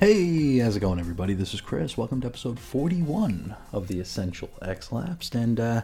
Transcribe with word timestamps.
Hey, 0.00 0.56
how's 0.60 0.76
it 0.76 0.80
going, 0.80 0.98
everybody? 0.98 1.34
This 1.34 1.52
is 1.52 1.60
Chris. 1.60 1.98
Welcome 1.98 2.22
to 2.22 2.26
episode 2.26 2.58
41 2.58 3.54
of 3.70 3.86
the 3.86 4.00
Essential 4.00 4.48
X 4.62 4.90
Lapsed. 4.92 5.34
And 5.34 5.60
uh, 5.60 5.82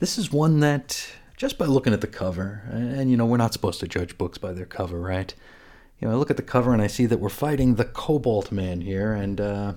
this 0.00 0.18
is 0.18 0.32
one 0.32 0.58
that, 0.58 1.12
just 1.36 1.56
by 1.56 1.66
looking 1.66 1.92
at 1.92 2.00
the 2.00 2.08
cover, 2.08 2.64
and 2.72 3.08
you 3.08 3.16
know, 3.16 3.24
we're 3.24 3.36
not 3.36 3.52
supposed 3.52 3.78
to 3.78 3.86
judge 3.86 4.18
books 4.18 4.36
by 4.36 4.52
their 4.52 4.66
cover, 4.66 5.00
right? 5.00 5.32
You 6.00 6.08
know, 6.08 6.14
I 6.14 6.16
look 6.16 6.32
at 6.32 6.36
the 6.36 6.42
cover 6.42 6.72
and 6.72 6.82
I 6.82 6.88
see 6.88 7.06
that 7.06 7.20
we're 7.20 7.28
fighting 7.28 7.76
the 7.76 7.84
Cobalt 7.84 8.50
Man 8.50 8.80
here, 8.80 9.12
and, 9.12 9.40
uh, 9.40 9.74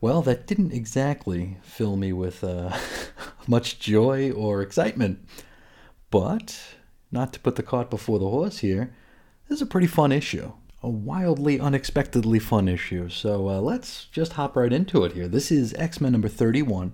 well, 0.00 0.20
that 0.22 0.48
didn't 0.48 0.72
exactly 0.72 1.58
fill 1.62 1.94
me 1.94 2.12
with 2.12 2.42
uh, 2.42 2.76
much 3.46 3.78
joy 3.78 4.32
or 4.32 4.60
excitement. 4.60 5.24
But, 6.10 6.60
not 7.12 7.32
to 7.34 7.38
put 7.38 7.54
the 7.54 7.62
cart 7.62 7.90
before 7.90 8.18
the 8.18 8.28
horse 8.28 8.58
here, 8.58 8.92
this 9.48 9.58
is 9.58 9.62
a 9.62 9.66
pretty 9.66 9.86
fun 9.86 10.10
issue 10.10 10.52
a 10.82 10.88
wildly 10.88 11.60
unexpectedly 11.60 12.38
fun 12.38 12.68
issue. 12.68 13.08
So 13.08 13.48
uh, 13.48 13.60
let's 13.60 14.06
just 14.06 14.32
hop 14.32 14.56
right 14.56 14.72
into 14.72 15.04
it 15.04 15.12
here. 15.12 15.28
This 15.28 15.52
is 15.52 15.74
X 15.74 16.00
Men 16.00 16.12
number 16.12 16.28
31, 16.28 16.92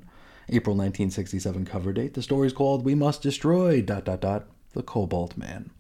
April 0.51 0.77
1967 0.77 1.65
cover 1.65 1.93
date. 1.93 2.15
The 2.15 2.23
story's 2.23 2.53
called 2.53 2.85
We 2.85 2.95
Must 2.95 3.23
Destroy, 3.23 3.81
dot, 3.81 4.05
dot, 4.05 4.21
dot, 4.21 4.47
The 4.75 4.83
Cobalt 4.83 5.37
Man. 5.37 5.71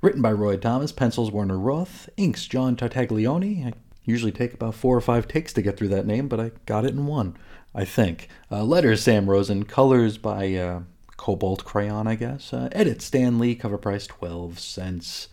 Written 0.00 0.22
by 0.22 0.32
Roy 0.32 0.56
Thomas, 0.56 0.92
pencils 0.92 1.30
Werner 1.30 1.58
Roth, 1.58 2.08
inks 2.16 2.46
John 2.46 2.76
Tartaglione. 2.76 3.66
I 3.66 3.72
usually 4.04 4.32
take 4.32 4.54
about 4.54 4.74
four 4.74 4.96
or 4.96 5.00
five 5.00 5.26
takes 5.26 5.52
to 5.54 5.62
get 5.62 5.76
through 5.76 5.88
that 5.88 6.06
name, 6.06 6.28
but 6.28 6.40
I 6.40 6.52
got 6.66 6.84
it 6.84 6.94
in 6.94 7.06
one, 7.06 7.36
I 7.74 7.84
think. 7.84 8.28
Uh, 8.50 8.62
letters 8.62 9.02
Sam 9.02 9.28
Rosen, 9.28 9.64
colors 9.64 10.16
by 10.18 10.54
uh, 10.54 10.82
Cobalt 11.16 11.64
Crayon, 11.64 12.06
I 12.06 12.14
guess. 12.14 12.52
Uh, 12.52 12.68
edit 12.72 13.02
Stan 13.02 13.38
Lee, 13.38 13.56
cover 13.56 13.76
price 13.76 14.06
12 14.06 14.58
cents. 14.58 15.28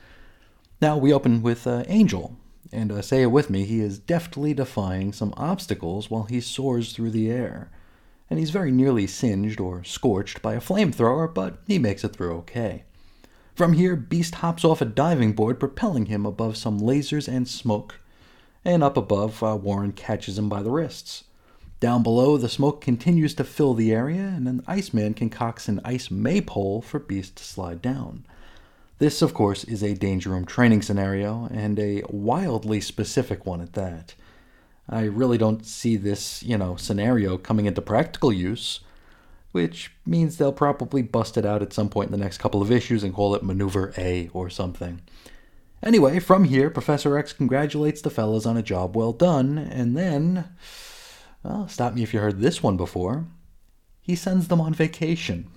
Now 0.80 0.96
we 0.96 1.12
open 1.12 1.42
with 1.42 1.66
uh, 1.66 1.84
Angel, 1.88 2.36
and 2.72 2.92
uh, 2.92 3.02
say 3.02 3.24
it 3.24 3.32
with 3.32 3.50
me, 3.50 3.66
he 3.66 3.80
is 3.80 3.98
deftly 3.98 4.54
defying 4.54 5.12
some 5.12 5.34
obstacles 5.36 6.12
while 6.12 6.24
he 6.26 6.40
soars 6.40 6.94
through 6.94 7.10
the 7.10 7.32
air. 7.32 7.72
And 8.30 8.38
he's 8.38 8.52
very 8.52 8.70
nearly 8.72 9.08
singed 9.08 9.60
or 9.60 9.84
scorched 9.84 10.44
by 10.44 10.54
a 10.54 10.62
flamethrower, 10.62 11.34
but 11.34 11.58
he 11.66 11.80
makes 11.80 12.04
it 12.04 12.10
through 12.10 12.36
okay. 12.40 12.84
From 13.56 13.74
here, 13.74 13.96
Beast 13.96 14.36
hops 14.36 14.64
off 14.64 14.80
a 14.80 14.86
diving 14.86 15.34
board, 15.34 15.60
propelling 15.60 16.06
him 16.06 16.28
above 16.28 16.56
some 16.58 16.80
lasers 16.80 17.28
and 17.28 17.48
smoke. 17.48 18.00
And 18.64 18.84
up 18.84 18.98
above, 18.98 19.42
uh, 19.42 19.56
Warren 19.56 19.94
catches 19.94 20.38
him 20.38 20.48
by 20.48 20.62
the 20.62 20.70
wrists. 20.70 21.24
Down 21.80 22.04
below, 22.04 22.38
the 22.38 22.50
smoke 22.50 22.82
continues 22.82 23.34
to 23.36 23.44
fill 23.44 23.74
the 23.74 23.92
area, 23.92 24.32
and 24.36 24.48
an 24.48 24.64
Iceman 24.68 25.16
concocts 25.16 25.68
an 25.68 25.82
ice 25.84 26.12
maypole 26.12 26.84
for 26.84 27.00
Beast 27.00 27.38
to 27.38 27.44
slide 27.44 27.82
down. 27.82 28.26
This, 29.00 29.22
of 29.22 29.34
course, 29.34 29.64
is 29.64 29.84
a 29.84 29.94
Danger 29.94 30.32
Room 30.32 30.46
training 30.46 30.82
scenario, 30.82 31.48
and 31.52 31.78
a 31.80 32.04
wildly 32.10 32.82
specific 32.82 33.46
one 33.46 33.62
at 33.62 33.74
that. 33.74 34.16
I 34.90 35.04
really 35.04 35.38
don't 35.38 35.66
see 35.66 35.98
this, 35.98 36.42
you 36.42 36.58
know, 36.58 36.78
scenario 36.78 37.38
coming 37.38 37.66
into 37.66 37.82
practical 37.82 38.34
use, 38.34 38.80
which 39.52 39.92
means 40.06 40.38
they'll 40.38 40.54
probably 40.54 41.02
bust 41.04 41.38
it 41.38 41.46
out 41.46 41.62
at 41.62 41.74
some 41.74 41.90
point 41.90 42.08
in 42.08 42.12
the 42.18 42.24
next 42.24 42.40
couple 42.40 42.62
of 42.62 42.72
issues 42.72 43.04
and 43.04 43.14
call 43.14 43.36
it 43.36 43.44
Maneuver 43.44 43.94
A 43.98 44.30
or 44.34 44.50
something. 44.50 45.02
Anyway, 45.84 46.20
from 46.20 46.46
here, 46.46 46.70
Professor 46.72 47.18
X 47.18 47.34
congratulates 47.34 48.02
the 48.02 48.10
fellas 48.10 48.46
on 48.48 48.58
a 48.58 48.64
job 48.64 48.96
well 48.96 49.14
done, 49.14 49.58
and 49.58 49.96
then. 49.96 50.46
Well, 51.44 51.68
stop 51.68 51.94
me 51.94 52.02
if 52.02 52.14
you 52.14 52.20
heard 52.20 52.42
this 52.42 52.64
one 52.64 52.78
before. 52.78 53.26
He 54.02 54.16
sends 54.16 54.48
them 54.48 54.60
on 54.60 54.74
vacation. 54.74 55.50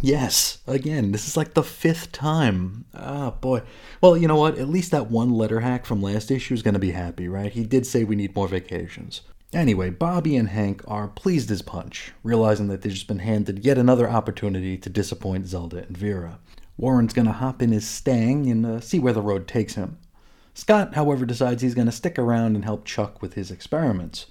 Yes, 0.00 0.58
again, 0.66 1.12
this 1.12 1.28
is 1.28 1.36
like 1.36 1.54
the 1.54 1.62
fifth 1.62 2.10
time. 2.10 2.86
Ah, 2.94 3.30
boy. 3.30 3.62
Well, 4.00 4.16
you 4.16 4.26
know 4.26 4.36
what? 4.36 4.58
At 4.58 4.68
least 4.68 4.90
that 4.90 5.10
one 5.10 5.30
letter 5.30 5.60
hack 5.60 5.86
from 5.86 6.02
last 6.02 6.30
issue 6.30 6.54
is 6.54 6.62
going 6.62 6.74
to 6.74 6.80
be 6.80 6.90
happy, 6.90 7.28
right? 7.28 7.52
He 7.52 7.64
did 7.64 7.86
say 7.86 8.02
we 8.02 8.16
need 8.16 8.34
more 8.34 8.48
vacations. 8.48 9.20
Anyway, 9.52 9.90
Bobby 9.90 10.36
and 10.36 10.48
Hank 10.48 10.82
are 10.88 11.08
pleased 11.08 11.50
as 11.50 11.60
punch, 11.60 12.12
realizing 12.22 12.68
that 12.68 12.82
they've 12.82 12.92
just 12.92 13.06
been 13.06 13.18
handed 13.18 13.64
yet 13.64 13.76
another 13.76 14.08
opportunity 14.08 14.78
to 14.78 14.88
disappoint 14.88 15.46
Zelda 15.46 15.84
and 15.84 15.96
Vera. 15.96 16.38
Warren's 16.78 17.12
going 17.12 17.26
to 17.26 17.32
hop 17.32 17.60
in 17.60 17.70
his 17.70 17.86
Stang 17.86 18.50
and 18.50 18.64
uh, 18.64 18.80
see 18.80 18.98
where 18.98 19.12
the 19.12 19.20
road 19.20 19.46
takes 19.46 19.74
him. 19.74 19.98
Scott, 20.54 20.94
however, 20.94 21.26
decides 21.26 21.62
he's 21.62 21.74
going 21.74 21.86
to 21.86 21.92
stick 21.92 22.18
around 22.18 22.54
and 22.54 22.64
help 22.64 22.84
Chuck 22.84 23.20
with 23.22 23.34
his 23.34 23.50
experiments. 23.50 24.26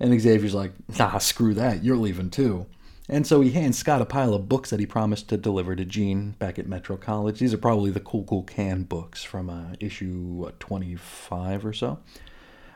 And 0.00 0.18
Xavier's 0.18 0.54
like, 0.54 0.72
nah, 0.98 1.18
screw 1.18 1.54
that, 1.54 1.84
you're 1.84 1.96
leaving 1.96 2.30
too. 2.30 2.66
And 3.08 3.26
so 3.26 3.40
he 3.40 3.52
hands 3.52 3.78
Scott 3.78 4.02
a 4.02 4.04
pile 4.04 4.34
of 4.34 4.48
books 4.48 4.70
that 4.70 4.80
he 4.80 4.86
promised 4.86 5.28
to 5.28 5.36
deliver 5.36 5.76
to 5.76 5.84
Jean 5.84 6.32
back 6.32 6.58
at 6.58 6.66
Metro 6.66 6.96
College. 6.96 7.38
These 7.38 7.54
are 7.54 7.58
probably 7.58 7.90
the 7.90 8.00
Kukulcan 8.00 8.88
books 8.88 9.22
from 9.22 9.48
uh, 9.48 9.74
issue 9.78 10.22
what, 10.22 10.58
25 10.58 11.64
or 11.64 11.72
so. 11.72 11.98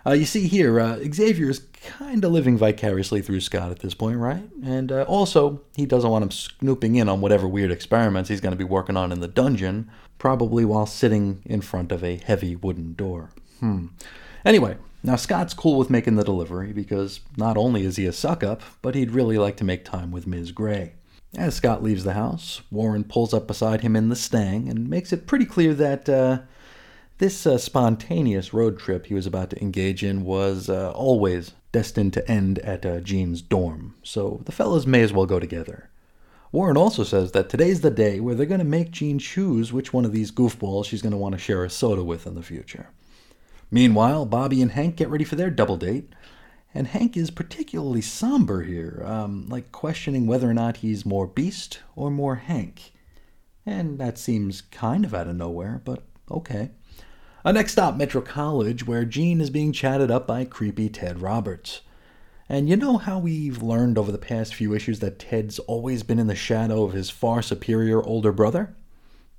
Uh, 0.06 0.12
you 0.12 0.24
see 0.24 0.46
here, 0.46 0.80
uh, 0.80 0.98
Xavier 1.12 1.50
is 1.50 1.66
kind 1.82 2.24
of 2.24 2.32
living 2.32 2.56
vicariously 2.56 3.20
through 3.20 3.40
Scott 3.40 3.70
at 3.70 3.80
this 3.80 3.92
point, 3.92 4.18
right? 4.18 4.48
And 4.64 4.90
uh, 4.90 5.02
also, 5.02 5.60
he 5.76 5.84
doesn't 5.84 6.08
want 6.08 6.22
him 6.22 6.30
snooping 6.30 6.96
in 6.96 7.08
on 7.08 7.20
whatever 7.20 7.46
weird 7.46 7.70
experiments 7.70 8.30
he's 8.30 8.40
going 8.40 8.52
to 8.52 8.58
be 8.58 8.64
working 8.64 8.96
on 8.96 9.12
in 9.12 9.20
the 9.20 9.28
dungeon, 9.28 9.90
probably 10.18 10.64
while 10.64 10.86
sitting 10.86 11.42
in 11.44 11.60
front 11.60 11.92
of 11.92 12.02
a 12.02 12.16
heavy 12.16 12.56
wooden 12.56 12.94
door. 12.94 13.30
Hmm. 13.58 13.88
Anyway, 14.44 14.78
now, 15.02 15.16
Scott's 15.16 15.54
cool 15.54 15.78
with 15.78 15.88
making 15.88 16.16
the 16.16 16.24
delivery 16.24 16.72
because 16.72 17.20
not 17.36 17.56
only 17.56 17.84
is 17.84 17.96
he 17.96 18.06
a 18.06 18.12
suck 18.12 18.44
up, 18.44 18.62
but 18.82 18.94
he'd 18.94 19.12
really 19.12 19.38
like 19.38 19.56
to 19.58 19.64
make 19.64 19.84
time 19.84 20.10
with 20.10 20.26
Ms. 20.26 20.52
Gray. 20.52 20.92
As 21.36 21.54
Scott 21.54 21.82
leaves 21.82 22.04
the 22.04 22.12
house, 22.12 22.60
Warren 22.70 23.04
pulls 23.04 23.32
up 23.32 23.46
beside 23.46 23.80
him 23.80 23.96
in 23.96 24.08
the 24.08 24.16
Stang 24.16 24.68
and 24.68 24.90
makes 24.90 25.12
it 25.12 25.26
pretty 25.26 25.46
clear 25.46 25.72
that 25.74 26.08
uh, 26.08 26.40
this 27.18 27.46
uh, 27.46 27.56
spontaneous 27.56 28.52
road 28.52 28.78
trip 28.78 29.06
he 29.06 29.14
was 29.14 29.26
about 29.26 29.50
to 29.50 29.62
engage 29.62 30.02
in 30.02 30.24
was 30.24 30.68
uh, 30.68 30.90
always 30.90 31.52
destined 31.72 32.12
to 32.14 32.28
end 32.30 32.58
at 32.58 32.84
uh, 32.84 33.00
Jean's 33.00 33.42
dorm, 33.42 33.94
so 34.02 34.42
the 34.44 34.52
fellas 34.52 34.86
may 34.86 35.02
as 35.02 35.12
well 35.12 35.26
go 35.26 35.38
together. 35.38 35.88
Warren 36.50 36.76
also 36.76 37.04
says 37.04 37.30
that 37.30 37.48
today's 37.48 37.80
the 37.80 37.92
day 37.92 38.18
where 38.18 38.34
they're 38.34 38.44
going 38.44 38.58
to 38.58 38.64
make 38.64 38.90
Jean 38.90 39.20
choose 39.20 39.72
which 39.72 39.92
one 39.92 40.04
of 40.04 40.12
these 40.12 40.32
goofballs 40.32 40.86
she's 40.86 41.02
going 41.02 41.12
to 41.12 41.16
want 41.16 41.32
to 41.34 41.38
share 41.38 41.64
a 41.64 41.70
soda 41.70 42.02
with 42.02 42.26
in 42.26 42.34
the 42.34 42.42
future. 42.42 42.88
Meanwhile, 43.70 44.26
Bobby 44.26 44.60
and 44.62 44.72
Hank 44.72 44.96
get 44.96 45.08
ready 45.08 45.24
for 45.24 45.36
their 45.36 45.50
double 45.50 45.76
date. 45.76 46.12
And 46.72 46.86
Hank 46.88 47.16
is 47.16 47.30
particularly 47.30 48.00
somber 48.00 48.62
here, 48.62 49.02
um, 49.04 49.48
like 49.48 49.72
questioning 49.72 50.26
whether 50.26 50.48
or 50.48 50.54
not 50.54 50.78
he's 50.78 51.04
more 51.04 51.26
Beast 51.26 51.80
or 51.96 52.10
more 52.10 52.36
Hank. 52.36 52.92
And 53.66 53.98
that 53.98 54.18
seems 54.18 54.60
kind 54.60 55.04
of 55.04 55.12
out 55.14 55.26
of 55.26 55.36
nowhere, 55.36 55.82
but 55.84 56.04
okay. 56.30 56.70
Uh, 57.44 57.52
next 57.52 57.72
stop, 57.72 57.96
Metro 57.96 58.20
College, 58.20 58.86
where 58.86 59.04
Jean 59.04 59.40
is 59.40 59.50
being 59.50 59.72
chatted 59.72 60.10
up 60.10 60.26
by 60.26 60.44
creepy 60.44 60.88
Ted 60.88 61.20
Roberts. 61.20 61.80
And 62.48 62.68
you 62.68 62.76
know 62.76 62.98
how 62.98 63.18
we've 63.18 63.62
learned 63.62 63.96
over 63.96 64.12
the 64.12 64.18
past 64.18 64.54
few 64.54 64.74
issues 64.74 65.00
that 65.00 65.18
Ted's 65.18 65.58
always 65.60 66.02
been 66.02 66.18
in 66.18 66.26
the 66.26 66.34
shadow 66.34 66.82
of 66.84 66.92
his 66.92 67.08
far 67.08 67.42
superior 67.42 68.02
older 68.02 68.32
brother? 68.32 68.74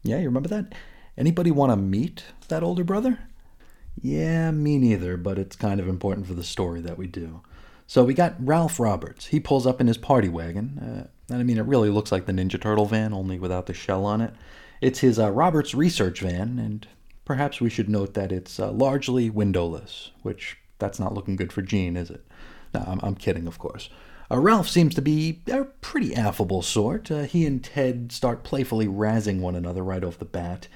Yeah, 0.03 0.17
you 0.17 0.25
remember 0.25 0.49
that? 0.49 0.73
Anybody 1.17 1.51
want 1.51 1.71
to 1.71 1.75
meet 1.75 2.23
that 2.47 2.63
older 2.63 2.83
brother? 2.83 3.19
Yeah, 3.99 4.51
me 4.51 4.77
neither, 4.77 5.17
but 5.17 5.37
it's 5.37 5.55
kind 5.55 5.79
of 5.79 5.87
important 5.87 6.27
for 6.27 6.33
the 6.33 6.43
story 6.43 6.81
that 6.81 6.97
we 6.97 7.07
do. 7.07 7.41
So 7.87 8.03
we 8.03 8.13
got 8.13 8.35
Ralph 8.39 8.79
Roberts. 8.79 9.27
He 9.27 9.39
pulls 9.39 9.67
up 9.67 9.81
in 9.81 9.87
his 9.87 9.97
party 9.97 10.29
wagon. 10.29 11.09
Uh, 11.29 11.33
I 11.33 11.43
mean, 11.43 11.57
it 11.57 11.65
really 11.65 11.89
looks 11.89 12.11
like 12.11 12.25
the 12.25 12.31
Ninja 12.31 12.59
Turtle 12.59 12.85
van, 12.85 13.13
only 13.13 13.37
without 13.37 13.65
the 13.65 13.73
shell 13.73 14.05
on 14.05 14.21
it. 14.21 14.33
It's 14.79 14.99
his 14.99 15.19
uh, 15.19 15.31
Roberts 15.31 15.75
research 15.75 16.21
van, 16.21 16.57
and 16.57 16.87
perhaps 17.25 17.59
we 17.59 17.69
should 17.69 17.89
note 17.89 18.13
that 18.13 18.31
it's 18.31 18.59
uh, 18.59 18.71
largely 18.71 19.29
windowless, 19.29 20.11
which 20.21 20.57
that's 20.79 20.99
not 20.99 21.13
looking 21.13 21.35
good 21.35 21.51
for 21.53 21.61
Jean, 21.61 21.97
is 21.97 22.09
it? 22.09 22.25
No, 22.73 22.83
I'm, 22.87 22.99
I'm 23.03 23.15
kidding, 23.15 23.45
of 23.45 23.59
course. 23.59 23.89
Uh, 24.31 24.39
Ralph 24.39 24.69
seems 24.69 24.95
to 24.95 25.01
be 25.01 25.41
a 25.51 25.65
pretty 25.65 26.15
affable 26.15 26.61
sort. 26.61 27.11
Uh, 27.11 27.23
he 27.23 27.45
and 27.45 27.63
Ted 27.63 28.11
start 28.11 28.43
playfully 28.43 28.87
razzing 28.87 29.39
one 29.41 29.55
another 29.55 29.83
right 29.83 30.03
off 30.03 30.17
the 30.17 30.25
bat, 30.25 30.67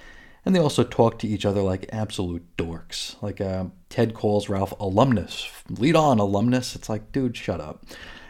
and 0.46 0.56
they 0.56 0.60
also 0.60 0.84
talk 0.84 1.18
to 1.20 1.28
each 1.28 1.46
other 1.46 1.62
like 1.62 1.90
absolute 1.92 2.46
dorks. 2.56 3.22
Like 3.22 3.42
uh, 3.42 3.66
Ted 3.90 4.14
calls 4.14 4.48
Ralph 4.48 4.74
alumnus. 4.80 5.50
Lead 5.70 5.96
on, 5.96 6.20
alumnus. 6.20 6.76
It's 6.76 6.88
like, 6.88 7.12
dude, 7.12 7.36
shut 7.36 7.60
up. 7.60 7.84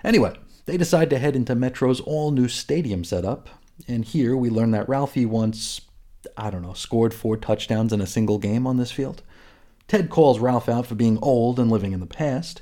Anyway, 0.04 0.34
they 0.66 0.78
decide 0.78 1.10
to 1.10 1.20
head 1.20 1.36
into 1.36 1.56
Metro's 1.56 2.00
all 2.00 2.32
new 2.32 2.48
stadium 2.48 3.04
setup. 3.04 3.50
And 3.88 4.06
here 4.06 4.38
we 4.38 4.50
learn 4.50 4.72
that 4.72 4.88
Ralphie 4.88 5.26
once, 5.26 5.82
I 6.38 6.50
don't 6.50 6.62
know, 6.62 6.74
scored 6.74 7.14
four 7.14 7.36
touchdowns 7.36 7.92
in 7.92 8.00
a 8.00 8.08
single 8.08 8.38
game 8.38 8.66
on 8.66 8.78
this 8.78 8.92
field. 8.92 9.22
Ted 9.88 10.10
calls 10.10 10.40
Ralph 10.40 10.70
out 10.70 10.88
for 10.88 10.96
being 10.96 11.20
old 11.22 11.60
and 11.60 11.70
living 11.70 11.92
in 11.92 12.00
the 12.00 12.06
past, 12.06 12.62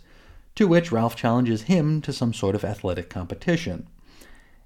to 0.55 0.67
which 0.67 0.91
Ralph 0.91 1.15
challenges 1.15 1.63
him 1.63 2.01
to 2.01 2.11
some 2.11 2.33
sort 2.33 2.55
of 2.55 2.65
athletic 2.65 3.09
competition. 3.09 3.87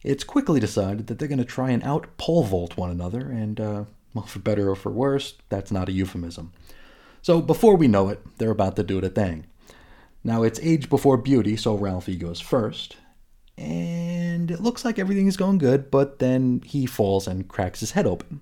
It's 0.01 0.24
quickly 0.24 0.60
decided 0.60 1.07
that 1.07 1.19
they're 1.19 1.28
going 1.28 1.38
to 1.38 1.45
try 1.45 1.72
and 1.72 1.84
out 1.84 2.18
pole 2.18 2.44
vault 2.44 2.78
one 2.78 2.89
another, 2.89 3.30
and 3.30 3.60
uh, 3.60 3.84
well, 4.13 4.25
for 4.25 4.39
better 4.39 4.69
or 4.69 4.75
for 4.75 4.92
worse, 4.92 5.36
that's 5.50 5.71
not 5.71 5.89
a 5.89 5.92
euphemism. 5.92 6.51
So 7.21 7.42
before 7.42 7.75
we 7.75 7.88
know 7.88 8.09
it, 8.09 8.21
they're 8.38 8.51
about 8.51 8.75
to 8.77 8.83
do 8.83 9.01
the 9.01 9.09
thing. 9.09 9.45
Now 10.24 10.44
it's 10.44 10.59
age 10.62 10.89
before 10.89 11.18
beauty, 11.18 11.56
so 11.56 11.75
Ralphie 11.75 12.15
goes 12.15 12.39
first. 12.39 12.98
And 13.57 14.51
it 14.51 14.62
looks 14.62 14.86
like 14.86 15.00
everything 15.00 15.27
is 15.27 15.38
going 15.38 15.57
good, 15.57 15.89
but 15.89 16.19
then 16.19 16.62
he 16.65 16.86
falls 16.86 17.27
and 17.27 17.48
cracks 17.48 17.80
his 17.80 17.92
head 17.92 18.06
open. 18.06 18.42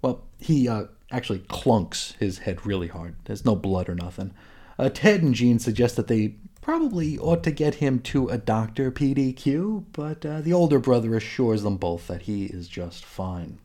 Well, 0.00 0.24
he 0.38 0.68
uh, 0.68 0.84
actually 1.10 1.40
clunks 1.40 2.16
his 2.16 2.38
head 2.38 2.66
really 2.66 2.88
hard. 2.88 3.14
There's 3.24 3.44
no 3.44 3.54
blood 3.54 3.88
or 3.88 3.94
nothing. 3.94 4.34
Uh, 4.78 4.88
Ted 4.88 5.22
and 5.22 5.34
Jean 5.34 5.58
suggest 5.58 5.96
that 5.96 6.08
they 6.08 6.36
probably 6.60 7.18
ought 7.18 7.42
to 7.44 7.50
get 7.50 7.76
him 7.76 8.00
to 8.00 8.28
a 8.28 8.38
doctor, 8.38 8.90
PDQ, 8.90 9.84
but 9.92 10.24
uh, 10.24 10.40
the 10.40 10.52
older 10.52 10.78
brother 10.78 11.14
assures 11.16 11.62
them 11.62 11.76
both 11.76 12.06
that 12.06 12.22
he 12.22 12.46
is 12.46 12.68
just 12.68 13.04
fine. 13.04 13.58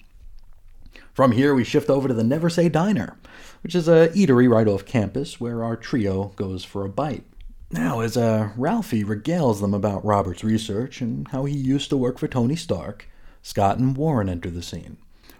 From 1.13 1.31
here, 1.31 1.53
we 1.53 1.63
shift 1.63 1.89
over 1.89 2.07
to 2.07 2.13
the 2.13 2.23
Never 2.23 2.49
Say 2.49 2.69
Diner, 2.69 3.17
which 3.63 3.75
is 3.75 3.87
a 3.87 4.09
eatery 4.09 4.49
right 4.49 4.67
off 4.67 4.85
campus 4.85 5.39
where 5.39 5.63
our 5.63 5.75
trio 5.75 6.33
goes 6.35 6.63
for 6.63 6.85
a 6.85 6.89
bite. 6.89 7.23
Now, 7.71 7.99
as 7.99 8.15
uh, 8.15 8.51
Ralphie 8.55 9.03
regales 9.03 9.59
them 9.59 9.73
about 9.73 10.05
Robert's 10.05 10.43
research 10.43 11.01
and 11.01 11.27
how 11.29 11.45
he 11.45 11.55
used 11.55 11.89
to 11.89 11.97
work 11.97 12.17
for 12.17 12.27
Tony 12.27 12.55
Stark, 12.55 13.09
Scott 13.41 13.77
and 13.77 13.97
Warren 13.97 14.29
enter 14.29 14.49
the 14.49 14.61
scene. 14.61 14.97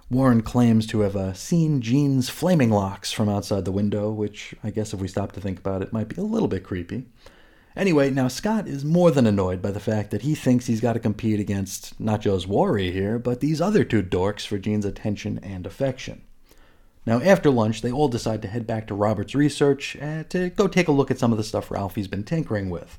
Warren 0.10 0.42
claims 0.42 0.88
to 0.88 1.02
have 1.02 1.16
uh, 1.16 1.34
seen 1.34 1.82
Jean's 1.82 2.30
flaming 2.30 2.70
locks 2.70 3.12
from 3.12 3.28
outside 3.28 3.66
the 3.66 3.72
window, 3.72 4.10
which 4.10 4.56
I 4.64 4.72
guess 4.72 4.94
if 4.94 5.00
we 5.00 5.08
stop 5.08 5.34
to 5.34 5.42
think 5.42 5.60
about 5.60 5.82
it 5.82 5.92
might 5.94 6.08
be 6.08 6.16
a 6.16 6.24
little 6.24 6.48
bit 6.48 6.64
creepy. 6.64 7.08
Anyway, 7.78 8.10
now 8.10 8.28
Scott 8.28 8.68
is 8.68 8.84
more 8.84 9.12
than 9.12 9.28
annoyed 9.28 9.62
by 9.62 9.70
the 9.70 9.80
fact 9.80 10.10
that 10.10 10.24
he 10.24 10.34
thinks 10.34 10.66
he's 10.66 10.82
got 10.82 10.94
to 10.94 11.00
compete 11.00 11.40
against 11.40 11.98
not 12.00 12.22
just 12.22 12.48
Worry 12.48 12.92
here, 12.92 13.20
but 13.20 13.40
these 13.40 13.62
other 13.62 13.84
two 13.84 14.02
dorks 14.02 14.48
for 14.48 14.58
Jean's 14.58 14.84
attention 14.84 15.40
and 15.44 15.64
affection. 15.64 16.24
Now, 17.06 17.22
after 17.22 17.52
lunch, 17.52 17.84
they 17.84 17.92
all 17.92 18.08
decide 18.08 18.42
to 18.42 18.48
head 18.48 18.66
back 18.66 18.88
to 18.88 18.96
Robert's 18.96 19.36
research 19.36 19.96
uh, 20.02 20.24
to 20.24 20.50
go 20.50 20.68
take 20.68 20.88
a 20.88 20.92
look 20.92 21.12
at 21.12 21.20
some 21.20 21.32
of 21.32 21.38
the 21.38 21.44
stuff 21.44 21.70
Ralphie's 21.70 22.08
been 22.08 22.24
tinkering 22.24 22.72
with. 22.72 22.98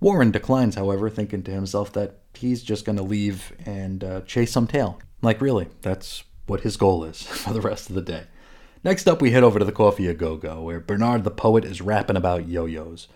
Warren 0.00 0.30
declines, 0.30 0.74
however, 0.74 1.10
thinking 1.10 1.42
to 1.42 1.50
himself 1.50 1.92
that 1.92 2.20
he's 2.32 2.62
just 2.62 2.86
going 2.86 2.96
to 2.96 3.04
leave 3.04 3.52
and 3.66 4.02
uh, 4.02 4.20
chase 4.22 4.52
some 4.52 4.66
tail. 4.66 4.98
Like, 5.20 5.42
really, 5.42 5.68
that's 5.82 6.24
what 6.46 6.62
his 6.62 6.78
goal 6.78 7.04
is 7.04 7.22
for 7.26 7.52
the 7.52 7.60
rest 7.60 7.90
of 7.90 7.94
the 7.94 8.02
day. 8.02 8.24
Next 8.82 9.06
up, 9.06 9.20
we 9.20 9.32
head 9.32 9.44
over 9.44 9.58
to 9.58 9.64
the 9.64 9.70
Coffee 9.70 10.08
A 10.08 10.14
Go 10.14 10.36
Go, 10.36 10.62
where 10.62 10.80
Bernard 10.80 11.24
the 11.24 11.30
poet 11.30 11.64
is 11.64 11.82
rapping 11.82 12.16
about 12.16 12.48
yo 12.48 12.64
yos. 12.64 13.06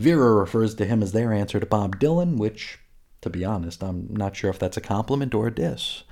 Vera 0.00 0.32
refers 0.32 0.74
to 0.76 0.86
him 0.86 1.02
as 1.02 1.12
their 1.12 1.30
answer 1.30 1.60
to 1.60 1.66
Bob 1.66 2.00
Dylan, 2.00 2.38
which, 2.38 2.78
to 3.20 3.28
be 3.28 3.44
honest, 3.44 3.84
I'm 3.84 4.08
not 4.10 4.34
sure 4.34 4.48
if 4.48 4.58
that's 4.58 4.78
a 4.78 4.80
compliment 4.80 5.34
or 5.34 5.48
a 5.48 5.54
diss. 5.54 6.04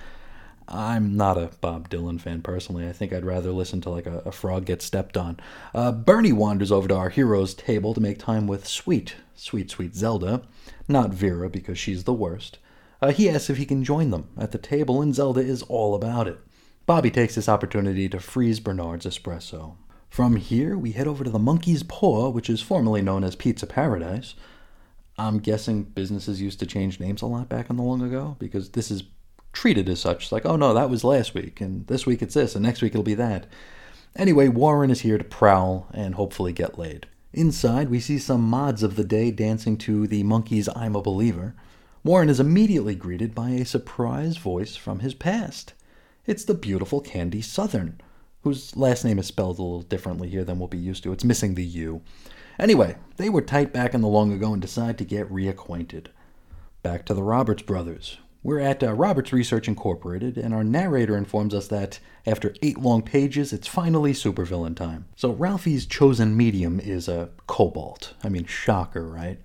I'm 0.68 1.16
not 1.16 1.38
a 1.38 1.52
Bob 1.62 1.88
Dylan 1.88 2.20
fan 2.20 2.42
personally. 2.42 2.86
I 2.86 2.92
think 2.92 3.14
I'd 3.14 3.24
rather 3.24 3.50
listen 3.50 3.80
to 3.80 3.88
like 3.88 4.04
a, 4.04 4.18
a 4.26 4.32
frog 4.32 4.66
get 4.66 4.82
stepped 4.82 5.16
on. 5.16 5.40
Uh, 5.74 5.90
Bernie 5.92 6.34
wanders 6.34 6.70
over 6.70 6.86
to 6.86 6.96
our 6.96 7.08
hero's 7.08 7.54
table 7.54 7.94
to 7.94 8.00
make 8.00 8.18
time 8.18 8.46
with 8.46 8.68
sweet, 8.68 9.16
sweet, 9.34 9.70
sweet 9.70 9.96
Zelda, 9.96 10.42
not 10.86 11.14
Vera 11.14 11.48
because 11.48 11.78
she's 11.78 12.04
the 12.04 12.12
worst. 12.12 12.58
Uh, 13.00 13.12
he 13.12 13.30
asks 13.30 13.48
if 13.48 13.56
he 13.56 13.64
can 13.64 13.84
join 13.84 14.10
them 14.10 14.28
at 14.36 14.52
the 14.52 14.58
table, 14.58 15.00
and 15.00 15.14
Zelda 15.14 15.40
is 15.40 15.62
all 15.62 15.94
about 15.94 16.28
it. 16.28 16.38
Bobby 16.84 17.10
takes 17.10 17.36
this 17.36 17.48
opportunity 17.48 18.06
to 18.10 18.20
freeze 18.20 18.60
Bernard's 18.60 19.06
espresso. 19.06 19.76
From 20.08 20.36
here, 20.36 20.76
we 20.76 20.92
head 20.92 21.06
over 21.06 21.22
to 21.22 21.30
the 21.30 21.38
Monkey's 21.38 21.82
Paw, 21.82 22.30
which 22.30 22.50
is 22.50 22.60
formerly 22.60 23.02
known 23.02 23.22
as 23.22 23.36
Pizza 23.36 23.66
Paradise. 23.66 24.34
I'm 25.16 25.38
guessing 25.38 25.84
businesses 25.84 26.40
used 26.40 26.60
to 26.60 26.66
change 26.66 27.00
names 27.00 27.22
a 27.22 27.26
lot 27.26 27.48
back 27.48 27.70
in 27.70 27.76
the 27.76 27.82
long 27.82 28.02
ago 28.02 28.36
because 28.38 28.70
this 28.70 28.90
is 28.90 29.04
treated 29.52 29.88
as 29.88 30.00
such. 30.00 30.24
It's 30.24 30.32
like, 30.32 30.46
oh 30.46 30.56
no, 30.56 30.74
that 30.74 30.90
was 30.90 31.04
last 31.04 31.34
week, 31.34 31.60
and 31.60 31.86
this 31.86 32.06
week 32.06 32.22
it's 32.22 32.34
this, 32.34 32.54
and 32.54 32.64
next 32.64 32.82
week 32.82 32.92
it'll 32.92 33.02
be 33.02 33.14
that. 33.14 33.46
Anyway, 34.16 34.48
Warren 34.48 34.90
is 34.90 35.00
here 35.00 35.18
to 35.18 35.24
prowl 35.24 35.88
and 35.92 36.14
hopefully 36.14 36.52
get 36.52 36.78
laid. 36.78 37.06
Inside, 37.32 37.90
we 37.90 38.00
see 38.00 38.18
some 38.18 38.42
mods 38.42 38.82
of 38.82 38.96
the 38.96 39.04
day 39.04 39.30
dancing 39.30 39.76
to 39.78 40.06
the 40.06 40.24
Monkees 40.24 40.68
I'm 40.74 40.96
a 40.96 41.02
Believer. 41.02 41.54
Warren 42.02 42.28
is 42.28 42.40
immediately 42.40 42.94
greeted 42.94 43.34
by 43.34 43.50
a 43.50 43.64
surprise 43.64 44.36
voice 44.36 44.76
from 44.76 45.00
his 45.00 45.14
past. 45.14 45.74
It's 46.26 46.44
the 46.44 46.54
beautiful 46.54 47.00
Candy 47.00 47.42
Southern, 47.42 48.00
whose 48.42 48.76
last 48.76 49.04
name 49.04 49.18
is 49.18 49.26
spelled 49.26 49.58
a 49.58 49.62
little 49.62 49.82
differently 49.82 50.28
here 50.28 50.44
than 50.44 50.58
we'll 50.58 50.68
be 50.68 50.78
used 50.78 51.02
to. 51.02 51.12
It's 51.12 51.24
missing 51.24 51.54
the 51.54 51.64
U. 51.64 52.02
Anyway, 52.58 52.96
they 53.16 53.28
were 53.28 53.42
tight 53.42 53.72
back 53.72 53.94
in 53.94 54.00
the 54.00 54.08
long 54.08 54.32
ago 54.32 54.52
and 54.52 54.60
decide 54.60 54.98
to 54.98 55.04
get 55.04 55.30
reacquainted. 55.30 56.06
Back 56.82 57.04
to 57.06 57.14
the 57.14 57.22
Roberts 57.22 57.62
brothers. 57.62 58.18
We're 58.42 58.60
at 58.60 58.82
uh, 58.82 58.94
Roberts 58.94 59.32
Research 59.32 59.66
Incorporated, 59.66 60.38
and 60.38 60.54
our 60.54 60.62
narrator 60.62 61.16
informs 61.16 61.52
us 61.52 61.66
that 61.68 61.98
after 62.24 62.54
eight 62.62 62.78
long 62.78 63.02
pages, 63.02 63.52
it's 63.52 63.66
finally 63.66 64.12
supervillain 64.12 64.76
time. 64.76 65.06
So 65.16 65.32
Ralphie's 65.32 65.86
chosen 65.86 66.36
medium 66.36 66.78
is 66.78 67.08
a 67.08 67.30
cobalt. 67.48 68.14
I 68.22 68.28
mean, 68.28 68.44
shocker, 68.44 69.08
right? 69.08 69.40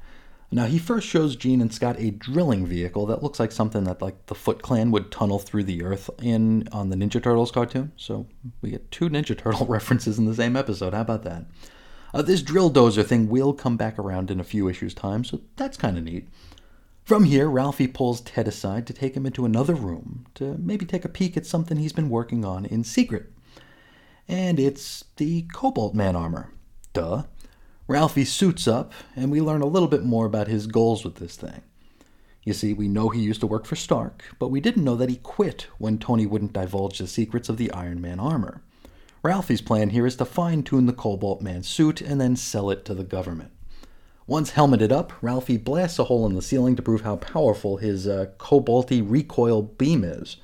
Now, 0.53 0.65
he 0.65 0.77
first 0.77 1.07
shows 1.07 1.35
Jean 1.35 1.61
and 1.61 1.73
Scott 1.73 1.95
a 1.97 2.11
drilling 2.11 2.67
vehicle 2.67 3.07
that 3.07 3.23
looks 3.23 3.39
like 3.39 3.51
something 3.51 3.85
that 3.85 4.03
like 4.03 4.27
the 4.27 4.35
Foot 4.35 4.61
Clan 4.61 4.91
would 4.91 5.11
tunnel 5.11 5.39
through 5.39 5.63
the 5.63 5.83
earth 5.83 6.11
in 6.21 6.67
on 6.71 6.89
the 6.89 6.95
Ninja 6.95 7.21
Turtles 7.23 7.51
cartoon. 7.51 7.91
So 7.97 8.27
we 8.61 8.69
get 8.69 8.91
two 8.91 9.09
Ninja 9.09 9.35
Turtle 9.35 9.65
references 9.69 10.19
in 10.19 10.25
the 10.25 10.35
same 10.35 10.55
episode. 10.55 10.93
How 10.93 11.01
about 11.01 11.23
that? 11.23 11.45
Uh, 12.13 12.21
this 12.21 12.43
drill 12.43 12.69
dozer 12.69 13.03
thing 13.03 13.29
will 13.29 13.53
come 13.53 13.77
back 13.77 13.97
around 13.97 14.29
in 14.29 14.39
a 14.39 14.43
few 14.43 14.69
issues' 14.69 14.93
time, 14.93 15.23
so 15.23 15.41
that's 15.55 15.75
kind 15.75 15.97
of 15.97 16.03
neat. 16.03 16.27
From 17.03 17.23
here, 17.23 17.49
Ralphie 17.49 17.87
pulls 17.87 18.21
Ted 18.21 18.47
aside 18.47 18.85
to 18.85 18.93
take 18.93 19.17
him 19.17 19.25
into 19.25 19.45
another 19.45 19.73
room 19.73 20.27
to 20.35 20.55
maybe 20.59 20.85
take 20.85 21.03
a 21.03 21.09
peek 21.09 21.35
at 21.35 21.47
something 21.47 21.77
he's 21.77 21.93
been 21.93 22.09
working 22.09 22.45
on 22.45 22.65
in 22.65 22.83
secret. 22.83 23.31
And 24.27 24.59
it's 24.59 25.05
the 25.17 25.47
Cobalt 25.51 25.95
Man 25.95 26.15
armor. 26.15 26.51
Duh. 26.93 27.23
Ralphie 27.87 28.23
suits 28.23 28.65
up, 28.65 28.93
and 29.13 29.29
we 29.29 29.41
learn 29.41 29.61
a 29.61 29.67
little 29.67 29.89
bit 29.89 30.03
more 30.03 30.25
about 30.25 30.47
his 30.47 30.67
goals 30.67 31.03
with 31.03 31.15
this 31.15 31.35
thing. 31.35 31.61
You 32.45 32.53
see, 32.53 32.73
we 32.73 32.87
know 32.87 33.09
he 33.09 33.19
used 33.19 33.41
to 33.41 33.47
work 33.47 33.65
for 33.65 33.75
Stark, 33.75 34.23
but 34.39 34.47
we 34.47 34.61
didn't 34.61 34.85
know 34.85 34.95
that 34.95 35.09
he 35.09 35.17
quit 35.17 35.67
when 35.79 35.97
Tony 35.97 36.25
wouldn't 36.25 36.53
divulge 36.53 36.97
the 36.97 37.07
secrets 37.07 37.49
of 37.49 37.57
the 37.57 37.71
Iron 37.71 37.99
Man 37.99 38.21
armor. 38.21 38.61
Ralphie's 39.21 39.61
plan 39.61 39.89
here 39.89 40.05
is 40.05 40.15
to 40.17 40.25
fine 40.25 40.63
tune 40.63 40.85
the 40.85 40.93
Cobalt 40.93 41.41
Man 41.41 41.61
suit 41.61 41.99
and 41.99 42.21
then 42.21 42.37
sell 42.37 42.69
it 42.69 42.85
to 42.85 42.93
the 42.93 43.03
government. 43.03 43.51
Once 44.27 44.51
helmeted 44.51 44.91
up, 44.91 45.11
Ralphie 45.21 45.57
blasts 45.57 45.99
a 45.99 46.05
hole 46.05 46.25
in 46.25 46.35
the 46.35 46.41
ceiling 46.41 46.77
to 46.77 46.81
prove 46.81 47.01
how 47.01 47.17
powerful 47.17 47.77
his 47.77 48.07
uh, 48.07 48.27
cobalty 48.37 49.01
recoil 49.05 49.61
beam 49.61 50.05
is. 50.05 50.37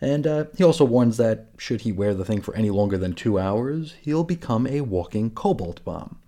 And 0.00 0.24
uh, 0.24 0.44
he 0.56 0.62
also 0.62 0.84
warns 0.84 1.16
that, 1.16 1.46
should 1.58 1.80
he 1.80 1.90
wear 1.90 2.14
the 2.14 2.24
thing 2.24 2.42
for 2.42 2.54
any 2.54 2.70
longer 2.70 2.96
than 2.96 3.14
two 3.14 3.40
hours, 3.40 3.94
he'll 4.02 4.24
become 4.24 4.66
a 4.68 4.82
walking 4.82 5.30
cobalt 5.30 5.84
bomb. 5.84 6.18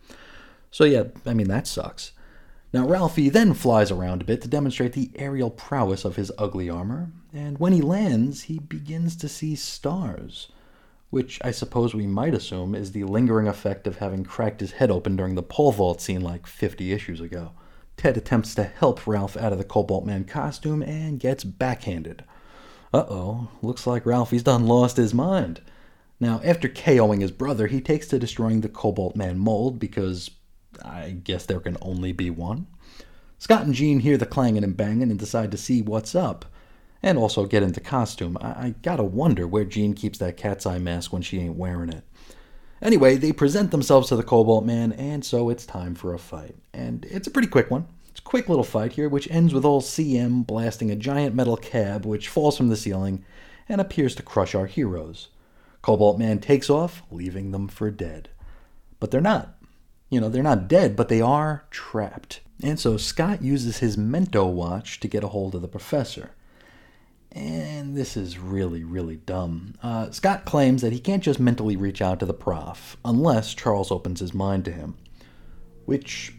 So, 0.70 0.84
yeah, 0.84 1.04
I 1.26 1.34
mean, 1.34 1.48
that 1.48 1.66
sucks. 1.66 2.12
Now, 2.72 2.86
Ralphie 2.86 3.30
then 3.30 3.54
flies 3.54 3.90
around 3.90 4.20
a 4.20 4.26
bit 4.26 4.42
to 4.42 4.48
demonstrate 4.48 4.92
the 4.92 5.10
aerial 5.14 5.50
prowess 5.50 6.04
of 6.04 6.16
his 6.16 6.30
ugly 6.36 6.68
armor, 6.68 7.10
and 7.32 7.58
when 7.58 7.72
he 7.72 7.80
lands, 7.80 8.42
he 8.42 8.58
begins 8.58 9.16
to 9.16 9.28
see 9.28 9.54
stars, 9.54 10.52
which 11.08 11.38
I 11.42 11.50
suppose 11.50 11.94
we 11.94 12.06
might 12.06 12.34
assume 12.34 12.74
is 12.74 12.92
the 12.92 13.04
lingering 13.04 13.48
effect 13.48 13.86
of 13.86 13.96
having 13.96 14.22
cracked 14.22 14.60
his 14.60 14.72
head 14.72 14.90
open 14.90 15.16
during 15.16 15.34
the 15.34 15.42
pole 15.42 15.72
vault 15.72 16.02
scene 16.02 16.20
like 16.20 16.46
50 16.46 16.92
issues 16.92 17.20
ago. 17.22 17.52
Ted 17.96 18.16
attempts 18.16 18.54
to 18.54 18.64
help 18.64 19.06
Ralph 19.06 19.36
out 19.36 19.52
of 19.52 19.58
the 19.58 19.64
Cobalt 19.64 20.04
Man 20.04 20.24
costume 20.24 20.82
and 20.82 21.18
gets 21.18 21.44
backhanded. 21.44 22.22
Uh 22.92 23.04
oh, 23.08 23.48
looks 23.60 23.86
like 23.86 24.06
Ralphie's 24.06 24.42
done 24.42 24.66
lost 24.66 24.98
his 24.98 25.12
mind. 25.12 25.60
Now, 26.20 26.40
after 26.44 26.68
KOing 26.68 27.20
his 27.20 27.32
brother, 27.32 27.66
he 27.66 27.80
takes 27.80 28.08
to 28.08 28.18
destroying 28.18 28.60
the 28.60 28.68
Cobalt 28.68 29.16
Man 29.16 29.38
mold 29.38 29.78
because 29.78 30.30
I 30.84 31.10
guess 31.10 31.46
there 31.46 31.60
can 31.60 31.76
only 31.80 32.12
be 32.12 32.30
one. 32.30 32.66
Scott 33.38 33.62
and 33.62 33.74
Jean 33.74 34.00
hear 34.00 34.16
the 34.16 34.26
clanging 34.26 34.64
and 34.64 34.76
banging 34.76 35.10
and 35.10 35.18
decide 35.18 35.50
to 35.52 35.56
see 35.56 35.80
what's 35.80 36.14
up, 36.14 36.44
and 37.02 37.16
also 37.16 37.46
get 37.46 37.62
into 37.62 37.80
costume. 37.80 38.36
I, 38.40 38.46
I 38.46 38.74
gotta 38.82 39.04
wonder 39.04 39.46
where 39.46 39.64
Jean 39.64 39.94
keeps 39.94 40.18
that 40.18 40.36
cat's 40.36 40.66
eye 40.66 40.78
mask 40.78 41.12
when 41.12 41.22
she 41.22 41.38
ain't 41.38 41.56
wearing 41.56 41.90
it. 41.90 42.04
Anyway, 42.80 43.16
they 43.16 43.32
present 43.32 43.70
themselves 43.70 44.08
to 44.08 44.16
the 44.16 44.22
Cobalt 44.22 44.64
Man, 44.64 44.92
and 44.92 45.24
so 45.24 45.48
it's 45.48 45.66
time 45.66 45.94
for 45.94 46.14
a 46.14 46.18
fight. 46.18 46.56
And 46.72 47.04
it's 47.06 47.26
a 47.26 47.30
pretty 47.30 47.48
quick 47.48 47.70
one. 47.70 47.86
It's 48.10 48.20
a 48.20 48.22
quick 48.22 48.48
little 48.48 48.64
fight 48.64 48.92
here, 48.92 49.08
which 49.08 49.30
ends 49.30 49.52
with 49.52 49.64
old 49.64 49.82
CM 49.82 50.46
blasting 50.46 50.90
a 50.90 50.96
giant 50.96 51.34
metal 51.34 51.56
cab 51.56 52.04
which 52.04 52.28
falls 52.28 52.56
from 52.56 52.68
the 52.68 52.76
ceiling 52.76 53.24
and 53.68 53.80
appears 53.80 54.14
to 54.16 54.22
crush 54.22 54.54
our 54.54 54.66
heroes. 54.66 55.28
Cobalt 55.82 56.18
Man 56.18 56.38
takes 56.40 56.70
off, 56.70 57.02
leaving 57.10 57.50
them 57.50 57.68
for 57.68 57.90
dead. 57.90 58.28
But 59.00 59.10
they're 59.10 59.20
not. 59.20 59.57
You 60.10 60.20
know, 60.20 60.28
they're 60.28 60.42
not 60.42 60.68
dead, 60.68 60.96
but 60.96 61.08
they 61.08 61.20
are 61.20 61.64
trapped. 61.70 62.40
And 62.62 62.80
so 62.80 62.96
Scott 62.96 63.42
uses 63.42 63.78
his 63.78 63.96
Mento 63.96 64.50
watch 64.50 65.00
to 65.00 65.08
get 65.08 65.24
a 65.24 65.28
hold 65.28 65.54
of 65.54 65.62
the 65.62 65.68
professor. 65.68 66.30
And 67.30 67.96
this 67.96 68.16
is 68.16 68.38
really, 68.38 68.84
really 68.84 69.16
dumb. 69.16 69.74
Uh, 69.82 70.10
Scott 70.10 70.44
claims 70.44 70.82
that 70.82 70.92
he 70.92 70.98
can't 70.98 71.22
just 71.22 71.38
mentally 71.38 71.76
reach 71.76 72.00
out 72.00 72.20
to 72.20 72.26
the 72.26 72.34
prof 72.34 72.96
unless 73.04 73.54
Charles 73.54 73.92
opens 73.92 74.20
his 74.20 74.32
mind 74.32 74.64
to 74.64 74.72
him. 74.72 74.96
Which, 75.84 76.34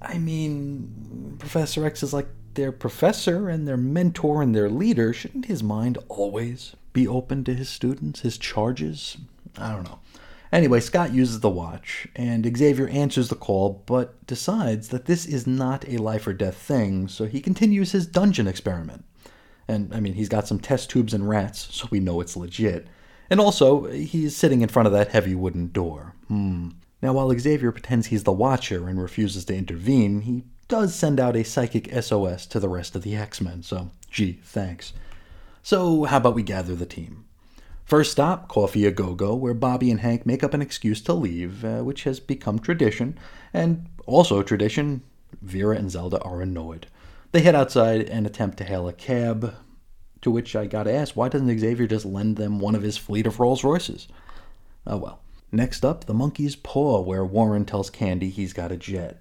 I 0.00 0.18
mean, 0.18 1.36
Professor 1.38 1.84
X 1.84 2.02
is 2.02 2.12
like 2.12 2.28
their 2.54 2.72
professor 2.72 3.48
and 3.48 3.66
their 3.66 3.76
mentor 3.76 4.40
and 4.40 4.54
their 4.54 4.70
leader. 4.70 5.12
Shouldn't 5.12 5.46
his 5.46 5.62
mind 5.62 5.98
always 6.08 6.74
be 6.92 7.06
open 7.06 7.44
to 7.44 7.54
his 7.54 7.68
students, 7.68 8.20
his 8.20 8.38
charges? 8.38 9.16
I 9.58 9.72
don't 9.72 9.84
know. 9.84 9.98
Anyway, 10.52 10.80
Scott 10.80 11.12
uses 11.12 11.40
the 11.40 11.48
watch, 11.48 12.08
and 12.16 12.56
Xavier 12.56 12.88
answers 12.88 13.28
the 13.28 13.36
call, 13.36 13.84
but 13.86 14.26
decides 14.26 14.88
that 14.88 15.06
this 15.06 15.24
is 15.24 15.46
not 15.46 15.88
a 15.88 15.98
life 15.98 16.26
or 16.26 16.32
death 16.32 16.56
thing, 16.56 17.06
so 17.06 17.26
he 17.26 17.40
continues 17.40 17.92
his 17.92 18.06
dungeon 18.06 18.48
experiment. 18.48 19.04
And, 19.68 19.94
I 19.94 20.00
mean, 20.00 20.14
he's 20.14 20.28
got 20.28 20.48
some 20.48 20.58
test 20.58 20.90
tubes 20.90 21.14
and 21.14 21.28
rats, 21.28 21.68
so 21.70 21.86
we 21.90 22.00
know 22.00 22.20
it's 22.20 22.36
legit. 22.36 22.88
And 23.30 23.38
also, 23.38 23.84
he's 23.84 24.36
sitting 24.36 24.62
in 24.62 24.68
front 24.68 24.88
of 24.88 24.92
that 24.92 25.08
heavy 25.08 25.36
wooden 25.36 25.68
door. 25.68 26.14
Hmm. 26.26 26.70
Now, 27.00 27.12
while 27.12 27.38
Xavier 27.38 27.70
pretends 27.70 28.08
he's 28.08 28.24
the 28.24 28.32
Watcher 28.32 28.88
and 28.88 29.00
refuses 29.00 29.44
to 29.46 29.56
intervene, 29.56 30.22
he 30.22 30.44
does 30.66 30.94
send 30.94 31.20
out 31.20 31.36
a 31.36 31.44
psychic 31.44 31.90
SOS 32.02 32.44
to 32.46 32.58
the 32.58 32.68
rest 32.68 32.96
of 32.96 33.02
the 33.02 33.16
X 33.16 33.40
Men, 33.40 33.62
so 33.62 33.90
gee, 34.10 34.40
thanks. 34.42 34.92
So, 35.62 36.04
how 36.04 36.18
about 36.18 36.34
we 36.34 36.42
gather 36.42 36.74
the 36.74 36.86
team? 36.86 37.24
First 37.90 38.12
stop, 38.12 38.46
Coffee 38.46 38.86
A 38.86 38.92
Go 38.92 39.16
Go, 39.16 39.34
where 39.34 39.52
Bobby 39.52 39.90
and 39.90 39.98
Hank 39.98 40.24
make 40.24 40.44
up 40.44 40.54
an 40.54 40.62
excuse 40.62 41.00
to 41.00 41.12
leave, 41.12 41.64
uh, 41.64 41.80
which 41.80 42.04
has 42.04 42.20
become 42.20 42.60
tradition. 42.60 43.18
And 43.52 43.88
also 44.06 44.44
tradition, 44.44 45.02
Vera 45.42 45.74
and 45.74 45.90
Zelda 45.90 46.20
are 46.20 46.40
annoyed. 46.40 46.86
They 47.32 47.40
head 47.40 47.56
outside 47.56 48.02
and 48.08 48.28
attempt 48.28 48.58
to 48.58 48.64
hail 48.64 48.86
a 48.86 48.92
cab, 48.92 49.56
to 50.20 50.30
which 50.30 50.54
I 50.54 50.66
gotta 50.66 50.92
ask, 50.92 51.16
why 51.16 51.28
doesn't 51.28 51.58
Xavier 51.58 51.88
just 51.88 52.06
lend 52.06 52.36
them 52.36 52.60
one 52.60 52.76
of 52.76 52.82
his 52.82 52.96
fleet 52.96 53.26
of 53.26 53.40
Rolls 53.40 53.64
Royces? 53.64 54.06
Oh 54.86 54.98
well. 54.98 55.20
Next 55.50 55.84
up, 55.84 56.04
the 56.04 56.14
monkey's 56.14 56.54
paw, 56.54 57.00
where 57.00 57.24
Warren 57.24 57.64
tells 57.64 57.90
Candy 57.90 58.30
he's 58.30 58.52
got 58.52 58.70
a 58.70 58.76
jet. 58.76 59.20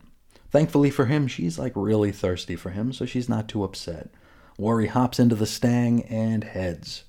Thankfully 0.52 0.92
for 0.92 1.08
him, 1.08 1.26
she's 1.26 1.58
like 1.58 1.74
really 1.74 2.12
thirsty 2.12 2.56
for 2.56 2.70
him, 2.70 2.94
so 2.94 3.08
she's 3.08 3.28
not 3.28 3.50
too 3.50 3.64
upset. 3.64 4.12
Worry 4.60 4.86
hops 4.86 5.18
into 5.18 5.34
the 5.34 5.48
Stang 5.48 6.04
and 6.04 6.44
heads. 6.44 7.06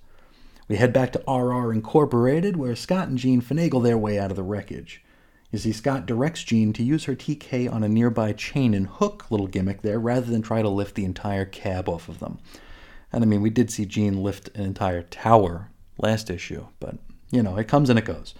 We 0.70 0.76
head 0.76 0.92
back 0.92 1.10
to 1.14 1.22
RR 1.28 1.72
Incorporated, 1.72 2.54
where 2.54 2.76
Scott 2.76 3.08
and 3.08 3.18
Jean 3.18 3.42
finagle 3.42 3.82
their 3.82 3.98
way 3.98 4.20
out 4.20 4.30
of 4.30 4.36
the 4.36 4.44
wreckage. 4.44 5.02
You 5.50 5.58
see, 5.58 5.72
Scott 5.72 6.06
directs 6.06 6.44
Jean 6.44 6.72
to 6.74 6.84
use 6.84 7.06
her 7.06 7.16
TK 7.16 7.68
on 7.68 7.82
a 7.82 7.88
nearby 7.88 8.32
chain 8.32 8.72
and 8.72 8.86
hook 8.86 9.32
little 9.32 9.48
gimmick 9.48 9.82
there 9.82 9.98
rather 9.98 10.30
than 10.30 10.42
try 10.42 10.62
to 10.62 10.68
lift 10.68 10.94
the 10.94 11.04
entire 11.04 11.44
cab 11.44 11.88
off 11.88 12.08
of 12.08 12.20
them. 12.20 12.38
And 13.12 13.24
I 13.24 13.26
mean, 13.26 13.42
we 13.42 13.50
did 13.50 13.72
see 13.72 13.84
Jean 13.84 14.22
lift 14.22 14.56
an 14.56 14.62
entire 14.62 15.02
tower 15.02 15.70
last 15.98 16.30
issue, 16.30 16.66
but 16.78 16.98
you 17.32 17.42
know, 17.42 17.56
it 17.56 17.66
comes 17.66 17.90
and 17.90 17.98
it 17.98 18.04
goes. 18.04 18.36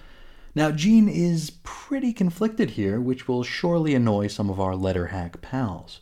Now, 0.54 0.70
Jean 0.70 1.08
is 1.08 1.50
pretty 1.64 2.12
conflicted 2.12 2.70
here, 2.70 3.00
which 3.00 3.26
will 3.26 3.42
surely 3.42 3.92
annoy 3.96 4.28
some 4.28 4.49
of 4.49 4.60
our 4.60 4.76
letter 4.76 5.06
hack 5.06 5.40
pals. 5.40 5.99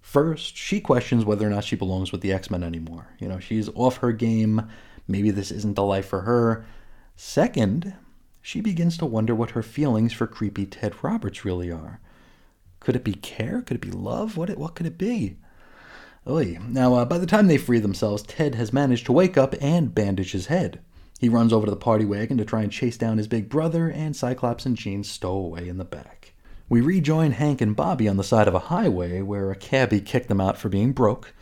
First, 0.00 0.56
she 0.56 0.80
questions 0.80 1.24
whether 1.24 1.44
or 1.44 1.50
not 1.50 1.64
she 1.64 1.74
belongs 1.74 2.12
with 2.12 2.20
the 2.20 2.32
X 2.32 2.52
Men 2.52 2.62
anymore. 2.62 3.08
You 3.18 3.26
know, 3.26 3.40
she's 3.40 3.68
off 3.70 3.96
her 3.96 4.12
game 4.12 4.68
Maybe 5.06 5.30
this 5.30 5.50
isn't 5.50 5.74
the 5.74 5.84
life 5.84 6.06
for 6.06 6.22
her. 6.22 6.64
Second, 7.16 7.94
she 8.40 8.60
begins 8.60 8.96
to 8.98 9.06
wonder 9.06 9.34
what 9.34 9.50
her 9.50 9.62
feelings 9.62 10.12
for 10.12 10.26
creepy 10.26 10.66
Ted 10.66 10.94
Roberts 11.02 11.44
really 11.44 11.70
are. 11.70 12.00
Could 12.80 12.96
it 12.96 13.04
be 13.04 13.14
care? 13.14 13.62
Could 13.62 13.76
it 13.76 13.80
be 13.80 13.90
love? 13.90 14.36
What, 14.36 14.56
what 14.58 14.74
could 14.74 14.86
it 14.86 14.98
be? 14.98 15.36
Oy. 16.26 16.58
Now, 16.68 16.94
uh, 16.94 17.04
by 17.04 17.18
the 17.18 17.26
time 17.26 17.46
they 17.46 17.58
free 17.58 17.78
themselves, 17.78 18.22
Ted 18.22 18.54
has 18.54 18.72
managed 18.72 19.06
to 19.06 19.12
wake 19.12 19.36
up 19.36 19.54
and 19.60 19.94
bandage 19.94 20.32
his 20.32 20.46
head. 20.46 20.80
He 21.18 21.28
runs 21.28 21.52
over 21.52 21.66
to 21.66 21.70
the 21.70 21.76
party 21.76 22.04
wagon 22.04 22.38
to 22.38 22.44
try 22.44 22.62
and 22.62 22.72
chase 22.72 22.96
down 22.96 23.18
his 23.18 23.28
big 23.28 23.48
brother, 23.48 23.88
and 23.88 24.16
Cyclops 24.16 24.66
and 24.66 24.76
Jean 24.76 25.04
stow 25.04 25.34
away 25.34 25.68
in 25.68 25.78
the 25.78 25.84
back. 25.84 26.32
We 26.68 26.80
rejoin 26.80 27.32
Hank 27.32 27.60
and 27.60 27.76
Bobby 27.76 28.08
on 28.08 28.16
the 28.16 28.24
side 28.24 28.48
of 28.48 28.54
a 28.54 28.60
highway 28.70 29.20
where 29.22 29.50
a 29.50 29.56
cabbie 29.56 30.00
kicked 30.00 30.28
them 30.28 30.40
out 30.40 30.58
for 30.58 30.68
being 30.68 30.92
broke. 30.92 31.34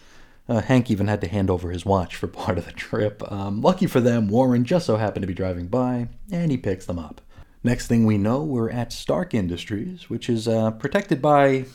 Uh, 0.50 0.60
Hank 0.60 0.90
even 0.90 1.06
had 1.06 1.20
to 1.20 1.28
hand 1.28 1.48
over 1.48 1.70
his 1.70 1.86
watch 1.86 2.16
for 2.16 2.26
part 2.26 2.58
of 2.58 2.66
the 2.66 2.72
trip. 2.72 3.22
Um, 3.30 3.60
lucky 3.60 3.86
for 3.86 4.00
them, 4.00 4.26
Warren 4.26 4.64
just 4.64 4.84
so 4.84 4.96
happened 4.96 5.22
to 5.22 5.28
be 5.28 5.32
driving 5.32 5.68
by, 5.68 6.08
and 6.32 6.50
he 6.50 6.56
picks 6.56 6.86
them 6.86 6.98
up. 6.98 7.20
Next 7.62 7.86
thing 7.86 8.04
we 8.04 8.18
know, 8.18 8.42
we're 8.42 8.68
at 8.68 8.92
Stark 8.92 9.32
Industries, 9.32 10.10
which 10.10 10.28
is 10.28 10.48
uh, 10.48 10.72
protected 10.72 11.22
by 11.22 11.66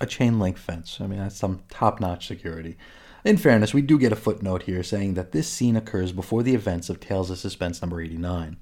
a 0.00 0.06
chain 0.06 0.40
link 0.40 0.58
fence. 0.58 0.98
I 1.00 1.06
mean, 1.06 1.20
that's 1.20 1.36
some 1.36 1.62
top 1.70 2.00
notch 2.00 2.26
security. 2.26 2.76
In 3.24 3.36
fairness, 3.36 3.72
we 3.72 3.82
do 3.82 4.00
get 4.00 4.10
a 4.10 4.16
footnote 4.16 4.64
here 4.64 4.82
saying 4.82 5.14
that 5.14 5.30
this 5.30 5.48
scene 5.48 5.76
occurs 5.76 6.10
before 6.10 6.42
the 6.42 6.56
events 6.56 6.90
of 6.90 6.98
Tales 6.98 7.30
of 7.30 7.38
Suspense 7.38 7.80
number 7.80 8.00
89. 8.00 8.56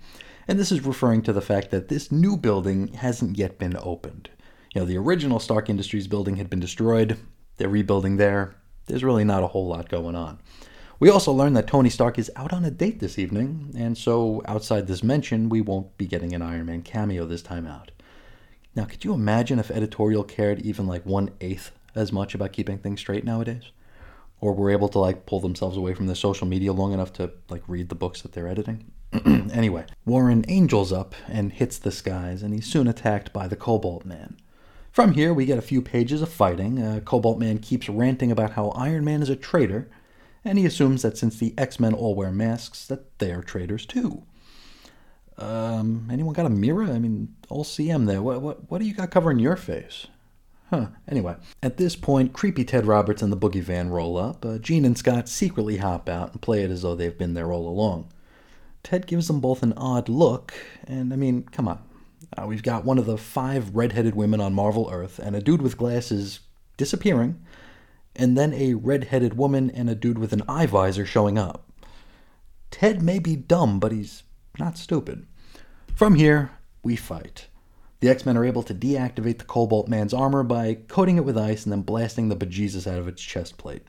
And 0.49 0.59
this 0.59 0.71
is 0.71 0.85
referring 0.85 1.23
to 1.23 1.33
the 1.33 1.41
fact 1.41 1.71
that 1.71 1.89
this 1.89 2.13
new 2.13 2.37
building 2.37 2.89
hasn't 2.89 3.39
yet 3.39 3.59
been 3.59 3.79
opened. 3.81 4.29
You 4.75 4.83
know, 4.83 4.87
the 4.87 4.99
original 4.99 5.41
Stark 5.41 5.71
Industries 5.71 6.09
building 6.09 6.37
had 6.37 6.51
been 6.51 6.61
destroyed. 6.61 7.17
They're 7.57 7.71
rebuilding 7.71 8.19
there 8.19 8.57
there's 8.91 9.05
really 9.05 9.25
not 9.25 9.43
a 9.43 9.49
whole 9.49 9.67
lot 9.67 9.89
going 9.89 10.15
on. 10.15 10.39
We 10.99 11.09
also 11.09 11.33
learned 11.33 11.57
that 11.57 11.67
Tony 11.67 11.89
Stark 11.89 12.19
is 12.19 12.31
out 12.37 12.53
on 12.53 12.65
a 12.65 12.71
date 12.71 13.01
this 13.01 13.19
evening, 13.19 13.73
and 13.75 13.97
so 13.97 14.43
outside 14.45 14.87
this 14.87 15.03
mention, 15.03 15.49
we 15.49 15.63
won't 15.63 15.97
be 15.97 16.07
getting 16.07 16.35
an 16.35 16.43
Iron 16.43 16.67
Man 16.67 16.83
cameo 16.83 17.25
this 17.25 17.41
time 17.41 17.67
out. 17.67 17.91
Now, 18.75 18.85
could 18.85 19.05
you 19.05 19.15
imagine 19.15 19.59
if 19.59 19.71
editorial 19.71 20.25
cared 20.25 20.61
even 20.61 20.87
like 20.87 21.07
one 21.07 21.31
eighth 21.41 21.73
as 21.95 22.13
much 22.13 22.35
about 22.35 22.53
keeping 22.53 22.79
things 22.79 23.01
straight 23.01 23.25
nowadays? 23.25 23.65
Or 24.43 24.53
were 24.55 24.71
able 24.71 24.89
to 24.91 24.99
like 24.99 25.27
pull 25.27 25.41
themselves 25.41 25.77
away 25.77 25.95
from 25.95 26.07
the 26.07 26.15
social 26.15 26.47
media 26.47 26.73
long 26.73 26.93
enough 26.93 27.13
to 27.15 27.33
like 27.49 27.63
read 27.67 27.89
the 27.89 27.95
books 27.95 28.23
that 28.23 28.33
they're 28.33 28.49
editing? 28.49 28.91
anyway, 29.25 29.87
Warren 30.05 30.45
angels 30.49 30.93
up 30.93 31.15
and 31.27 31.53
hits 31.53 31.79
the 31.79 31.91
skies, 31.91 32.43
and 32.43 32.55
he's 32.55 32.67
soon 32.67 32.87
attacked 32.87 33.33
by 33.33 33.49
the 33.49 33.57
Cobalt 33.57 34.05
Man. 34.05 34.37
From 34.91 35.13
here, 35.13 35.33
we 35.33 35.47
get 35.47 35.59
a 35.59 35.63
few 35.63 35.81
pages 35.81 36.21
of 36.21 36.29
fighting. 36.29 36.83
Uh, 36.83 37.01
Cobalt 37.05 37.39
Man 37.39 37.59
keeps 37.59 37.89
ranting 37.89 38.33
about 38.33 38.53
how 38.53 38.71
Iron 38.71 39.05
Man 39.05 39.23
is 39.23 39.29
a 39.29 39.37
traitor, 39.37 39.89
and 40.45 40.59
he 40.59 40.67
assumes 40.67 41.03
that 41.03 41.17
since 41.17 41.39
the 41.39 41.55
X 41.57 41.79
Men 41.79 41.95
all 41.95 42.15
wear 42.15 42.33
masks, 42.33 42.87
that 42.87 43.19
they 43.19 43.31
are 43.33 43.43
traitors 43.43 43.87
too. 43.87 44.25
Um, 45.39 46.09
anyone 46.11 46.35
got 46.35 46.47
a 46.47 46.51
mirror? 46.51 46.85
I 46.85 46.99
mean, 46.99 47.35
all 47.49 47.65
CM 47.65 48.07
there. 48.07 48.21
What, 48.21 48.43
what, 48.43 48.71
what 48.71 48.81
do 48.81 48.85
you 48.87 48.95
got 48.95 49.11
covering 49.11 49.39
your 49.39 49.57
face? 49.57 50.09
Huh. 50.71 50.89
Anyway, 51.09 51.37
at 51.63 51.79
this 51.79 51.97
point, 51.97 52.33
creepy 52.33 52.65
Ted 52.65 52.87
Roberts 52.87 53.23
and 53.23 53.33
the 53.33 53.37
boogie 53.37 53.63
van 53.63 53.91
roll 53.91 54.17
up. 54.17 54.45
Uh, 54.45 54.59
Jean 54.59 54.85
and 54.85 54.99
Scott 54.99 55.29
secretly 55.29 55.79
hop 55.79 56.09
out 56.09 56.33
and 56.33 56.43
play 56.43 56.63
it 56.63 56.71
as 56.71 56.83
though 56.83 56.95
they've 56.95 57.17
been 57.17 57.35
there 57.35 57.53
all 57.53 57.69
along. 57.69 58.13
Ted 58.83 59.07
gives 59.07 59.27
them 59.27 59.41
both 59.41 59.63
an 59.63 59.73
odd 59.75 60.09
look, 60.09 60.55
and 60.87 61.13
I 61.13 61.17
mean, 61.17 61.43
come 61.45 61.69
on, 61.69 61.83
uh, 62.37 62.47
we've 62.47 62.63
got 62.63 62.85
one 62.85 62.99
of 62.99 63.07
the 63.07 63.19
five 63.19 63.75
redheaded 63.75 64.15
women 64.15 64.41
on 64.41 64.55
Marvel 64.55 64.89
Earth 64.93 65.19
and 65.19 65.35
a 65.35 65.41
dude 65.41 65.63
with 65.63 65.77
glasses 65.77 66.41
disappearing, 66.77 67.41
and 68.17 68.37
then 68.37 68.53
a 68.53 68.75
redheaded 68.75 69.37
woman 69.37 69.71
and 69.71 69.89
a 69.89 69.95
dude 69.95 70.19
with 70.19 70.33
an 70.33 70.43
eye 70.49 70.67
visor 70.67 71.07
showing 71.07 71.39
up. 71.39 71.71
Ted 72.71 73.03
may 73.03 73.19
be 73.19 73.37
dumb, 73.37 73.81
but 73.81 73.93
he's 73.93 74.23
not 74.59 74.79
stupid. 74.79 75.27
From 75.95 76.15
here, 76.15 76.53
we 76.83 76.97
fight. 76.97 77.49
The 78.01 78.09
X 78.09 78.25
Men 78.25 78.37
are 78.37 78.45
able 78.45 78.63
to 78.63 78.75
deactivate 78.75 79.39
the 79.39 79.45
Cobalt 79.45 79.89
Man's 79.89 80.15
armor 80.15 80.43
by 80.43 80.75
coating 80.89 81.17
it 81.17 81.25
with 81.25 81.37
ice 81.37 81.65
and 81.65 81.73
then 81.73 81.83
blasting 81.83 82.29
the 82.29 82.37
bejesus 82.37 82.87
out 82.87 82.99
of 82.99 83.09
its 83.09 83.21
chest 83.21 83.59
plate. 83.59 83.83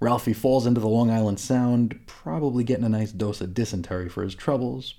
Ralphie 0.00 0.32
falls 0.32 0.66
into 0.66 0.80
the 0.80 0.88
Long 0.88 1.10
Island 1.10 1.40
Sound, 1.40 2.00
probably 2.06 2.64
getting 2.64 2.84
a 2.84 2.88
nice 2.88 3.12
dose 3.12 3.40
of 3.40 3.54
dysentery 3.54 4.08
for 4.08 4.22
his 4.22 4.34
troubles, 4.34 4.94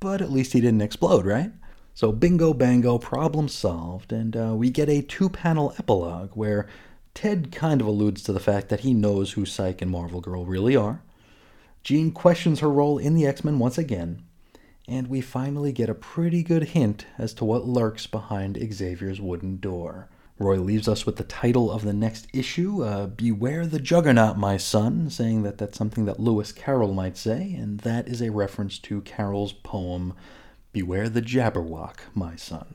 but 0.00 0.20
at 0.20 0.32
least 0.32 0.52
he 0.52 0.60
didn't 0.60 0.82
explode, 0.82 1.26
right? 1.26 1.52
So, 1.96 2.10
bingo 2.10 2.52
bango, 2.52 2.98
problem 2.98 3.46
solved, 3.46 4.12
and 4.12 4.36
uh, 4.36 4.54
we 4.56 4.68
get 4.68 4.88
a 4.88 5.00
two 5.00 5.28
panel 5.28 5.72
epilogue 5.78 6.30
where 6.34 6.66
Ted 7.14 7.52
kind 7.52 7.80
of 7.80 7.86
alludes 7.86 8.24
to 8.24 8.32
the 8.32 8.40
fact 8.40 8.68
that 8.68 8.80
he 8.80 8.92
knows 8.92 9.32
who 9.32 9.46
Cyke 9.46 9.80
and 9.80 9.92
Marvel 9.92 10.20
Girl 10.20 10.44
really 10.44 10.74
are. 10.74 11.02
Jean 11.84 12.10
questions 12.10 12.58
her 12.58 12.70
role 12.70 12.98
in 12.98 13.14
the 13.14 13.24
X 13.24 13.44
Men 13.44 13.60
once 13.60 13.78
again, 13.78 14.24
and 14.88 15.06
we 15.06 15.20
finally 15.20 15.70
get 15.70 15.88
a 15.88 15.94
pretty 15.94 16.42
good 16.42 16.64
hint 16.64 17.06
as 17.16 17.32
to 17.34 17.44
what 17.44 17.68
lurks 17.68 18.08
behind 18.08 18.58
Xavier's 18.72 19.20
wooden 19.20 19.58
door. 19.58 20.08
Roy 20.36 20.56
leaves 20.56 20.88
us 20.88 21.06
with 21.06 21.14
the 21.14 21.22
title 21.22 21.70
of 21.70 21.84
the 21.84 21.92
next 21.92 22.26
issue, 22.32 22.82
uh, 22.82 23.06
Beware 23.06 23.68
the 23.68 23.78
Juggernaut, 23.78 24.36
my 24.36 24.56
son, 24.56 25.10
saying 25.10 25.44
that 25.44 25.58
that's 25.58 25.78
something 25.78 26.06
that 26.06 26.18
Lewis 26.18 26.50
Carroll 26.50 26.92
might 26.92 27.16
say, 27.16 27.54
and 27.54 27.78
that 27.80 28.08
is 28.08 28.20
a 28.20 28.32
reference 28.32 28.80
to 28.80 29.00
Carroll's 29.02 29.52
poem 29.52 30.12
Beware 30.74 31.08
the 31.08 31.22
Jabberwock, 31.22 31.98
my 32.14 32.34
son. 32.34 32.74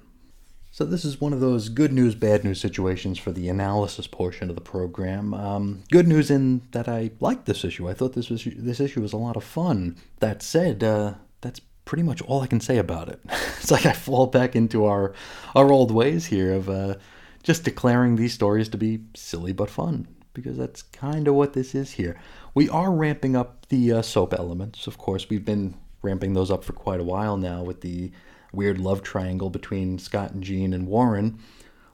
So, 0.72 0.86
this 0.86 1.04
is 1.04 1.20
one 1.20 1.34
of 1.34 1.42
those 1.42 1.68
good 1.68 1.92
news, 1.92 2.16
bad 2.16 2.46
news 2.46 2.62
situations 2.62 3.20
for 3.20 3.34
the 3.34 3.50
analysis 3.50 4.08
portion 4.08 4.50
of 4.50 4.56
the 4.56 4.62
program. 4.62 5.34
Um, 5.34 5.84
good 5.92 6.08
news 6.08 6.32
in 6.32 6.62
that 6.72 6.88
I 6.88 7.12
liked 7.20 7.46
this 7.46 7.66
issue. 7.66 7.90
I 7.90 7.94
thought 7.94 8.14
this 8.14 8.30
was 8.30 8.46
this 8.46 8.80
issue 8.80 9.02
was 9.02 9.12
a 9.12 9.18
lot 9.18 9.36
of 9.36 9.44
fun. 9.44 9.98
That 10.20 10.42
said, 10.42 10.82
uh, 10.82 11.16
that's 11.42 11.60
pretty 11.84 12.04
much 12.04 12.22
all 12.22 12.42
I 12.42 12.48
can 12.48 12.62
say 12.62 12.78
about 12.78 13.10
it. 13.10 13.20
it's 13.60 13.70
like 13.70 13.86
I 13.86 13.92
fall 13.92 14.28
back 14.28 14.56
into 14.56 14.86
our 14.86 15.14
our 15.54 15.70
old 15.70 15.92
ways 15.92 16.28
here 16.28 16.54
of 16.54 16.70
uh, 16.70 16.96
just 17.44 17.66
declaring 17.66 18.16
these 18.16 18.34
stories 18.34 18.70
to 18.70 18.78
be 18.78 19.04
silly 19.14 19.52
but 19.52 19.70
fun 19.70 20.08
because 20.34 20.58
that's 20.58 20.84
kind 20.84 21.28
of 21.28 21.36
what 21.36 21.52
this 21.52 21.76
is 21.76 21.92
here. 21.92 22.18
We 22.54 22.70
are 22.70 22.94
ramping 22.94 23.36
up 23.36 23.66
the 23.68 23.92
uh, 23.92 24.02
soap 24.04 24.34
elements. 24.34 24.88
Of 24.88 24.98
course, 24.98 25.28
we've 25.30 25.44
been 25.44 25.76
ramping 26.02 26.34
those 26.34 26.52
up 26.52 26.64
for 26.64 26.74
quite 26.74 27.00
a 27.00 27.04
while 27.04 27.38
now 27.38 27.64
with 27.64 27.82
the 27.82 28.12
weird 28.52 28.80
love 28.80 29.02
triangle 29.04 29.50
between 29.50 30.00
Scott 30.00 30.32
and 30.32 30.44
Jean 30.44 30.74
and 30.74 30.88
Warren. 30.88 31.40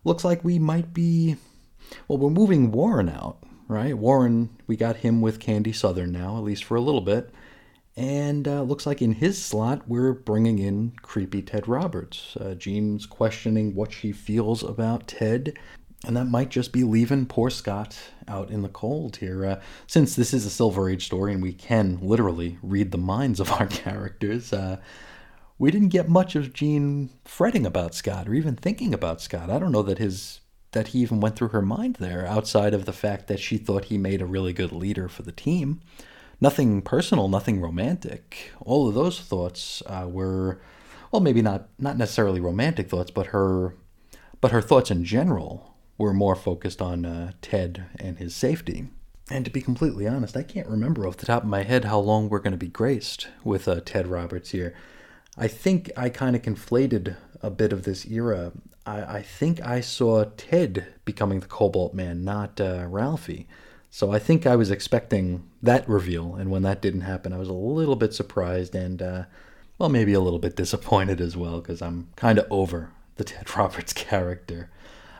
Looks 0.03 0.23
like 0.23 0.43
we 0.43 0.59
might 0.59 0.93
be. 0.93 1.37
Well, 2.07 2.17
we're 2.17 2.29
moving 2.29 2.71
Warren 2.71 3.09
out, 3.09 3.43
right? 3.67 3.97
Warren, 3.97 4.49
we 4.67 4.75
got 4.75 4.97
him 4.97 5.21
with 5.21 5.39
Candy 5.39 5.73
Southern 5.73 6.11
now, 6.11 6.37
at 6.37 6.43
least 6.43 6.63
for 6.63 6.75
a 6.75 6.81
little 6.81 7.01
bit. 7.01 7.31
And 7.97 8.47
uh, 8.47 8.61
looks 8.63 8.85
like 8.85 9.01
in 9.01 9.13
his 9.13 9.43
slot, 9.43 9.87
we're 9.87 10.13
bringing 10.13 10.59
in 10.59 10.93
creepy 11.01 11.41
Ted 11.41 11.67
Roberts. 11.67 12.35
Uh, 12.35 12.53
Jean's 12.53 13.05
questioning 13.05 13.73
what 13.73 13.93
she 13.93 14.11
feels 14.11 14.63
about 14.63 15.07
Ted. 15.07 15.57
And 16.03 16.15
that 16.15 16.25
might 16.25 16.49
just 16.49 16.71
be 16.71 16.83
leaving 16.83 17.25
poor 17.25 17.49
Scott 17.49 17.97
out 18.27 18.51
in 18.51 18.61
the 18.61 18.69
cold 18.69 19.17
here. 19.17 19.45
Uh, 19.45 19.61
since 19.87 20.15
this 20.15 20.33
is 20.33 20.45
a 20.45 20.49
Silver 20.49 20.89
Age 20.89 21.05
story 21.05 21.33
and 21.33 21.41
we 21.41 21.53
can 21.53 21.99
literally 22.01 22.57
read 22.61 22.91
the 22.91 22.97
minds 22.97 23.39
of 23.39 23.51
our 23.51 23.67
characters, 23.67 24.53
uh, 24.53 24.77
we 25.57 25.71
didn't 25.71 25.89
get 25.89 26.09
much 26.09 26.35
of 26.35 26.53
Jean 26.53 27.09
fretting 27.23 27.65
about 27.65 27.95
Scott 27.95 28.27
or 28.27 28.33
even 28.33 28.55
thinking 28.55 28.93
about 28.93 29.21
Scott. 29.21 29.49
I 29.49 29.57
don't 29.57 29.71
know 29.71 29.83
that 29.83 29.97
his 29.97 30.41
that 30.71 30.89
he 30.89 30.99
even 30.99 31.21
went 31.21 31.37
through 31.37 31.47
her 31.47 31.61
mind 31.61 31.95
there 32.01 32.27
outside 32.27 32.73
of 32.73 32.83
the 32.83 32.91
fact 32.91 33.27
that 33.27 33.39
she 33.39 33.57
thought 33.57 33.85
he 33.85 33.97
made 33.97 34.21
a 34.21 34.25
really 34.25 34.51
good 34.51 34.73
leader 34.73 35.07
for 35.07 35.23
the 35.23 35.31
team. 35.31 35.79
Nothing 36.41 36.81
personal, 36.81 37.29
nothing 37.29 37.61
romantic. 37.61 38.51
All 38.59 38.89
of 38.89 38.93
those 38.93 39.21
thoughts 39.21 39.81
uh, 39.85 40.05
were 40.09 40.59
well, 41.11 41.21
maybe 41.21 41.41
not 41.41 41.69
not 41.79 41.97
necessarily 41.97 42.41
romantic 42.41 42.89
thoughts, 42.89 43.09
but 43.09 43.27
her 43.27 43.75
but 44.41 44.51
her 44.51 44.61
thoughts 44.61 44.91
in 44.91 45.05
general 45.05 45.74
were 45.97 46.13
more 46.13 46.35
focused 46.35 46.81
on 46.81 47.05
uh, 47.05 47.31
Ted 47.41 47.85
and 47.99 48.17
his 48.17 48.35
safety. 48.35 48.89
And 49.29 49.43
to 49.45 49.51
be 49.51 49.61
completely 49.61 50.07
honest, 50.07 50.37
I 50.37 50.43
can't 50.43 50.67
remember 50.67 51.07
off 51.07 51.17
the 51.17 51.25
top 51.25 51.43
of 51.43 51.49
my 51.49 51.63
head 51.63 51.85
how 51.85 51.99
long 51.99 52.29
we're 52.29 52.39
going 52.39 52.51
to 52.51 52.57
be 52.57 52.67
graced 52.67 53.27
with 53.43 53.67
uh, 53.67 53.81
Ted 53.83 54.07
Roberts 54.07 54.51
here. 54.51 54.75
I 55.37 55.47
think 55.47 55.91
I 55.97 56.09
kind 56.09 56.35
of 56.35 56.41
conflated 56.41 57.15
a 57.41 57.49
bit 57.49 57.73
of 57.73 57.83
this 57.83 58.05
era. 58.05 58.51
I, 58.85 59.17
I, 59.17 59.21
think 59.21 59.59
I 59.61 59.81
saw 59.81 60.25
Ted 60.37 60.87
becoming 61.05 61.39
the 61.39 61.47
Cobalt 61.47 61.93
Man, 61.93 62.23
not 62.23 62.61
uh, 62.61 62.85
Ralphie. 62.87 63.47
So 63.89 64.11
I 64.11 64.19
think 64.19 64.45
I 64.45 64.55
was 64.55 64.71
expecting 64.71 65.49
that 65.63 65.87
reveal, 65.87 66.35
and 66.35 66.51
when 66.51 66.63
that 66.63 66.81
didn't 66.81 67.01
happen, 67.01 67.33
I 67.33 67.37
was 67.37 67.47
a 67.47 67.53
little 67.53 67.95
bit 67.95 68.13
surprised 68.13 68.75
and, 68.75 69.01
uh, 69.01 69.23
well, 69.77 69.89
maybe 69.89 70.13
a 70.13 70.19
little 70.19 70.39
bit 70.39 70.55
disappointed 70.55 71.21
as 71.21 71.35
well, 71.35 71.61
because 71.61 71.81
I'm 71.81 72.09
kind 72.15 72.37
of 72.37 72.45
over 72.49 72.91
the 73.15 73.23
Ted 73.23 73.55
Roberts 73.55 73.93
character. 73.93 74.69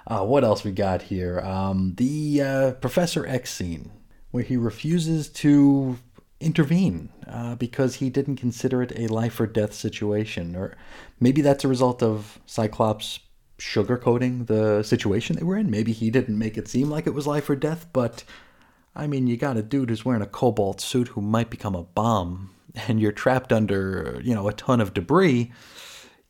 Uh, 0.08 0.24
what 0.24 0.44
else 0.44 0.64
we 0.64 0.72
got 0.72 1.04
here? 1.04 1.40
Um, 1.40 1.94
the 1.98 2.42
uh, 2.42 2.72
Professor 2.74 3.26
X 3.26 3.52
scene, 3.52 3.92
where 4.32 4.44
he 4.44 4.58
refuses 4.58 5.30
to 5.30 5.98
intervene 6.40 7.10
uh, 7.28 7.56
because 7.56 7.96
he 7.96 8.10
didn't 8.10 8.36
consider 8.36 8.82
it 8.82 8.92
a 8.98 9.08
life 9.08 9.40
or 9.40 9.48
death 9.48 9.74
situation. 9.74 10.56
Or 10.56 10.76
maybe 11.20 11.42
that's 11.42 11.64
a 11.64 11.70
result 11.70 12.04
of 12.04 12.40
Cyclops 12.46 13.20
sugarcoating 13.58 14.48
the 14.48 14.84
situation 14.84 15.36
they 15.36 15.44
were 15.44 15.58
in. 15.58 15.72
Maybe 15.72 15.92
he 15.92 16.12
didn't 16.12 16.38
make 16.38 16.58
it 16.58 16.68
seem 16.68 16.90
like 16.90 17.08
it 17.08 17.14
was 17.14 17.26
life 17.26 17.50
or 17.50 17.56
death, 17.56 17.88
but 17.94 18.24
I 18.96 19.08
mean, 19.08 19.28
you 19.28 19.38
got 19.38 19.58
a 19.58 19.64
dude 19.64 19.90
who's 19.90 20.06
wearing 20.06 20.22
a 20.22 20.28
cobalt 20.28 20.80
suit 20.82 21.10
who 21.10 21.22
might 21.22 21.50
become 21.50 21.76
a 21.76 21.84
bomb, 21.84 22.52
and 22.88 23.00
you're 23.00 23.12
trapped 23.12 23.52
under, 23.52 24.20
you 24.24 24.34
know, 24.34 24.48
a 24.48 24.54
ton 24.54 24.80
of 24.80 24.94
debris. 24.94 25.52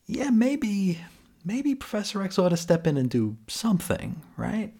Yeah, 0.07 0.29
maybe, 0.29 0.99
maybe 1.45 1.75
Professor 1.75 2.21
X 2.21 2.37
ought 2.37 2.49
to 2.49 2.57
step 2.57 2.87
in 2.87 2.97
and 2.97 3.09
do 3.09 3.37
something, 3.47 4.21
right? 4.35 4.73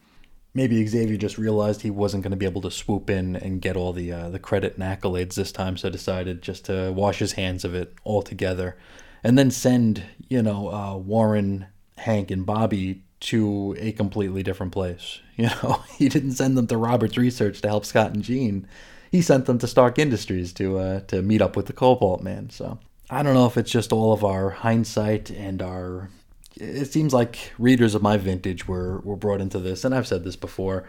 maybe 0.55 0.87
Xavier 0.87 1.17
just 1.17 1.37
realized 1.37 1.81
he 1.81 1.91
wasn't 1.91 2.23
going 2.23 2.31
to 2.31 2.37
be 2.37 2.45
able 2.45 2.61
to 2.61 2.71
swoop 2.71 3.09
in 3.09 3.35
and 3.35 3.61
get 3.61 3.75
all 3.75 3.93
the 3.93 4.11
uh, 4.11 4.29
the 4.29 4.39
credit 4.39 4.77
and 4.77 4.83
accolades 4.83 5.35
this 5.35 5.51
time, 5.51 5.77
so 5.77 5.89
decided 5.89 6.41
just 6.41 6.65
to 6.65 6.91
wash 6.93 7.19
his 7.19 7.33
hands 7.33 7.63
of 7.63 7.75
it 7.75 7.93
altogether, 8.05 8.77
and 9.23 9.37
then 9.37 9.51
send 9.51 10.03
you 10.29 10.41
know 10.41 10.71
uh, 10.71 10.95
Warren, 10.95 11.67
Hank, 11.97 12.31
and 12.31 12.45
Bobby 12.45 13.03
to 13.19 13.75
a 13.77 13.91
completely 13.91 14.41
different 14.41 14.71
place. 14.71 15.19
You 15.37 15.49
know, 15.61 15.83
he 15.97 16.07
didn't 16.07 16.31
send 16.31 16.57
them 16.57 16.67
to 16.67 16.77
Roberts 16.77 17.17
Research 17.17 17.59
to 17.59 17.67
help 17.67 17.83
Scott 17.83 18.13
and 18.13 18.23
Jean. 18.23 18.65
He 19.11 19.21
sent 19.21 19.47
them 19.47 19.57
to 19.57 19.67
Stark 19.67 19.99
Industries 19.99 20.53
to 20.53 20.77
uh, 20.77 20.99
to 21.07 21.21
meet 21.21 21.41
up 21.41 21.57
with 21.57 21.65
the 21.65 21.73
Cobalt 21.73 22.21
Man. 22.21 22.49
So 22.51 22.79
I 23.09 23.21
don't 23.21 23.33
know 23.33 23.45
if 23.45 23.57
it's 23.57 23.69
just 23.69 23.91
all 23.91 24.13
of 24.13 24.23
our 24.23 24.49
hindsight 24.51 25.29
and 25.31 25.61
our 25.61 26.09
it 26.57 26.85
seems 26.85 27.13
like 27.13 27.51
readers 27.57 27.95
of 27.95 28.01
my 28.01 28.17
vintage 28.17 28.67
were 28.67 28.99
were 28.99 29.15
brought 29.15 29.41
into 29.41 29.59
this, 29.59 29.83
and 29.83 29.93
I've 29.93 30.07
said 30.07 30.23
this 30.23 30.35
before, 30.35 30.85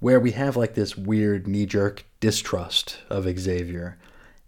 where 0.00 0.20
we 0.20 0.32
have 0.32 0.56
like 0.56 0.74
this 0.74 0.96
weird 0.96 1.46
knee 1.46 1.66
jerk 1.66 2.04
distrust 2.20 2.98
of 3.10 3.24
Xavier. 3.38 3.98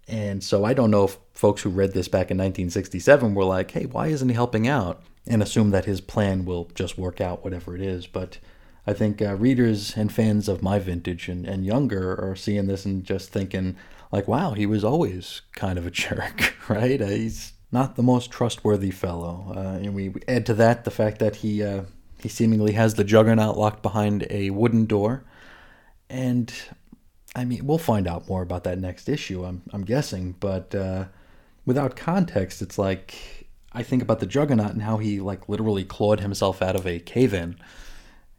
And 0.09 0.43
so 0.43 0.65
I 0.65 0.75
don't 0.75 0.91
know 0.91 1.05
if 1.05 1.19
folks 1.33 1.63
who 1.63 1.71
read 1.71 1.93
this 1.93 2.09
back 2.09 2.31
in 2.31 2.39
1967 2.39 3.35
were 3.35 3.45
like, 3.45 3.71
hey, 3.71 3.87
why 3.87 4.09
isn't 4.09 4.29
he 4.29 4.35
helping 4.35 4.67
out? 4.67 5.03
And 5.27 5.43
assume 5.43 5.71
that 5.71 5.85
his 5.85 6.01
plan 6.01 6.45
will 6.45 6.69
just 6.75 6.99
work 6.99 7.21
out, 7.21 7.45
whatever 7.45 7.77
it 7.77 7.81
is. 7.81 8.09
But 8.09 8.39
I 8.87 8.93
think 8.93 9.23
uh, 9.23 9.37
readers 9.37 9.97
and 9.97 10.13
fans 10.13 10.49
of 10.49 10.63
my 10.63 10.81
vintage 10.81 11.29
and, 11.29 11.47
and 11.47 11.65
younger 11.65 12.13
are 12.21 12.35
seeing 12.35 12.67
this 12.67 12.85
and 12.85 13.05
just 13.05 13.31
thinking, 13.31 13.77
like, 14.11 14.27
wow, 14.27 14.53
he 14.53 14.67
was 14.67 14.83
always 14.83 15.43
kind 15.55 15.79
of 15.79 15.87
a 15.87 15.91
jerk, 15.93 16.55
right? 16.69 17.01
Uh, 17.01 17.07
he's 17.07 17.53
not 17.73 17.97
the 17.97 18.03
most 18.03 18.31
trustworthy 18.31 18.91
fellow. 18.91 19.53
Uh, 19.55 19.79
and 19.83 19.95
we 19.95 20.13
add 20.27 20.47
to 20.47 20.55
that 20.55 20.85
the 20.85 20.91
fact 20.91 21.19
that 21.21 21.37
he 21.37 21.63
uh, 21.63 21.83
he 22.19 22.29
seemingly 22.29 22.73
has 22.73 22.95
the 22.95 23.05
Juggernaut 23.05 23.57
locked 23.57 23.83
behind 23.83 24.27
a 24.31 24.51
wooden 24.51 24.87
door, 24.87 25.25
and 26.09 26.53
I 27.35 27.45
mean 27.45 27.67
we'll 27.67 27.79
find 27.79 28.07
out 28.07 28.29
more 28.29 28.43
about 28.43 28.65
that 28.65 28.79
next 28.79 29.09
issue. 29.09 29.45
I'm 29.45 29.63
I'm 29.73 29.85
guessing, 29.85 30.37
but 30.41 30.75
uh, 30.75 31.07
without 31.65 31.97
context, 31.97 32.63
it's 32.63 32.79
like 32.79 33.49
I 33.73 33.83
think 33.83 34.03
about 34.03 34.21
the 34.21 34.27
Juggernaut 34.27 34.73
and 34.73 34.83
how 34.83 34.99
he 34.99 35.21
like 35.21 35.49
literally 35.49 35.85
clawed 35.85 36.21
himself 36.21 36.63
out 36.63 36.77
of 36.77 36.87
a 36.87 36.99
cave 36.99 37.33
in, 37.33 37.57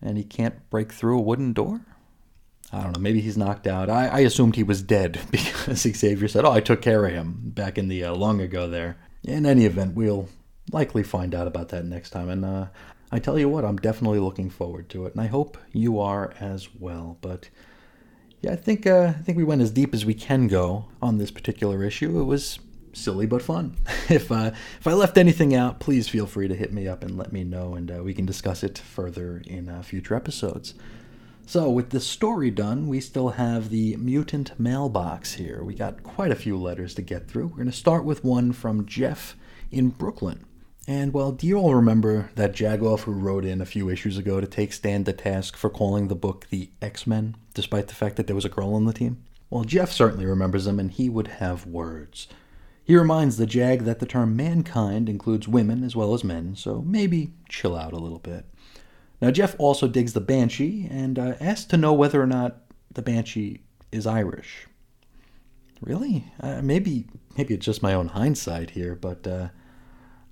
and 0.01 0.17
he 0.17 0.23
can't 0.23 0.69
break 0.69 0.91
through 0.91 1.17
a 1.17 1.21
wooden 1.21 1.53
door. 1.53 1.81
I 2.73 2.83
don't 2.83 2.95
know. 2.95 3.01
Maybe 3.01 3.19
he's 3.19 3.37
knocked 3.37 3.67
out. 3.67 3.89
I, 3.89 4.07
I 4.07 4.19
assumed 4.19 4.55
he 4.55 4.63
was 4.63 4.81
dead 4.81 5.19
because 5.31 5.81
Xavier 5.81 6.27
said, 6.27 6.45
"Oh, 6.45 6.51
I 6.51 6.59
took 6.59 6.81
care 6.81 7.05
of 7.05 7.11
him 7.11 7.41
back 7.45 7.77
in 7.77 7.87
the 7.87 8.03
uh, 8.03 8.13
long 8.13 8.41
ago 8.41 8.67
there." 8.67 8.97
In 9.23 9.45
any 9.45 9.65
event, 9.65 9.95
we'll 9.95 10.29
likely 10.71 11.03
find 11.03 11.35
out 11.35 11.47
about 11.47 11.69
that 11.69 11.85
next 11.85 12.11
time. 12.11 12.29
And 12.29 12.45
uh, 12.45 12.67
I 13.11 13.19
tell 13.19 13.37
you 13.37 13.49
what, 13.49 13.65
I'm 13.65 13.77
definitely 13.77 14.19
looking 14.19 14.49
forward 14.49 14.89
to 14.89 15.05
it, 15.05 15.13
and 15.13 15.21
I 15.21 15.27
hope 15.27 15.57
you 15.71 15.99
are 15.99 16.33
as 16.39 16.69
well. 16.73 17.17
But 17.21 17.49
yeah, 18.41 18.53
I 18.53 18.55
think 18.55 18.87
uh, 18.87 19.13
I 19.17 19.21
think 19.21 19.37
we 19.37 19.43
went 19.43 19.61
as 19.61 19.71
deep 19.71 19.93
as 19.93 20.05
we 20.05 20.13
can 20.13 20.47
go 20.47 20.85
on 21.01 21.17
this 21.17 21.31
particular 21.31 21.83
issue. 21.83 22.19
It 22.19 22.25
was 22.25 22.59
silly 22.93 23.25
but 23.25 23.41
fun. 23.41 23.77
if 24.09 24.31
uh, 24.31 24.51
if 24.79 24.87
I 24.87 24.93
left 24.93 25.17
anything 25.17 25.53
out, 25.53 25.79
please 25.79 26.07
feel 26.07 26.25
free 26.25 26.47
to 26.47 26.55
hit 26.55 26.71
me 26.71 26.87
up 26.87 27.03
and 27.03 27.17
let 27.17 27.31
me 27.31 27.43
know, 27.43 27.75
and 27.75 27.91
uh, 27.91 28.03
we 28.03 28.13
can 28.13 28.25
discuss 28.25 28.63
it 28.63 28.77
further 28.77 29.41
in 29.45 29.69
uh, 29.69 29.81
future 29.81 30.15
episodes. 30.15 30.73
So, 31.45 31.69
with 31.69 31.89
the 31.89 31.99
story 31.99 32.49
done, 32.49 32.87
we 32.87 33.01
still 33.01 33.29
have 33.29 33.69
the 33.69 33.97
mutant 33.97 34.57
mailbox 34.57 35.33
here. 35.33 35.63
We 35.63 35.75
got 35.75 36.03
quite 36.03 36.31
a 36.31 36.35
few 36.35 36.57
letters 36.57 36.93
to 36.95 37.01
get 37.01 37.27
through. 37.27 37.47
We're 37.47 37.57
going 37.57 37.65
to 37.65 37.73
start 37.73 38.05
with 38.05 38.23
one 38.23 38.53
from 38.53 38.85
Jeff 38.85 39.35
in 39.69 39.89
Brooklyn. 39.89 40.45
And 40.87 41.13
well, 41.13 41.31
do 41.31 41.45
you 41.45 41.57
all 41.57 41.75
remember 41.75 42.31
that 42.35 42.53
Jagoff 42.53 43.01
who 43.01 43.11
wrote 43.11 43.45
in 43.45 43.61
a 43.61 43.65
few 43.65 43.89
issues 43.89 44.17
ago 44.17 44.41
to 44.41 44.47
take 44.47 44.73
Stan 44.73 45.03
to 45.03 45.13
task 45.13 45.55
for 45.55 45.69
calling 45.69 46.07
the 46.07 46.15
book 46.15 46.47
the 46.49 46.69
X 46.81 47.05
Men, 47.05 47.35
despite 47.53 47.87
the 47.87 47.95
fact 47.95 48.15
that 48.15 48.27
there 48.27 48.35
was 48.35 48.45
a 48.45 48.49
girl 48.49 48.73
on 48.73 48.85
the 48.85 48.93
team? 48.93 49.21
Well, 49.49 49.63
Jeff 49.63 49.91
certainly 49.91 50.25
remembers 50.25 50.65
them, 50.65 50.79
and 50.79 50.89
he 50.89 51.09
would 51.09 51.27
have 51.27 51.65
words. 51.65 52.27
He 52.83 52.95
reminds 52.95 53.37
the 53.37 53.45
Jag 53.45 53.81
that 53.81 53.99
the 53.99 54.05
term 54.05 54.35
mankind 54.35 55.07
includes 55.07 55.47
women 55.47 55.83
as 55.83 55.95
well 55.95 56.13
as 56.13 56.23
men, 56.23 56.55
so 56.55 56.81
maybe 56.81 57.31
chill 57.47 57.75
out 57.75 57.93
a 57.93 57.99
little 57.99 58.19
bit. 58.19 58.45
Now, 59.21 59.29
Jeff 59.29 59.55
also 59.59 59.87
digs 59.87 60.13
the 60.13 60.21
Banshee 60.21 60.87
and 60.89 61.19
uh, 61.19 61.35
asks 61.39 61.65
to 61.65 61.77
know 61.77 61.93
whether 61.93 62.21
or 62.21 62.27
not 62.27 62.57
the 62.91 63.03
Banshee 63.03 63.61
is 63.91 64.07
Irish. 64.07 64.67
Really? 65.81 66.25
Uh, 66.39 66.61
maybe 66.61 67.07
maybe 67.37 67.53
it's 67.53 67.65
just 67.65 67.83
my 67.83 67.93
own 67.93 68.09
hindsight 68.09 68.71
here, 68.71 68.95
but 68.95 69.25
uh, 69.25 69.49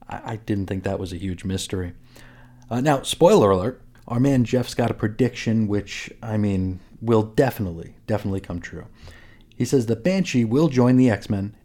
I, 0.08 0.34
I, 0.34 0.36
didn't 0.36 0.68
think 0.68 0.84
that 0.84 1.00
was 1.00 1.12
a 1.12 1.18
huge 1.18 1.44
mystery. 1.44 1.94
Uh, 2.70 2.82
now, 2.82 3.02
spoiler 3.02 3.50
alert: 3.50 3.82
our 4.08 4.20
man 4.20 4.44
Jeff's 4.44 4.76
got 4.76 4.92
a 4.92 4.96
prediction, 4.96 5.68
which 5.68 6.12
I 6.22 6.38
mean 6.38 6.80
will 7.02 7.24
definitely, 7.24 7.96
definitely 8.06 8.42
come 8.42 8.60
true. 8.60 8.86
He 9.56 9.66
says 9.66 9.88
the 9.88 9.96
Banshee 9.96 10.46
will 10.46 10.68
join 10.68 10.98
the 10.98 11.10
X 11.10 11.30
Men 11.30 11.56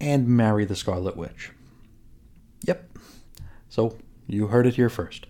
and 0.00 0.26
marry 0.26 0.64
the 0.64 0.76
Scarlet 0.76 1.16
Witch. 1.16 1.50
Yep. 2.66 2.98
So 3.68 3.98
you 4.26 4.46
heard 4.46 4.66
it 4.66 4.76
here 4.76 4.88
first. 4.88 5.26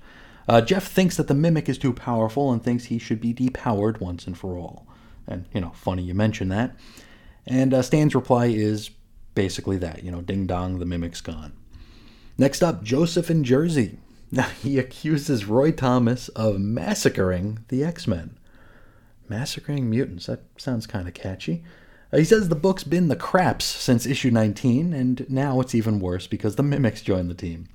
Uh, 0.50 0.60
Jeff 0.60 0.88
thinks 0.88 1.16
that 1.16 1.28
the 1.28 1.34
mimic 1.34 1.68
is 1.68 1.78
too 1.78 1.92
powerful 1.92 2.50
and 2.50 2.60
thinks 2.60 2.86
he 2.86 2.98
should 2.98 3.20
be 3.20 3.32
depowered 3.32 4.00
once 4.00 4.26
and 4.26 4.36
for 4.36 4.58
all. 4.58 4.84
And, 5.24 5.44
you 5.54 5.60
know, 5.60 5.70
funny 5.76 6.02
you 6.02 6.12
mention 6.12 6.48
that. 6.48 6.74
And 7.46 7.72
uh, 7.72 7.82
Stan's 7.82 8.16
reply 8.16 8.46
is 8.46 8.90
basically 9.36 9.76
that, 9.76 10.02
you 10.02 10.10
know, 10.10 10.22
ding 10.22 10.48
dong, 10.48 10.80
the 10.80 10.86
mimic's 10.86 11.20
gone. 11.20 11.52
Next 12.36 12.64
up, 12.64 12.82
Joseph 12.82 13.30
in 13.30 13.44
Jersey. 13.44 13.98
Now, 14.32 14.48
he 14.62 14.78
accuses 14.78 15.46
Roy 15.46 15.72
Thomas 15.72 16.28
of 16.30 16.60
massacring 16.60 17.64
the 17.66 17.82
X 17.82 18.06
Men. 18.06 18.38
Massacring 19.28 19.90
mutants, 19.90 20.26
that 20.26 20.42
sounds 20.56 20.86
kind 20.86 21.08
of 21.08 21.14
catchy. 21.14 21.64
Uh, 22.12 22.18
he 22.18 22.24
says 22.24 22.48
the 22.48 22.54
book's 22.54 22.84
been 22.84 23.08
the 23.08 23.16
craps 23.16 23.64
since 23.64 24.06
issue 24.06 24.30
19, 24.30 24.92
and 24.92 25.28
now 25.28 25.60
it's 25.60 25.74
even 25.74 25.98
worse 25.98 26.28
because 26.28 26.54
the 26.54 26.62
mimics 26.62 27.02
joined 27.02 27.28
the 27.28 27.34
team. 27.34 27.68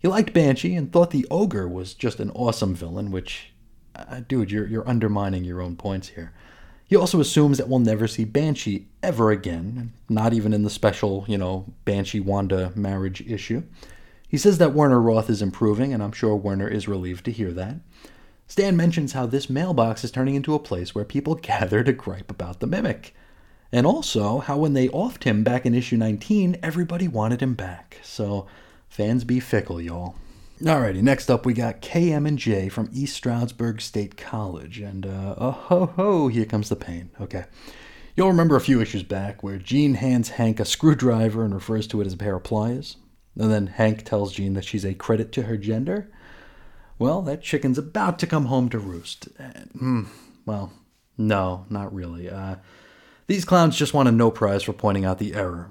He 0.00 0.08
liked 0.08 0.32
Banshee 0.32 0.74
and 0.74 0.90
thought 0.90 1.10
the 1.10 1.26
ogre 1.30 1.68
was 1.68 1.92
just 1.92 2.20
an 2.20 2.30
awesome 2.30 2.74
villain, 2.74 3.10
which, 3.10 3.52
uh, 3.94 4.20
dude, 4.26 4.50
you're, 4.50 4.66
you're 4.66 4.88
undermining 4.88 5.44
your 5.44 5.60
own 5.60 5.76
points 5.76 6.08
here. 6.08 6.32
He 6.86 6.96
also 6.96 7.20
assumes 7.20 7.58
that 7.58 7.68
we'll 7.68 7.78
never 7.78 8.08
see 8.08 8.24
Banshee 8.24 8.88
ever 9.02 9.30
again, 9.30 9.92
not 10.08 10.32
even 10.32 10.54
in 10.54 10.62
the 10.64 10.70
special, 10.70 11.24
you 11.28 11.38
know, 11.38 11.66
Banshee 11.84 12.18
Wanda 12.18 12.72
marriage 12.74 13.20
issue. 13.20 13.62
He 14.26 14.38
says 14.38 14.58
that 14.58 14.72
Werner 14.72 15.00
Roth 15.00 15.28
is 15.28 15.42
improving, 15.42 15.92
and 15.92 16.02
I'm 16.02 16.12
sure 16.12 16.34
Werner 16.34 16.66
is 16.66 16.88
relieved 16.88 17.26
to 17.26 17.32
hear 17.32 17.52
that. 17.52 17.76
Stan 18.46 18.76
mentions 18.76 19.12
how 19.12 19.26
this 19.26 19.50
mailbox 19.50 20.02
is 20.02 20.10
turning 20.10 20.34
into 20.34 20.54
a 20.54 20.58
place 20.58 20.94
where 20.94 21.04
people 21.04 21.34
gather 21.42 21.84
to 21.84 21.92
gripe 21.92 22.30
about 22.30 22.60
the 22.60 22.66
mimic. 22.66 23.14
And 23.70 23.86
also 23.86 24.38
how 24.38 24.56
when 24.56 24.72
they 24.72 24.88
offed 24.88 25.24
him 25.24 25.44
back 25.44 25.66
in 25.66 25.74
issue 25.74 25.96
19, 25.96 26.56
everybody 26.62 27.06
wanted 27.06 27.42
him 27.42 27.54
back. 27.54 27.98
So 28.02 28.46
fans 28.90 29.24
be 29.24 29.40
fickle, 29.40 29.80
y'all. 29.80 30.16
Alrighty, 30.60 31.00
next 31.00 31.30
up 31.30 31.46
we 31.46 31.54
got 31.54 31.80
KM 31.80 32.28
and 32.28 32.38
J 32.38 32.68
from 32.68 32.90
East 32.92 33.16
Stroudsburg 33.16 33.80
State 33.80 34.18
College, 34.18 34.78
and 34.78 35.06
uh, 35.06 35.34
oh 35.38 35.50
ho 35.52 35.86
ho, 35.86 36.28
here 36.28 36.44
comes 36.44 36.68
the 36.68 36.76
pain. 36.76 37.08
Okay, 37.18 37.46
you'll 38.14 38.28
remember 38.28 38.56
a 38.56 38.60
few 38.60 38.82
issues 38.82 39.02
back 39.02 39.42
where 39.42 39.56
Jean 39.56 39.94
hands 39.94 40.30
Hank 40.30 40.60
a 40.60 40.66
screwdriver 40.66 41.42
and 41.42 41.54
refers 41.54 41.86
to 41.86 42.02
it 42.02 42.06
as 42.06 42.12
a 42.12 42.18
pair 42.18 42.36
of 42.36 42.44
pliers, 42.44 42.98
and 43.38 43.50
then 43.50 43.68
Hank 43.68 44.04
tells 44.04 44.34
Jean 44.34 44.52
that 44.52 44.66
she's 44.66 44.84
a 44.84 44.92
credit 44.92 45.32
to 45.32 45.44
her 45.44 45.56
gender. 45.56 46.10
Well, 46.98 47.22
that 47.22 47.42
chicken's 47.42 47.78
about 47.78 48.18
to 48.18 48.26
come 48.26 48.44
home 48.44 48.68
to 48.68 48.78
roost. 48.78 49.28
And, 49.38 49.70
well, 50.44 50.70
no, 51.16 51.64
not 51.70 51.94
really. 51.94 52.28
Uh, 52.28 52.56
these 53.26 53.46
clowns 53.46 53.78
just 53.78 53.94
want 53.94 54.10
a 54.10 54.12
no 54.12 54.30
prize 54.30 54.64
for 54.64 54.74
pointing 54.74 55.06
out 55.06 55.18
the 55.18 55.34
error. 55.34 55.70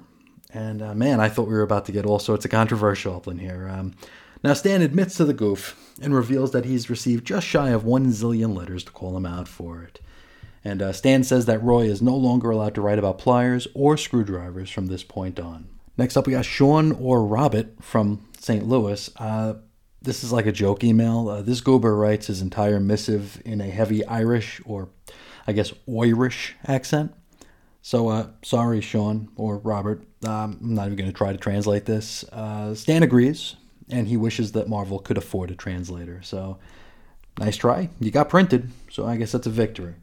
And 0.51 0.81
uh, 0.81 0.95
man, 0.95 1.19
I 1.19 1.29
thought 1.29 1.47
we 1.47 1.53
were 1.53 1.61
about 1.61 1.85
to 1.85 1.91
get 1.91 2.05
all 2.05 2.19
sorts 2.19 2.45
of 2.45 2.51
controversial 2.51 3.15
up 3.15 3.27
in 3.27 3.37
here. 3.37 3.69
Um, 3.69 3.93
now, 4.43 4.53
Stan 4.53 4.81
admits 4.81 5.15
to 5.15 5.25
the 5.25 5.33
goof 5.33 5.75
and 6.01 6.15
reveals 6.15 6.51
that 6.51 6.65
he's 6.65 6.89
received 6.89 7.25
just 7.25 7.45
shy 7.45 7.69
of 7.69 7.83
one 7.83 8.07
zillion 8.07 8.55
letters 8.55 8.83
to 8.85 8.91
call 8.91 9.17
him 9.17 9.25
out 9.25 9.47
for 9.47 9.83
it. 9.83 9.99
And 10.63 10.81
uh, 10.81 10.93
Stan 10.93 11.23
says 11.23 11.45
that 11.45 11.63
Roy 11.63 11.85
is 11.85 12.01
no 12.01 12.15
longer 12.15 12.49
allowed 12.49 12.75
to 12.75 12.81
write 12.81 12.99
about 12.99 13.17
pliers 13.17 13.67
or 13.73 13.97
screwdrivers 13.97 14.69
from 14.69 14.87
this 14.87 15.03
point 15.03 15.39
on. 15.39 15.67
Next 15.97 16.15
up, 16.15 16.25
we 16.25 16.33
got 16.33 16.45
Sean 16.45 16.93
or 16.93 17.25
Robert 17.25 17.83
from 17.83 18.25
St. 18.39 18.65
Louis. 18.65 19.09
Uh, 19.17 19.55
this 20.01 20.23
is 20.23 20.31
like 20.31 20.45
a 20.45 20.51
joke 20.51 20.83
email. 20.83 21.27
Uh, 21.27 21.41
this 21.41 21.59
goober 21.59 21.95
writes 21.95 22.27
his 22.27 22.41
entire 22.41 22.79
missive 22.79 23.41
in 23.43 23.59
a 23.59 23.69
heavy 23.69 24.05
Irish 24.05 24.61
or, 24.65 24.89
I 25.45 25.51
guess, 25.51 25.73
Irish 25.87 26.55
accent. 26.65 27.13
So, 27.81 28.09
uh, 28.09 28.27
sorry, 28.43 28.81
Sean 28.81 29.29
or 29.35 29.57
Robert. 29.57 30.03
Um, 30.25 30.59
I'm 30.61 30.75
not 30.75 30.85
even 30.87 30.97
going 30.97 31.09
to 31.09 31.17
try 31.17 31.31
to 31.31 31.37
translate 31.37 31.85
this. 31.85 32.23
Uh, 32.25 32.75
Stan 32.75 33.03
agrees 33.03 33.55
and 33.89 34.07
he 34.07 34.17
wishes 34.17 34.51
that 34.51 34.69
Marvel 34.69 34.99
could 34.99 35.17
afford 35.17 35.51
a 35.51 35.55
translator. 35.55 36.21
So, 36.21 36.59
nice 37.39 37.57
try. 37.57 37.89
You 37.99 38.11
got 38.11 38.29
printed, 38.29 38.69
so 38.91 39.05
I 39.05 39.17
guess 39.17 39.31
that's 39.31 39.47
a 39.47 39.51
victory. 39.51 39.95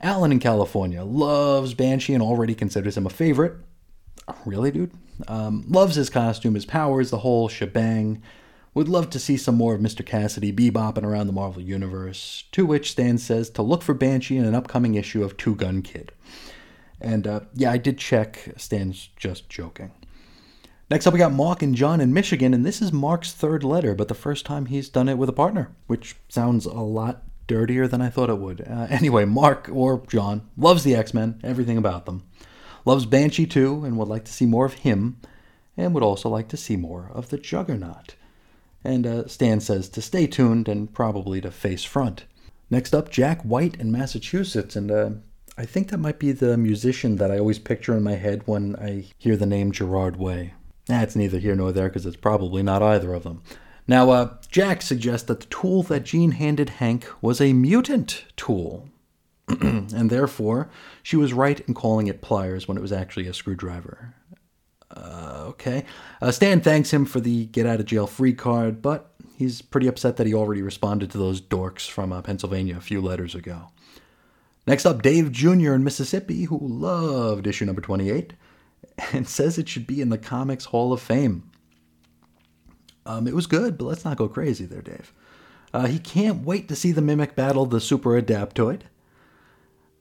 Alan 0.00 0.30
in 0.30 0.38
California 0.38 1.02
loves 1.02 1.74
Banshee 1.74 2.14
and 2.14 2.22
already 2.22 2.54
considers 2.54 2.96
him 2.96 3.06
a 3.06 3.10
favorite. 3.10 3.54
Really, 4.44 4.70
dude? 4.70 4.92
Um, 5.26 5.64
loves 5.68 5.96
his 5.96 6.10
costume, 6.10 6.54
his 6.54 6.66
powers, 6.66 7.10
the 7.10 7.18
whole 7.18 7.48
shebang. 7.48 8.22
Would 8.74 8.88
love 8.88 9.10
to 9.10 9.18
see 9.18 9.36
some 9.36 9.56
more 9.56 9.74
of 9.74 9.80
Mr. 9.80 10.06
Cassidy 10.06 10.52
bebopping 10.52 11.02
around 11.02 11.26
the 11.26 11.32
Marvel 11.32 11.62
Universe. 11.62 12.44
To 12.52 12.64
which 12.64 12.92
Stan 12.92 13.18
says 13.18 13.50
to 13.50 13.62
look 13.62 13.82
for 13.82 13.94
Banshee 13.94 14.36
in 14.36 14.44
an 14.44 14.54
upcoming 14.54 14.94
issue 14.94 15.24
of 15.24 15.36
Two 15.36 15.56
Gun 15.56 15.82
Kid. 15.82 16.12
And 17.00 17.26
uh, 17.26 17.40
yeah, 17.54 17.70
I 17.70 17.78
did 17.78 17.98
check. 17.98 18.54
Stan's 18.56 19.08
just 19.16 19.48
joking. 19.48 19.92
Next 20.90 21.06
up, 21.06 21.12
we 21.12 21.18
got 21.18 21.32
Mark 21.32 21.62
and 21.62 21.74
John 21.74 22.00
in 22.00 22.14
Michigan, 22.14 22.54
and 22.54 22.64
this 22.64 22.80
is 22.80 22.92
Mark's 22.92 23.32
third 23.32 23.62
letter, 23.62 23.94
but 23.94 24.08
the 24.08 24.14
first 24.14 24.46
time 24.46 24.66
he's 24.66 24.88
done 24.88 25.08
it 25.08 25.18
with 25.18 25.28
a 25.28 25.34
partner, 25.34 25.70
which 25.86 26.16
sounds 26.30 26.64
a 26.64 26.72
lot 26.72 27.24
dirtier 27.46 27.86
than 27.86 28.00
I 28.00 28.08
thought 28.08 28.30
it 28.30 28.38
would. 28.38 28.62
Uh, 28.62 28.86
anyway, 28.90 29.26
Mark, 29.26 29.68
or 29.70 30.02
John, 30.08 30.48
loves 30.56 30.84
the 30.84 30.94
X 30.94 31.12
Men, 31.12 31.40
everything 31.44 31.76
about 31.76 32.06
them. 32.06 32.24
Loves 32.86 33.04
Banshee 33.04 33.46
too, 33.46 33.84
and 33.84 33.98
would 33.98 34.08
like 34.08 34.24
to 34.24 34.32
see 34.32 34.46
more 34.46 34.64
of 34.64 34.74
him, 34.74 35.18
and 35.76 35.92
would 35.92 36.02
also 36.02 36.30
like 36.30 36.48
to 36.48 36.56
see 36.56 36.76
more 36.76 37.10
of 37.12 37.28
the 37.28 37.38
Juggernaut. 37.38 38.14
And 38.82 39.06
uh, 39.06 39.28
Stan 39.28 39.60
says 39.60 39.90
to 39.90 40.00
stay 40.00 40.26
tuned 40.26 40.68
and 40.68 40.92
probably 40.92 41.42
to 41.42 41.50
face 41.50 41.84
front. 41.84 42.24
Next 42.70 42.94
up, 42.94 43.10
Jack 43.10 43.42
White 43.42 43.76
in 43.76 43.92
Massachusetts, 43.92 44.74
and 44.74 44.90
uh, 44.90 45.10
I 45.58 45.66
think 45.66 45.88
that 45.88 45.98
might 45.98 46.20
be 46.20 46.30
the 46.30 46.56
musician 46.56 47.16
that 47.16 47.32
I 47.32 47.38
always 47.38 47.58
picture 47.58 47.96
in 47.96 48.04
my 48.04 48.14
head 48.14 48.42
when 48.46 48.76
I 48.76 49.06
hear 49.18 49.36
the 49.36 49.44
name 49.44 49.72
Gerard 49.72 50.16
Way. 50.16 50.54
That's 50.86 51.16
neither 51.16 51.40
here 51.40 51.56
nor 51.56 51.72
there 51.72 51.88
because 51.88 52.06
it's 52.06 52.16
probably 52.16 52.62
not 52.62 52.80
either 52.80 53.12
of 53.12 53.24
them. 53.24 53.42
Now, 53.88 54.10
uh, 54.10 54.34
Jack 54.48 54.82
suggests 54.82 55.26
that 55.26 55.40
the 55.40 55.46
tool 55.46 55.82
that 55.84 56.04
Jean 56.04 56.30
handed 56.30 56.70
Hank 56.70 57.08
was 57.20 57.40
a 57.40 57.54
mutant 57.54 58.24
tool, 58.36 58.88
and 59.48 60.10
therefore 60.10 60.70
she 61.02 61.16
was 61.16 61.32
right 61.32 61.58
in 61.60 61.74
calling 61.74 62.06
it 62.06 62.22
pliers 62.22 62.68
when 62.68 62.76
it 62.76 62.82
was 62.82 62.92
actually 62.92 63.26
a 63.26 63.34
screwdriver. 63.34 64.14
Uh, 64.94 65.46
okay. 65.48 65.84
Uh, 66.22 66.30
Stan 66.30 66.60
thanks 66.60 66.92
him 66.92 67.04
for 67.04 67.18
the 67.18 67.46
get 67.46 67.66
out 67.66 67.80
of 67.80 67.86
jail 67.86 68.06
free 68.06 68.32
card, 68.32 68.80
but 68.80 69.12
he's 69.36 69.60
pretty 69.60 69.88
upset 69.88 70.18
that 70.18 70.26
he 70.26 70.34
already 70.34 70.62
responded 70.62 71.10
to 71.10 71.18
those 71.18 71.40
dorks 71.40 71.88
from 71.88 72.12
uh, 72.12 72.22
Pennsylvania 72.22 72.76
a 72.76 72.80
few 72.80 73.00
letters 73.00 73.34
ago. 73.34 73.72
Next 74.68 74.84
up, 74.84 75.00
Dave 75.00 75.32
Jr. 75.32 75.72
in 75.72 75.82
Mississippi, 75.82 76.44
who 76.44 76.58
loved 76.60 77.46
issue 77.46 77.64
number 77.64 77.80
28 77.80 78.34
and 79.14 79.26
says 79.26 79.56
it 79.56 79.66
should 79.66 79.86
be 79.86 80.02
in 80.02 80.10
the 80.10 80.18
Comics 80.18 80.66
Hall 80.66 80.92
of 80.92 81.00
Fame. 81.00 81.50
Um, 83.06 83.26
it 83.26 83.34
was 83.34 83.46
good, 83.46 83.78
but 83.78 83.86
let's 83.86 84.04
not 84.04 84.18
go 84.18 84.28
crazy 84.28 84.66
there, 84.66 84.82
Dave. 84.82 85.14
Uh, 85.72 85.86
he 85.86 85.98
can't 85.98 86.44
wait 86.44 86.68
to 86.68 86.76
see 86.76 86.92
the 86.92 87.00
Mimic 87.00 87.34
battle 87.34 87.64
the 87.64 87.80
Super 87.80 88.20
Adaptoid. 88.20 88.82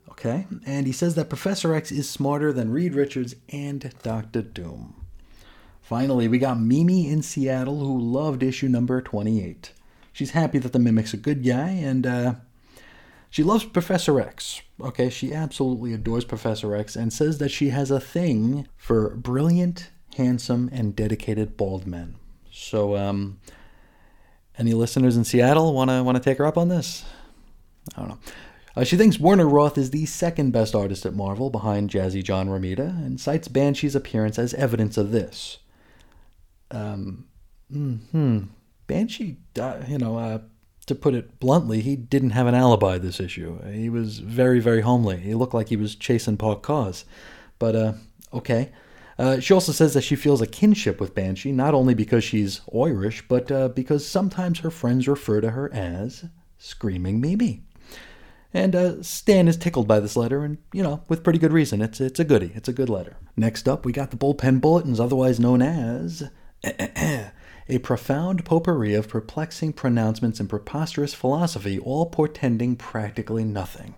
Okay, 0.09 0.47
and 0.65 0.85
he 0.85 0.91
says 0.91 1.15
that 1.15 1.29
Professor 1.29 1.73
X 1.73 1.89
is 1.89 2.09
smarter 2.09 2.51
than 2.51 2.69
Reed 2.69 2.93
Richards 2.93 3.37
and 3.47 3.93
Doctor 4.03 4.41
Doom. 4.41 4.95
Finally, 5.81 6.27
we 6.27 6.39
got 6.39 6.59
Mimi 6.59 7.09
in 7.09 7.21
Seattle 7.21 7.79
who 7.79 7.97
loved 7.97 8.43
issue 8.43 8.67
number 8.67 9.01
28. 9.01 9.71
She's 10.11 10.31
happy 10.31 10.59
that 10.59 10.73
the 10.73 10.79
Mimic's 10.79 11.13
a 11.13 11.17
good 11.17 11.45
guy, 11.45 11.69
and 11.69 12.05
uh, 12.05 12.33
she 13.37 13.43
loves 13.43 13.65
Professor 13.65 14.19
X. 14.19 14.63
Okay, 14.81 15.11
she 15.11 15.31
absolutely 15.31 15.93
adores 15.93 16.25
Professor 16.25 16.75
X 16.75 16.95
and 16.95 17.13
says 17.13 17.37
that 17.37 17.51
she 17.51 17.69
has 17.69 17.91
a 17.91 17.99
thing 17.99 18.67
for 18.75 19.15
brilliant, 19.15 19.91
handsome, 20.15 20.71
and 20.73 20.95
dedicated 20.95 21.55
bald 21.55 21.85
men. 21.85 22.15
So, 22.49 22.97
um, 22.97 23.39
any 24.57 24.73
listeners 24.73 25.15
in 25.15 25.23
Seattle 25.23 25.75
want 25.75 25.91
to 25.91 26.01
want 26.01 26.17
to 26.17 26.23
take 26.23 26.39
her 26.39 26.47
up 26.47 26.57
on 26.57 26.69
this? 26.69 27.05
I 27.95 27.99
don't 27.99 28.09
know. 28.09 28.19
Uh, 28.75 28.83
she 28.83 28.97
thinks 28.97 29.19
Werner 29.19 29.47
Roth 29.47 29.77
is 29.77 29.91
the 29.91 30.07
second 30.07 30.49
best 30.49 30.73
artist 30.73 31.05
at 31.05 31.13
Marvel 31.13 31.51
behind 31.51 31.91
Jazzy 31.91 32.23
John 32.23 32.47
Romita 32.49 32.89
and 33.05 33.21
cites 33.21 33.47
Banshee's 33.47 33.93
appearance 33.93 34.39
as 34.39 34.55
evidence 34.55 34.97
of 34.97 35.11
this. 35.11 35.59
Um, 36.71 37.27
hmm. 37.71 38.45
Banshee, 38.87 39.37
uh, 39.59 39.81
you 39.87 39.99
know, 39.99 40.17
uh, 40.17 40.39
to 40.87 40.95
put 40.95 41.13
it 41.13 41.39
bluntly, 41.39 41.81
he 41.81 41.95
didn't 41.95 42.31
have 42.31 42.47
an 42.47 42.55
alibi 42.55 42.97
this 42.97 43.19
issue. 43.19 43.61
He 43.69 43.89
was 43.89 44.19
very, 44.19 44.59
very 44.59 44.81
homely. 44.81 45.17
He 45.17 45.35
looked 45.35 45.53
like 45.53 45.69
he 45.69 45.75
was 45.75 45.95
chasing 45.95 46.37
parked 46.37 46.63
cars. 46.63 47.05
But, 47.59 47.75
uh, 47.75 47.93
okay. 48.33 48.71
Uh, 49.19 49.39
she 49.39 49.53
also 49.53 49.71
says 49.71 49.93
that 49.93 50.03
she 50.03 50.15
feels 50.15 50.41
a 50.41 50.47
kinship 50.47 50.99
with 51.01 51.15
Banshee, 51.15 51.51
not 51.51 51.73
only 51.73 51.93
because 51.93 52.23
she's 52.23 52.61
Irish, 52.73 53.27
but 53.27 53.51
uh, 53.51 53.67
because 53.69 54.07
sometimes 54.07 54.59
her 54.59 54.69
friends 54.69 55.07
refer 55.07 55.41
to 55.41 55.51
her 55.51 55.73
as 55.73 56.25
Screaming 56.57 57.19
Mimi. 57.19 57.63
And 58.53 58.75
uh, 58.75 59.03
Stan 59.03 59.47
is 59.47 59.57
tickled 59.57 59.87
by 59.87 59.99
this 59.99 60.15
letter, 60.15 60.43
and, 60.43 60.57
you 60.71 60.81
know, 60.83 61.03
with 61.09 61.23
pretty 61.23 61.39
good 61.39 61.51
reason. 61.51 61.81
It's, 61.81 61.99
it's 61.99 62.19
a 62.19 62.23
goody. 62.23 62.51
It's 62.55 62.69
a 62.69 62.73
good 62.73 62.89
letter. 62.89 63.17
Next 63.35 63.67
up, 63.67 63.85
we 63.85 63.91
got 63.91 64.11
the 64.11 64.17
Bullpen 64.17 64.61
Bulletins, 64.61 64.99
otherwise 64.99 65.39
known 65.39 65.61
as 65.61 66.29
a 67.69 67.79
profound 67.79 68.45
potpourri 68.45 68.93
of 68.93 69.09
perplexing 69.09 69.73
pronouncements 69.73 70.39
and 70.39 70.49
preposterous 70.49 71.13
philosophy, 71.13 71.79
all 71.79 72.05
portending 72.05 72.75
practically 72.75 73.43
nothing. 73.43 73.95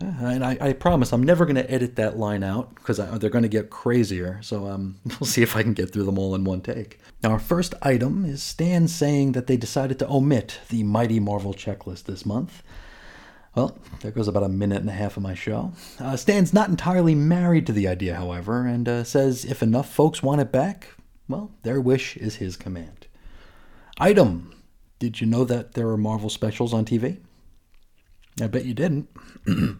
Uh, 0.00 0.26
and 0.26 0.44
I, 0.44 0.56
I, 0.60 0.72
promise 0.74 1.12
I'm 1.12 1.24
never 1.24 1.44
going 1.44 1.56
to 1.56 1.68
edit 1.68 1.96
that 1.96 2.16
line 2.16 2.44
out 2.44 2.72
because 2.76 2.98
they're 3.18 3.30
going 3.30 3.42
to 3.42 3.48
get 3.48 3.68
crazier. 3.68 4.38
So 4.42 4.68
um, 4.68 4.96
we'll 5.04 5.26
see 5.26 5.42
if 5.42 5.56
I 5.56 5.62
can 5.64 5.74
get 5.74 5.92
through 5.92 6.04
them 6.04 6.18
all 6.18 6.36
in 6.36 6.44
one 6.44 6.60
take. 6.60 7.00
Now, 7.22 7.30
our 7.30 7.40
first 7.40 7.74
item 7.82 8.24
is 8.24 8.40
Stan 8.40 8.86
saying 8.86 9.32
that 9.32 9.48
they 9.48 9.56
decided 9.56 9.98
to 9.98 10.08
omit 10.08 10.60
the 10.68 10.84
Mighty 10.84 11.18
Marvel 11.18 11.52
checklist 11.52 12.04
this 12.04 12.24
month. 12.24 12.62
Well, 13.56 13.76
there 14.02 14.12
goes 14.12 14.28
about 14.28 14.44
a 14.44 14.48
minute 14.48 14.82
and 14.82 14.90
a 14.90 14.92
half 14.92 15.16
of 15.16 15.24
my 15.24 15.34
show. 15.34 15.72
Uh, 15.98 16.16
Stan's 16.16 16.54
not 16.54 16.68
entirely 16.68 17.16
married 17.16 17.66
to 17.66 17.72
the 17.72 17.88
idea, 17.88 18.14
however, 18.14 18.66
and 18.66 18.88
uh, 18.88 19.02
says 19.02 19.44
if 19.44 19.64
enough 19.64 19.92
folks 19.92 20.22
want 20.22 20.40
it 20.40 20.52
back, 20.52 20.90
well, 21.28 21.50
their 21.62 21.80
wish 21.80 22.16
is 22.16 22.36
his 22.36 22.56
command. 22.56 23.06
Item 23.98 24.54
Did 24.98 25.20
you 25.20 25.26
know 25.26 25.44
that 25.44 25.74
there 25.74 25.88
are 25.88 25.96
Marvel 25.96 26.30
specials 26.30 26.74
on 26.74 26.84
TV? 26.84 27.18
I 28.40 28.46
bet 28.46 28.64
you 28.64 28.74
didn't. 28.74 29.08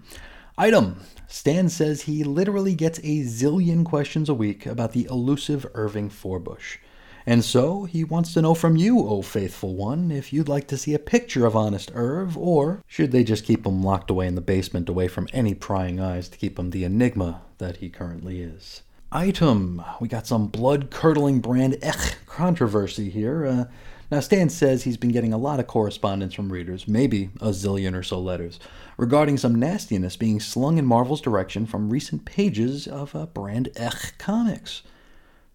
Item 0.59 1.01
Stan 1.29 1.69
says 1.69 2.03
he 2.03 2.25
literally 2.25 2.75
gets 2.75 2.99
a 3.01 3.23
zillion 3.23 3.85
questions 3.85 4.29
a 4.29 4.35
week 4.35 4.67
about 4.67 4.93
the 4.93 5.07
elusive 5.11 5.67
Irving 5.75 6.11
Forbush. 6.11 6.79
And 7.27 7.45
so 7.45 7.85
he 7.85 8.05
wants 8.05 8.33
to 8.33 8.41
know 8.41 8.55
from 8.55 8.77
you, 8.77 9.01
O 9.01 9.19
oh 9.19 9.23
faithful 9.23 9.75
one, 9.75 10.11
if 10.11 10.33
you'd 10.33 10.49
like 10.49 10.67
to 10.69 10.79
see 10.79 10.95
a 10.95 10.99
picture 10.99 11.45
of 11.45 11.55
Honest 11.55 11.91
Irv, 11.95 12.39
or 12.39 12.83
should 12.87 13.13
they 13.13 13.23
just 13.23 13.45
keep 13.45 13.67
him 13.67 13.83
locked 13.83 14.11
away 14.11 14.27
in 14.27 14.35
the 14.35 14.41
basement 14.41 14.89
away 14.89 15.09
from 15.09 15.29
any 15.35 15.55
prying 15.55 16.01
eyes 16.01 16.31
to 16.31 16.39
keep 16.39 16.59
him 16.59 16.71
the 16.71 16.85
enigma 16.85 17.43
that 17.59 17.77
he 17.77 17.91
currently 17.91 18.41
is. 18.41 18.81
Item. 19.11 19.83
We 20.01 20.09
got 20.09 20.27
some 20.27 20.49
blood 20.49 20.91
curdling 20.91 21.41
brand 21.41 21.75
Echh 21.81 22.15
controversy 22.27 23.09
here. 23.09 23.47
Uh, 23.47 23.65
Now, 24.11 24.21
Stan 24.21 24.49
says 24.49 24.85
he's 24.85 24.97
been 24.97 25.13
getting 25.13 25.33
a 25.33 25.39
lot 25.39 25.61
of 25.61 25.67
correspondence 25.67 26.33
from 26.33 26.51
readers, 26.53 26.89
maybe 26.89 27.31
a 27.41 27.49
zillion 27.49 27.95
or 27.95 28.03
so 28.03 28.19
letters, 28.19 28.59
regarding 28.97 29.37
some 29.37 29.55
nastiness 29.55 30.17
being 30.17 30.41
slung 30.41 30.79
in 30.79 30.87
Marvel's 30.87 31.21
direction 31.21 31.67
from 31.67 31.91
recent 31.91 32.25
pages 32.25 32.87
of 32.87 33.15
uh, 33.15 33.27
Brand 33.27 33.69
Echh 33.77 34.17
comics. 34.19 34.83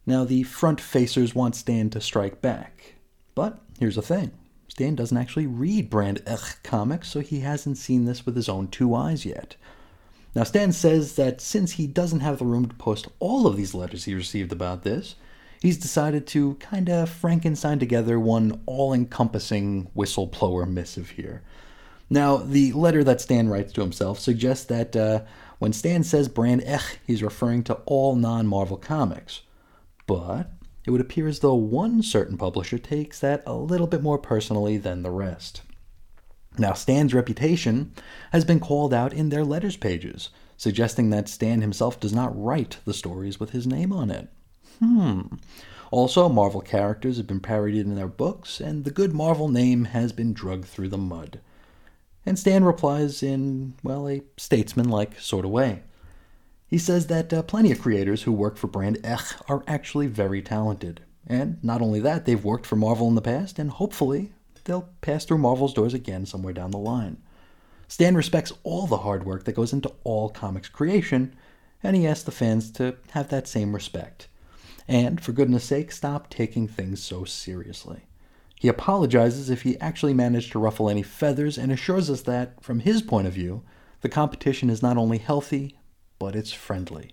Now, 0.05 0.23
the 0.23 0.43
front 0.43 0.79
facers 0.79 1.33
want 1.33 1.55
Stan 1.55 1.89
to 1.91 2.01
strike 2.01 2.41
back. 2.41 2.95
But 3.33 3.59
here's 3.79 3.95
the 3.95 4.01
thing 4.03 4.31
Stan 4.67 4.95
doesn't 4.95 5.17
actually 5.17 5.47
read 5.47 5.89
Brand 5.89 6.23
Echh 6.25 6.61
comics, 6.63 7.07
so 7.09 7.21
he 7.21 7.39
hasn't 7.39 7.77
seen 7.77 8.05
this 8.05 8.25
with 8.25 8.35
his 8.35 8.49
own 8.49 8.67
two 8.67 8.93
eyes 8.93 9.25
yet. 9.25 9.55
Now, 10.35 10.43
Stan 10.43 10.71
says 10.71 11.15
that 11.15 11.41
since 11.41 11.73
he 11.73 11.85
doesn't 11.85 12.21
have 12.21 12.39
the 12.39 12.45
room 12.45 12.67
to 12.67 12.75
post 12.75 13.07
all 13.19 13.45
of 13.45 13.55
these 13.55 13.75
letters 13.75 14.05
he 14.05 14.15
received 14.15 14.51
about 14.51 14.83
this, 14.83 15.15
he's 15.61 15.77
decided 15.77 16.25
to 16.27 16.55
kind 16.55 16.89
of 16.89 17.09
Frankenstein 17.09 17.77
together 17.77 18.19
one 18.19 18.61
all 18.65 18.93
encompassing 18.93 19.89
whistleblower 19.95 20.67
missive 20.67 21.11
here. 21.11 21.43
Now, 22.09 22.37
the 22.37 22.73
letter 22.73 23.03
that 23.03 23.21
Stan 23.21 23.47
writes 23.47 23.73
to 23.73 23.81
himself 23.81 24.19
suggests 24.19 24.65
that 24.65 24.95
uh, 24.95 25.21
when 25.59 25.73
Stan 25.73 26.03
says 26.03 26.27
Brand 26.27 26.61
Echh, 26.61 26.97
he's 27.05 27.23
referring 27.23 27.63
to 27.63 27.75
all 27.85 28.15
non 28.15 28.47
Marvel 28.47 28.77
comics. 28.77 29.41
But 30.05 30.51
it 30.85 30.91
would 30.91 31.01
appear 31.01 31.27
as 31.27 31.39
though 31.39 31.55
one 31.55 32.03
certain 32.03 32.37
publisher 32.37 32.77
takes 32.77 33.19
that 33.19 33.43
a 33.45 33.53
little 33.53 33.87
bit 33.87 34.03
more 34.03 34.17
personally 34.17 34.77
than 34.77 35.01
the 35.01 35.11
rest. 35.11 35.61
Now, 36.57 36.73
Stan's 36.73 37.13
reputation 37.13 37.93
has 38.31 38.45
been 38.45 38.59
called 38.59 38.93
out 38.93 39.13
in 39.13 39.29
their 39.29 39.43
letters 39.43 39.75
pages, 39.75 40.29
suggesting 40.55 41.09
that 41.09 41.27
Stan 41.27 41.61
himself 41.61 41.99
does 41.99 42.13
not 42.13 42.39
write 42.39 42.77
the 42.85 42.93
stories 42.93 43.39
with 43.39 43.51
his 43.51 43.65
name 43.65 43.91
on 43.91 44.11
it. 44.11 44.29
Hmm. 44.79 45.21
Also, 45.89 46.29
Marvel 46.29 46.61
characters 46.61 47.17
have 47.17 47.27
been 47.27 47.39
parodied 47.39 47.85
in 47.85 47.95
their 47.95 48.07
books, 48.07 48.59
and 48.59 48.83
the 48.83 48.91
good 48.91 49.13
Marvel 49.13 49.47
name 49.47 49.85
has 49.85 50.11
been 50.11 50.33
drugged 50.33 50.65
through 50.65 50.89
the 50.89 50.97
mud. 50.97 51.39
And 52.25 52.39
Stan 52.39 52.63
replies 52.63 53.21
in, 53.21 53.73
well, 53.83 54.07
a 54.07 54.23
statesman-like 54.37 55.19
sort 55.19 55.45
of 55.45 55.51
way. 55.51 55.83
He 56.67 56.77
says 56.77 57.07
that 57.07 57.31
uh, 57.31 57.43
plenty 57.43 57.71
of 57.71 57.81
creators 57.81 58.23
who 58.23 58.31
work 58.31 58.57
for 58.57 58.67
Brand 58.67 58.97
Echh 59.03 59.39
are 59.47 59.63
actually 59.67 60.07
very 60.07 60.41
talented. 60.41 61.01
And 61.27 61.63
not 61.63 61.81
only 61.81 61.99
that, 61.99 62.25
they've 62.25 62.43
worked 62.43 62.65
for 62.65 62.75
Marvel 62.75 63.07
in 63.07 63.15
the 63.15 63.21
past, 63.21 63.59
and 63.59 63.69
hopefully 63.69 64.31
they'll 64.63 64.89
pass 65.01 65.25
through 65.25 65.37
Marvel's 65.39 65.73
doors 65.73 65.93
again 65.93 66.25
somewhere 66.25 66.53
down 66.53 66.71
the 66.71 66.77
line. 66.77 67.17
Stan 67.87 68.15
respects 68.15 68.53
all 68.63 68.87
the 68.87 68.97
hard 68.97 69.25
work 69.25 69.43
that 69.43 69.55
goes 69.55 69.73
into 69.73 69.91
all 70.03 70.29
comics 70.29 70.69
creation, 70.69 71.35
and 71.83 71.95
he 71.95 72.07
asks 72.07 72.23
the 72.23 72.31
fans 72.31 72.71
to 72.71 72.95
have 73.11 73.29
that 73.29 73.47
same 73.47 73.73
respect. 73.73 74.27
And, 74.87 75.21
for 75.21 75.31
goodness 75.31 75.63
sake, 75.63 75.91
stop 75.91 76.29
taking 76.29 76.67
things 76.67 77.03
so 77.03 77.23
seriously. 77.23 78.07
He 78.59 78.67
apologizes 78.67 79.49
if 79.49 79.63
he 79.63 79.79
actually 79.79 80.13
managed 80.13 80.53
to 80.53 80.59
ruffle 80.59 80.89
any 80.89 81.03
feathers 81.03 81.57
and 81.57 81.71
assures 81.71 82.09
us 82.09 82.21
that, 82.21 82.63
from 82.63 82.79
his 82.79 83.01
point 83.01 83.27
of 83.27 83.33
view, 83.33 83.63
the 84.01 84.09
competition 84.09 84.69
is 84.69 84.81
not 84.81 84.97
only 84.97 85.17
healthy, 85.17 85.77
but 86.19 86.35
it's 86.35 86.51
friendly. 86.53 87.11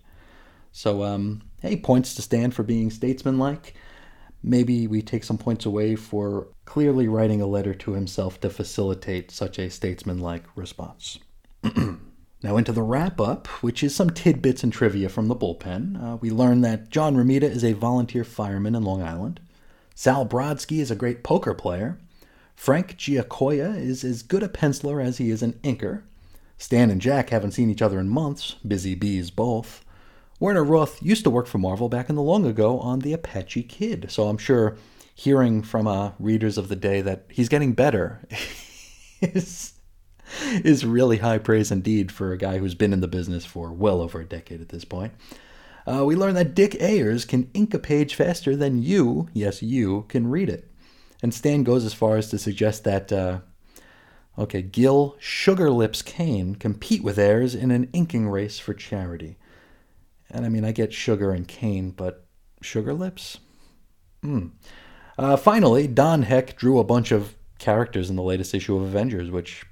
So, 0.72 1.02
um, 1.02 1.42
hey, 1.60 1.76
points 1.76 2.14
to 2.14 2.22
Stan 2.22 2.52
for 2.52 2.62
being 2.62 2.90
statesmanlike 2.90 3.74
maybe 4.42 4.86
we 4.86 5.02
take 5.02 5.24
some 5.24 5.38
points 5.38 5.66
away 5.66 5.96
for 5.96 6.48
clearly 6.64 7.08
writing 7.08 7.40
a 7.40 7.46
letter 7.46 7.74
to 7.74 7.92
himself 7.92 8.40
to 8.40 8.50
facilitate 8.50 9.30
such 9.30 9.58
a 9.58 9.70
statesmanlike 9.70 10.44
response. 10.54 11.18
now, 12.42 12.56
into 12.56 12.72
the 12.72 12.82
wrap 12.82 13.20
up, 13.20 13.46
which 13.62 13.82
is 13.82 13.94
some 13.94 14.10
tidbits 14.10 14.62
and 14.62 14.72
trivia 14.72 15.08
from 15.08 15.28
the 15.28 15.36
bullpen. 15.36 16.02
Uh, 16.02 16.16
we 16.16 16.30
learn 16.30 16.62
that 16.62 16.90
John 16.90 17.16
Romita 17.16 17.42
is 17.42 17.64
a 17.64 17.72
volunteer 17.72 18.24
fireman 18.24 18.74
in 18.74 18.82
Long 18.82 19.02
Island. 19.02 19.40
Sal 19.94 20.24
Brodsky 20.24 20.78
is 20.78 20.90
a 20.90 20.96
great 20.96 21.22
poker 21.22 21.52
player. 21.52 21.98
Frank 22.54 22.96
Giacoia 22.96 23.76
is 23.76 24.04
as 24.04 24.22
good 24.22 24.42
a 24.42 24.48
penciler 24.48 25.04
as 25.04 25.18
he 25.18 25.30
is 25.30 25.42
an 25.42 25.54
inker. 25.62 26.02
Stan 26.56 26.90
and 26.90 27.00
Jack 27.00 27.30
haven't 27.30 27.52
seen 27.52 27.70
each 27.70 27.82
other 27.82 27.98
in 27.98 28.08
months, 28.08 28.56
busy 28.66 28.94
bees 28.94 29.30
both. 29.30 29.84
Werner 30.40 30.64
Roth 30.64 31.02
used 31.02 31.22
to 31.24 31.30
work 31.30 31.46
for 31.46 31.58
Marvel 31.58 31.90
back 31.90 32.08
in 32.08 32.16
the 32.16 32.22
long 32.22 32.46
ago 32.46 32.80
on 32.80 33.00
The 33.00 33.12
Apache 33.12 33.64
Kid, 33.64 34.06
so 34.08 34.26
I'm 34.28 34.38
sure 34.38 34.78
hearing 35.14 35.62
from 35.62 35.86
uh, 35.86 36.12
readers 36.18 36.56
of 36.56 36.68
the 36.68 36.76
day 36.76 37.02
that 37.02 37.26
he's 37.28 37.50
getting 37.50 37.74
better 37.74 38.26
is, 39.20 39.74
is 40.64 40.86
really 40.86 41.18
high 41.18 41.36
praise 41.36 41.70
indeed 41.70 42.10
for 42.10 42.32
a 42.32 42.38
guy 42.38 42.56
who's 42.56 42.74
been 42.74 42.94
in 42.94 43.02
the 43.02 43.06
business 43.06 43.44
for 43.44 43.70
well 43.70 44.00
over 44.00 44.22
a 44.22 44.24
decade 44.24 44.62
at 44.62 44.70
this 44.70 44.86
point. 44.86 45.12
Uh, 45.86 46.06
we 46.06 46.16
learn 46.16 46.34
that 46.34 46.54
Dick 46.54 46.74
Ayers 46.80 47.26
can 47.26 47.50
ink 47.52 47.74
a 47.74 47.78
page 47.78 48.14
faster 48.14 48.56
than 48.56 48.82
you, 48.82 49.28
yes, 49.34 49.62
you, 49.62 50.06
can 50.08 50.30
read 50.30 50.48
it. 50.48 50.70
And 51.22 51.34
Stan 51.34 51.64
goes 51.64 51.84
as 51.84 51.92
far 51.92 52.16
as 52.16 52.30
to 52.30 52.38
suggest 52.38 52.84
that, 52.84 53.12
uh, 53.12 53.40
okay, 54.38 54.62
Gil 54.62 55.16
Sugar 55.18 55.70
Lips 55.70 56.00
Kane 56.00 56.54
compete 56.54 57.04
with 57.04 57.18
Ayers 57.18 57.54
in 57.54 57.70
an 57.70 57.90
inking 57.92 58.30
race 58.30 58.58
for 58.58 58.72
charity. 58.72 59.36
And 60.30 60.44
I 60.44 60.48
mean, 60.48 60.64
I 60.64 60.72
get 60.72 60.92
sugar 60.92 61.32
and 61.32 61.46
cane, 61.46 61.90
but 61.90 62.26
sugar 62.62 62.94
lips? 62.94 63.38
Hmm. 64.22 64.48
Uh, 65.18 65.36
finally, 65.36 65.86
Don 65.86 66.22
Heck 66.22 66.56
drew 66.56 66.78
a 66.78 66.84
bunch 66.84 67.12
of 67.12 67.34
characters 67.58 68.10
in 68.10 68.16
the 68.16 68.22
latest 68.22 68.54
issue 68.54 68.76
of 68.76 68.82
Avengers, 68.82 69.30
which 69.30 69.64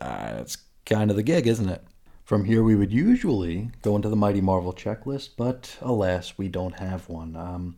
uh, 0.00 0.34
it's 0.38 0.56
kind 0.86 1.10
of 1.10 1.16
the 1.16 1.22
gig, 1.22 1.46
isn't 1.46 1.68
it? 1.68 1.84
From 2.24 2.44
here, 2.44 2.62
we 2.62 2.74
would 2.74 2.92
usually 2.92 3.70
go 3.82 3.96
into 3.96 4.08
the 4.08 4.16
Mighty 4.16 4.40
Marvel 4.40 4.72
checklist, 4.72 5.30
but 5.36 5.76
alas, 5.82 6.38
we 6.38 6.48
don't 6.48 6.78
have 6.78 7.06
one. 7.08 7.36
Um, 7.36 7.76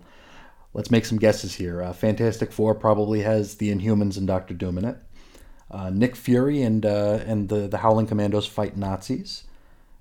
let's 0.72 0.90
make 0.90 1.05
some 1.05 1.18
guesses 1.18 1.57
here. 1.57 1.83
Uh, 1.83 1.92
Fantastic 1.92 2.53
Four 2.53 2.77
probably 2.77 3.22
has 3.22 3.57
the 3.57 3.75
Inhumans 3.75 4.16
and 4.16 4.27
Doctor 4.27 4.55
Doom 4.55 4.79
in 4.79 4.85
it. 4.85 4.99
Uh, 5.68 5.90
Nick 5.90 6.14
Fury 6.14 6.62
and 6.62 6.87
uh, 6.87 7.18
and 7.27 7.49
the 7.49 7.66
the 7.66 7.79
Howling 7.79 8.07
Commandos 8.07 8.46
fight 8.46 8.77
Nazis. 8.77 9.42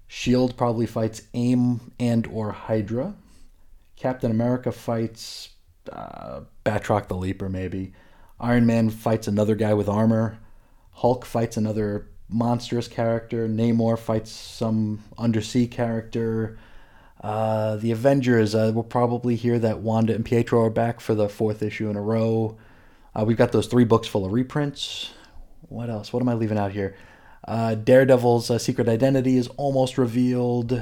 Shield 0.08 0.56
probably 0.58 0.86
fights 0.86 1.24
AIM 1.34 1.92
and 2.00 2.28
or 2.28 2.52
Hydra. 2.52 3.16
Captain 3.96 4.32
America 4.32 4.72
fights 4.72 5.50
uh, 5.92 6.42
Batroc 6.64 7.08
the 7.08 7.16
Leaper, 7.16 7.50
maybe. 7.50 7.94
Iron 8.40 8.66
Man 8.66 8.90
fights 8.90 9.28
another 9.28 9.56
guy 9.56 9.74
with 9.74 9.90
armor. 9.90 10.40
Hulk 10.92 11.26
fights 11.26 11.58
another 11.58 12.08
monstrous 12.30 12.88
character. 12.88 13.48
Namor 13.48 13.98
fights 13.98 14.32
some 14.32 15.04
undersea 15.18 15.68
character. 15.68 16.58
Uh, 17.22 17.78
the 17.78 17.92
Avengers, 17.92 18.54
uh, 18.54 18.72
we'll 18.74 18.84
probably 18.84 19.36
hear 19.36 19.58
that 19.58 19.80
Wanda 19.80 20.14
and 20.14 20.26
Pietro 20.26 20.64
are 20.64 20.70
back 20.70 21.00
for 21.00 21.16
the 21.16 21.30
fourth 21.30 21.64
issue 21.64 21.90
in 21.90 21.96
a 21.96 22.02
row. 22.02 22.58
Uh, 23.16 23.24
we've 23.26 23.38
got 23.38 23.52
those 23.52 23.68
three 23.68 23.86
books 23.86 24.08
full 24.08 24.26
of 24.26 24.34
reprints. 24.34 25.12
What 25.70 25.90
else? 25.90 26.12
What 26.14 26.22
am 26.22 26.30
I 26.30 26.34
leaving 26.34 26.58
out 26.58 26.72
here? 26.72 26.96
Uh, 27.48 27.76
Daredevil's 27.76 28.50
uh, 28.50 28.58
secret 28.58 28.90
identity 28.90 29.38
is 29.38 29.48
almost 29.50 29.98
revealed, 29.98 30.82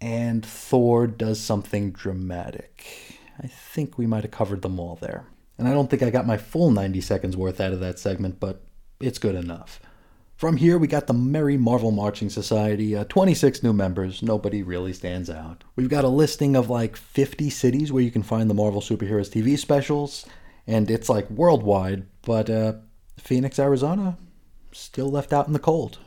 and 0.00 0.46
Thor 0.46 1.06
does 1.06 1.40
something 1.40 1.90
dramatic. 1.90 3.18
I 3.42 3.48
think 3.48 3.98
we 3.98 4.06
might 4.06 4.22
have 4.22 4.30
covered 4.30 4.62
them 4.62 4.78
all 4.78 4.96
there. 4.96 5.26
And 5.58 5.66
I 5.66 5.72
don't 5.72 5.90
think 5.90 6.02
I 6.02 6.10
got 6.10 6.26
my 6.26 6.36
full 6.36 6.70
90 6.70 7.00
seconds 7.00 7.36
worth 7.36 7.60
out 7.60 7.72
of 7.72 7.80
that 7.80 7.98
segment, 7.98 8.38
but 8.38 8.62
it's 9.00 9.18
good 9.18 9.34
enough. 9.34 9.80
From 10.36 10.56
here, 10.56 10.78
we 10.78 10.86
got 10.86 11.06
the 11.06 11.12
Merry 11.12 11.58
Marvel 11.58 11.90
Marching 11.90 12.30
Society, 12.30 12.96
uh, 12.96 13.04
26 13.04 13.62
new 13.62 13.74
members. 13.74 14.22
Nobody 14.22 14.62
really 14.62 14.94
stands 14.94 15.28
out. 15.28 15.64
We've 15.76 15.90
got 15.90 16.04
a 16.04 16.08
listing 16.08 16.56
of 16.56 16.70
like 16.70 16.96
50 16.96 17.50
cities 17.50 17.92
where 17.92 18.02
you 18.02 18.10
can 18.10 18.22
find 18.22 18.48
the 18.48 18.54
Marvel 18.54 18.80
Superheroes 18.80 19.28
TV 19.28 19.58
specials, 19.58 20.24
and 20.66 20.90
it's 20.90 21.10
like 21.10 21.28
worldwide, 21.28 22.06
but 22.22 22.48
uh, 22.48 22.74
Phoenix, 23.18 23.58
Arizona, 23.58 24.16
still 24.72 25.10
left 25.10 25.32
out 25.32 25.46
in 25.46 25.52
the 25.52 25.58
cold. 25.58 25.98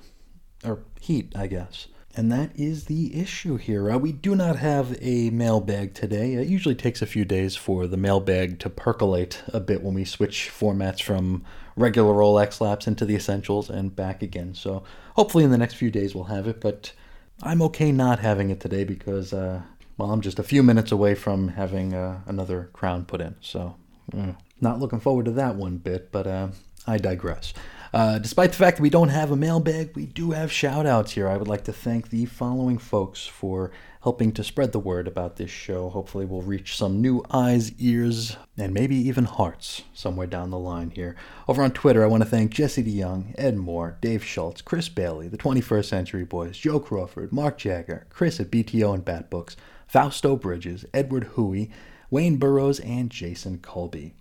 Or 0.65 0.79
heat, 0.99 1.33
I 1.35 1.47
guess. 1.47 1.87
And 2.15 2.31
that 2.31 2.51
is 2.55 2.85
the 2.85 3.19
issue 3.19 3.57
here. 3.57 3.91
Uh, 3.91 3.97
we 3.97 4.11
do 4.11 4.35
not 4.35 4.57
have 4.57 4.95
a 5.01 5.31
mailbag 5.31 5.95
today. 5.95 6.33
It 6.35 6.47
usually 6.47 6.75
takes 6.75 7.01
a 7.01 7.07
few 7.07 7.25
days 7.25 7.55
for 7.55 7.87
the 7.87 7.97
mailbag 7.97 8.59
to 8.59 8.69
percolate 8.69 9.41
a 9.47 9.59
bit 9.59 9.81
when 9.81 9.95
we 9.95 10.05
switch 10.05 10.51
formats 10.55 11.01
from 11.01 11.43
regular 11.75 12.13
Rolex 12.13 12.61
laps 12.61 12.85
into 12.85 13.03
the 13.03 13.15
essentials 13.15 13.69
and 13.69 13.95
back 13.95 14.21
again. 14.21 14.53
So 14.53 14.83
hopefully 15.15 15.43
in 15.43 15.49
the 15.49 15.57
next 15.57 15.73
few 15.73 15.89
days 15.89 16.13
we'll 16.13 16.25
have 16.25 16.47
it, 16.47 16.61
but 16.61 16.93
I'm 17.41 17.63
okay 17.63 17.91
not 17.91 18.19
having 18.19 18.51
it 18.51 18.59
today 18.59 18.83
because, 18.83 19.33
uh, 19.33 19.63
well, 19.97 20.11
I'm 20.11 20.21
just 20.21 20.37
a 20.37 20.43
few 20.43 20.61
minutes 20.61 20.91
away 20.91 21.15
from 21.15 21.47
having 21.47 21.95
uh, 21.95 22.21
another 22.27 22.69
crown 22.73 23.05
put 23.05 23.21
in. 23.21 23.35
So 23.41 23.75
mm, 24.11 24.37
not 24.61 24.79
looking 24.79 24.99
forward 24.99 25.25
to 25.25 25.31
that 25.31 25.55
one 25.55 25.77
bit, 25.77 26.11
but 26.11 26.27
uh, 26.27 26.49
I 26.85 26.99
digress. 26.99 27.55
Uh, 27.93 28.17
despite 28.17 28.49
the 28.49 28.57
fact 28.57 28.77
that 28.77 28.83
we 28.83 28.89
don't 28.89 29.09
have 29.09 29.29
a 29.29 29.35
mailbag, 29.35 29.91
we 29.95 30.07
do 30.07 30.31
have 30.31 30.51
shout 30.51 30.87
outs 30.87 31.11
here. 31.11 31.27
I 31.27 31.37
would 31.37 31.47
like 31.47 31.63
to 31.65 31.73
thank 31.73 32.09
the 32.09 32.25
following 32.25 32.79
folks 32.79 33.27
for 33.27 33.69
helping 34.01 34.31
to 34.31 34.43
spread 34.43 34.71
the 34.71 34.79
word 34.79 35.07
about 35.07 35.35
this 35.35 35.51
show. 35.51 35.89
Hopefully, 35.89 36.25
we'll 36.25 36.41
reach 36.41 36.75
some 36.75 37.01
new 37.01 37.23
eyes, 37.29 37.71
ears, 37.77 38.35
and 38.57 38.73
maybe 38.73 38.95
even 38.95 39.25
hearts 39.25 39.83
somewhere 39.93 40.25
down 40.25 40.49
the 40.49 40.57
line 40.57 40.89
here. 40.89 41.15
Over 41.47 41.61
on 41.61 41.69
Twitter, 41.69 42.03
I 42.03 42.07
want 42.07 42.23
to 42.23 42.29
thank 42.29 42.49
Jesse 42.49 42.83
DeYoung, 42.83 43.35
Ed 43.37 43.57
Moore, 43.57 43.99
Dave 44.01 44.23
Schultz, 44.23 44.63
Chris 44.63 44.89
Bailey, 44.89 45.27
the 45.27 45.37
21st 45.37 45.85
Century 45.85 46.25
Boys, 46.25 46.57
Joe 46.57 46.79
Crawford, 46.79 47.31
Mark 47.31 47.59
Jagger, 47.59 48.07
Chris 48.09 48.39
at 48.39 48.49
BTO 48.49 48.91
and 48.91 49.05
Bat 49.05 49.29
Books, 49.29 49.55
Fausto 49.87 50.35
Bridges, 50.35 50.83
Edward 50.95 51.29
Huey, 51.35 51.69
Wayne 52.09 52.37
Burrows, 52.37 52.79
and 52.79 53.11
Jason 53.11 53.59
Colby. 53.59 54.15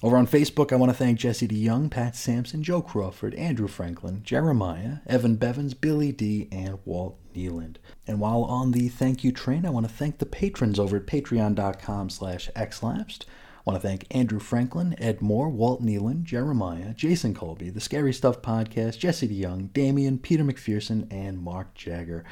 Over 0.00 0.16
on 0.16 0.28
Facebook, 0.28 0.72
I 0.72 0.76
want 0.76 0.90
to 0.90 0.96
thank 0.96 1.18
Jesse 1.18 1.48
DeYoung, 1.48 1.90
Pat 1.90 2.14
Sampson, 2.14 2.62
Joe 2.62 2.80
Crawford, 2.80 3.34
Andrew 3.34 3.66
Franklin, 3.66 4.22
Jeremiah, 4.22 4.98
Evan 5.08 5.34
Bevins, 5.34 5.74
Billy 5.74 6.12
D, 6.12 6.46
and 6.52 6.78
Walt 6.84 7.18
Nealand. 7.34 7.78
And 8.06 8.20
while 8.20 8.44
on 8.44 8.70
the 8.70 8.88
thank 8.88 9.24
you 9.24 9.32
train, 9.32 9.66
I 9.66 9.70
want 9.70 9.88
to 9.88 9.92
thank 9.92 10.18
the 10.18 10.26
patrons 10.26 10.78
over 10.78 10.98
at 10.98 11.06
patreon.com 11.06 12.10
slash 12.10 12.48
xlapsed. 12.54 13.24
I 13.24 13.70
want 13.70 13.82
to 13.82 13.88
thank 13.88 14.06
Andrew 14.12 14.38
Franklin, 14.38 14.94
Ed 14.98 15.20
Moore, 15.20 15.48
Walt 15.48 15.82
Nealand, 15.82 16.22
Jeremiah, 16.22 16.94
Jason 16.94 17.34
Colby, 17.34 17.68
the 17.68 17.80
Scary 17.80 18.12
Stuff 18.12 18.40
Podcast, 18.40 18.98
Jesse 18.98 19.26
DeYoung, 19.26 19.72
Damien, 19.72 20.20
Peter 20.20 20.44
McPherson, 20.44 21.12
and 21.12 21.40
Mark 21.40 21.74
Jagger. 21.74 22.24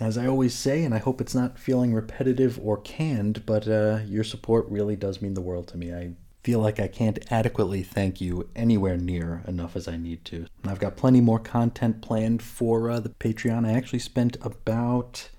As 0.00 0.18
I 0.18 0.26
always 0.26 0.54
say, 0.54 0.82
and 0.82 0.92
I 0.92 0.98
hope 0.98 1.20
it's 1.20 1.36
not 1.36 1.56
feeling 1.56 1.94
repetitive 1.94 2.58
or 2.60 2.78
canned, 2.78 3.46
but 3.46 3.68
uh, 3.68 4.00
your 4.06 4.24
support 4.24 4.66
really 4.68 4.96
does 4.96 5.22
mean 5.22 5.34
the 5.34 5.40
world 5.40 5.68
to 5.68 5.76
me. 5.76 5.94
I 5.94 6.14
feel 6.42 6.60
like 6.60 6.80
I 6.80 6.88
can't 6.88 7.18
adequately 7.30 7.82
thank 7.82 8.20
you 8.20 8.48
anywhere 8.56 8.96
near 8.96 9.42
enough 9.46 9.76
as 9.76 9.86
I 9.86 9.96
need 9.96 10.24
to. 10.26 10.46
I've 10.64 10.80
got 10.80 10.96
plenty 10.96 11.20
more 11.20 11.38
content 11.38 12.02
planned 12.02 12.42
for 12.42 12.90
uh, 12.90 13.00
the 13.00 13.10
Patreon. 13.10 13.66
I 13.66 13.72
actually 13.72 14.00
spent 14.00 14.36
about 14.42 15.30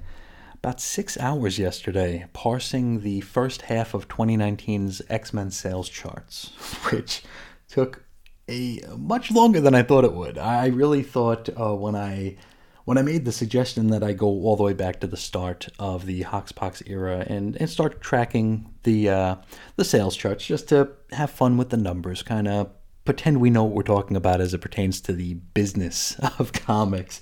about 0.56 0.80
six 0.80 1.18
hours 1.18 1.60
yesterday 1.60 2.26
parsing 2.32 3.02
the 3.02 3.20
first 3.20 3.64
half 3.64 3.94
of 3.94 4.08
2019's 4.08 5.02
X-Men 5.10 5.52
sales 5.52 5.90
charts, 5.90 6.52
which 6.90 7.22
took 7.68 8.06
a 8.48 8.80
much 8.98 9.30
longer 9.30 9.60
than 9.60 9.76
I 9.76 9.84
thought 9.84 10.06
it 10.06 10.14
would. 10.14 10.38
I 10.38 10.68
really 10.68 11.04
thought 11.04 11.50
uh, 11.60 11.76
when 11.76 11.96
I 11.96 12.38
when 12.86 12.98
I 12.98 13.02
made 13.02 13.26
the 13.26 13.32
suggestion 13.32 13.88
that 13.88 14.04
I 14.04 14.14
go 14.14 14.28
all 14.28 14.56
the 14.56 14.64
way 14.64 14.74
back 14.74 15.00
to 15.00 15.08
the 15.08 15.18
start 15.18 15.70
of 15.80 16.06
the 16.06 16.24
Hoxpox 16.24 16.84
era 16.86 17.26
and, 17.28 17.56
and 17.58 17.70
start 17.70 18.02
tracking 18.02 18.74
the 18.84 19.10
uh, 19.10 19.36
the 19.76 19.86
sales 19.86 20.16
charts 20.16 20.46
just 20.46 20.70
to 20.70 20.90
have 21.12 21.32
fun 21.32 21.58
with 21.58 21.70
the 21.70 21.78
numbers, 21.78 22.24
kind 22.24 22.48
of 22.48 22.70
pretend 23.06 23.40
we 23.40 23.50
know 23.50 23.64
what 23.64 23.74
we're 23.74 23.84
talking 23.84 24.18
about 24.18 24.42
as 24.42 24.54
it 24.54 24.60
pertains 24.62 25.02
to 25.02 25.14
the 25.14 25.36
business 25.54 26.18
of 26.40 26.54
comics. 26.54 27.22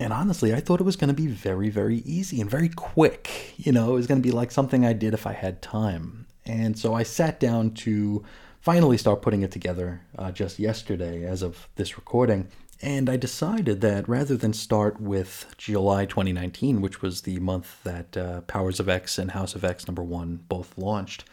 And 0.00 0.12
honestly, 0.12 0.52
I 0.52 0.60
thought 0.60 0.80
it 0.80 0.84
was 0.84 0.96
going 0.96 1.08
to 1.08 1.14
be 1.14 1.28
very, 1.28 1.70
very 1.70 1.98
easy 1.98 2.40
and 2.40 2.50
very 2.50 2.68
quick. 2.68 3.54
You 3.56 3.72
know, 3.72 3.92
it 3.92 3.94
was 3.94 4.06
going 4.06 4.20
to 4.20 4.26
be 4.26 4.32
like 4.32 4.50
something 4.50 4.84
I 4.84 4.92
did 4.92 5.14
if 5.14 5.26
I 5.26 5.32
had 5.32 5.62
time. 5.62 6.26
And 6.44 6.78
so 6.78 6.94
I 6.94 7.04
sat 7.04 7.38
down 7.38 7.70
to 7.70 8.24
finally 8.60 8.98
start 8.98 9.22
putting 9.22 9.42
it 9.42 9.50
together 9.50 10.00
uh, 10.18 10.32
just 10.32 10.58
yesterday 10.58 11.24
as 11.24 11.42
of 11.42 11.68
this 11.76 11.96
recording. 11.96 12.48
And 12.82 13.08
I 13.08 13.16
decided 13.16 13.80
that 13.80 14.08
rather 14.08 14.36
than 14.36 14.52
start 14.52 15.00
with 15.00 15.54
July 15.56 16.06
2019, 16.06 16.80
which 16.80 17.00
was 17.00 17.22
the 17.22 17.38
month 17.38 17.82
that 17.84 18.16
uh, 18.16 18.40
Powers 18.42 18.80
of 18.80 18.88
X 18.88 19.18
and 19.18 19.30
House 19.30 19.54
of 19.54 19.64
X 19.64 19.86
number 19.86 20.02
one 20.02 20.40
both 20.48 20.76
launched, 20.76 21.24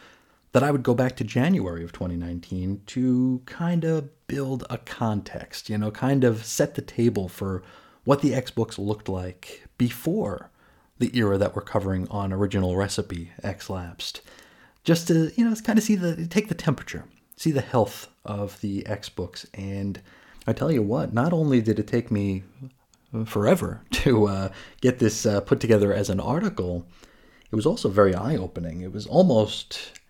that 0.52 0.62
I 0.62 0.70
would 0.70 0.82
go 0.82 0.94
back 0.94 1.16
to 1.16 1.24
January 1.24 1.82
of 1.82 1.92
2019 1.92 2.82
to 2.86 3.42
kind 3.46 3.84
of 3.84 4.26
build 4.26 4.64
a 4.70 4.78
context, 4.78 5.68
you 5.68 5.78
know, 5.78 5.90
kind 5.90 6.24
of 6.24 6.44
set 6.44 6.74
the 6.74 6.82
table 6.82 7.28
for 7.28 7.62
what 8.04 8.20
the 8.20 8.34
X 8.34 8.50
books 8.50 8.78
looked 8.78 9.08
like 9.08 9.64
before 9.78 10.50
the 10.98 11.16
era 11.16 11.38
that 11.38 11.56
we're 11.56 11.62
covering 11.62 12.06
on 12.08 12.32
Original 12.32 12.76
Recipe 12.76 13.32
X 13.42 13.68
Lapsed. 13.68 14.20
Just 14.84 15.08
to, 15.08 15.32
you 15.36 15.48
know, 15.48 15.54
kind 15.56 15.78
of 15.78 15.84
see 15.84 15.96
the, 15.96 16.26
take 16.26 16.48
the 16.48 16.54
temperature, 16.54 17.04
see 17.36 17.50
the 17.50 17.60
health 17.60 18.08
of 18.24 18.60
the 18.60 18.86
X 18.86 19.08
books 19.08 19.46
and 19.54 20.00
I 20.46 20.52
tell 20.52 20.72
you 20.72 20.82
what, 20.82 21.12
not 21.12 21.32
only 21.32 21.60
did 21.60 21.78
it 21.78 21.86
take 21.86 22.10
me 22.10 22.42
forever 23.26 23.82
to 23.90 24.26
uh, 24.28 24.48
get 24.80 24.98
this 24.98 25.26
uh, 25.26 25.40
put 25.40 25.60
together 25.60 25.92
as 25.92 26.10
an 26.10 26.20
article, 26.20 26.86
it 27.50 27.56
was 27.56 27.66
also 27.66 27.88
very 27.88 28.14
eye 28.14 28.36
opening. 28.36 28.80
It 28.80 28.92
was 28.92 29.06
almost 29.06 30.00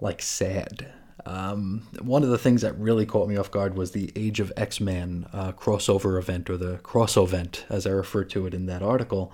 like 0.00 0.22
sad. 0.22 0.92
Um, 1.26 1.86
one 2.02 2.22
of 2.22 2.28
the 2.28 2.38
things 2.38 2.62
that 2.62 2.78
really 2.78 3.06
caught 3.06 3.28
me 3.28 3.36
off 3.36 3.50
guard 3.50 3.76
was 3.76 3.92
the 3.92 4.12
Age 4.14 4.40
of 4.40 4.52
X 4.56 4.80
Men 4.80 5.26
uh, 5.32 5.52
crossover 5.52 6.18
event, 6.18 6.50
or 6.50 6.56
the 6.56 6.78
cross 6.78 7.16
event, 7.16 7.64
as 7.68 7.86
I 7.86 7.90
refer 7.90 8.24
to 8.24 8.46
it 8.46 8.54
in 8.54 8.66
that 8.66 8.82
article, 8.82 9.32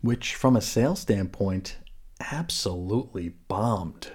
which, 0.00 0.34
from 0.34 0.56
a 0.56 0.60
sales 0.60 1.00
standpoint, 1.00 1.78
absolutely 2.30 3.30
bombed. 3.48 4.12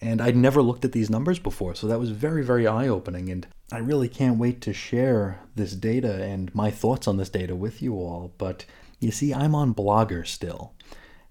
And 0.00 0.22
I'd 0.22 0.36
never 0.36 0.62
looked 0.62 0.84
at 0.86 0.92
these 0.92 1.10
numbers 1.10 1.38
before, 1.38 1.74
so 1.74 1.86
that 1.86 2.00
was 2.00 2.10
very, 2.10 2.42
very 2.42 2.66
eye 2.66 2.88
opening. 2.88 3.28
And 3.28 3.46
I 3.72 3.78
really 3.78 4.08
can't 4.08 4.38
wait 4.38 4.60
to 4.62 4.72
share 4.72 5.40
this 5.54 5.72
data 5.72 6.22
and 6.22 6.54
my 6.54 6.70
thoughts 6.70 7.06
on 7.06 7.16
this 7.16 7.28
data 7.28 7.54
with 7.54 7.80
you 7.80 7.94
all. 7.94 8.32
But 8.36 8.64
you 8.98 9.10
see, 9.10 9.32
I'm 9.32 9.54
on 9.54 9.74
Blogger 9.74 10.26
still. 10.26 10.74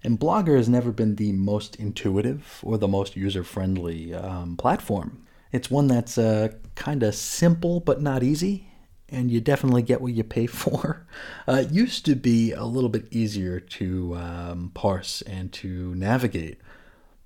And 0.02 0.18
Blogger 0.18 0.56
has 0.56 0.68
never 0.68 0.92
been 0.92 1.16
the 1.16 1.32
most 1.32 1.76
intuitive 1.76 2.60
or 2.62 2.78
the 2.78 2.88
most 2.88 3.16
user 3.16 3.44
friendly 3.44 4.14
um, 4.14 4.56
platform. 4.56 5.26
It's 5.52 5.70
one 5.70 5.88
that's 5.88 6.16
uh, 6.16 6.52
kind 6.74 7.02
of 7.02 7.14
simple 7.14 7.80
but 7.80 8.00
not 8.00 8.22
easy, 8.22 8.68
and 9.08 9.30
you 9.30 9.40
definitely 9.40 9.82
get 9.82 10.00
what 10.00 10.12
you 10.12 10.24
pay 10.24 10.46
for. 10.62 11.06
Uh, 11.46 11.64
it 11.66 11.70
used 11.70 12.06
to 12.06 12.14
be 12.14 12.52
a 12.52 12.64
little 12.64 12.88
bit 12.88 13.06
easier 13.10 13.60
to 13.60 14.14
um, 14.16 14.70
parse 14.72 15.22
and 15.22 15.52
to 15.54 15.94
navigate, 15.94 16.58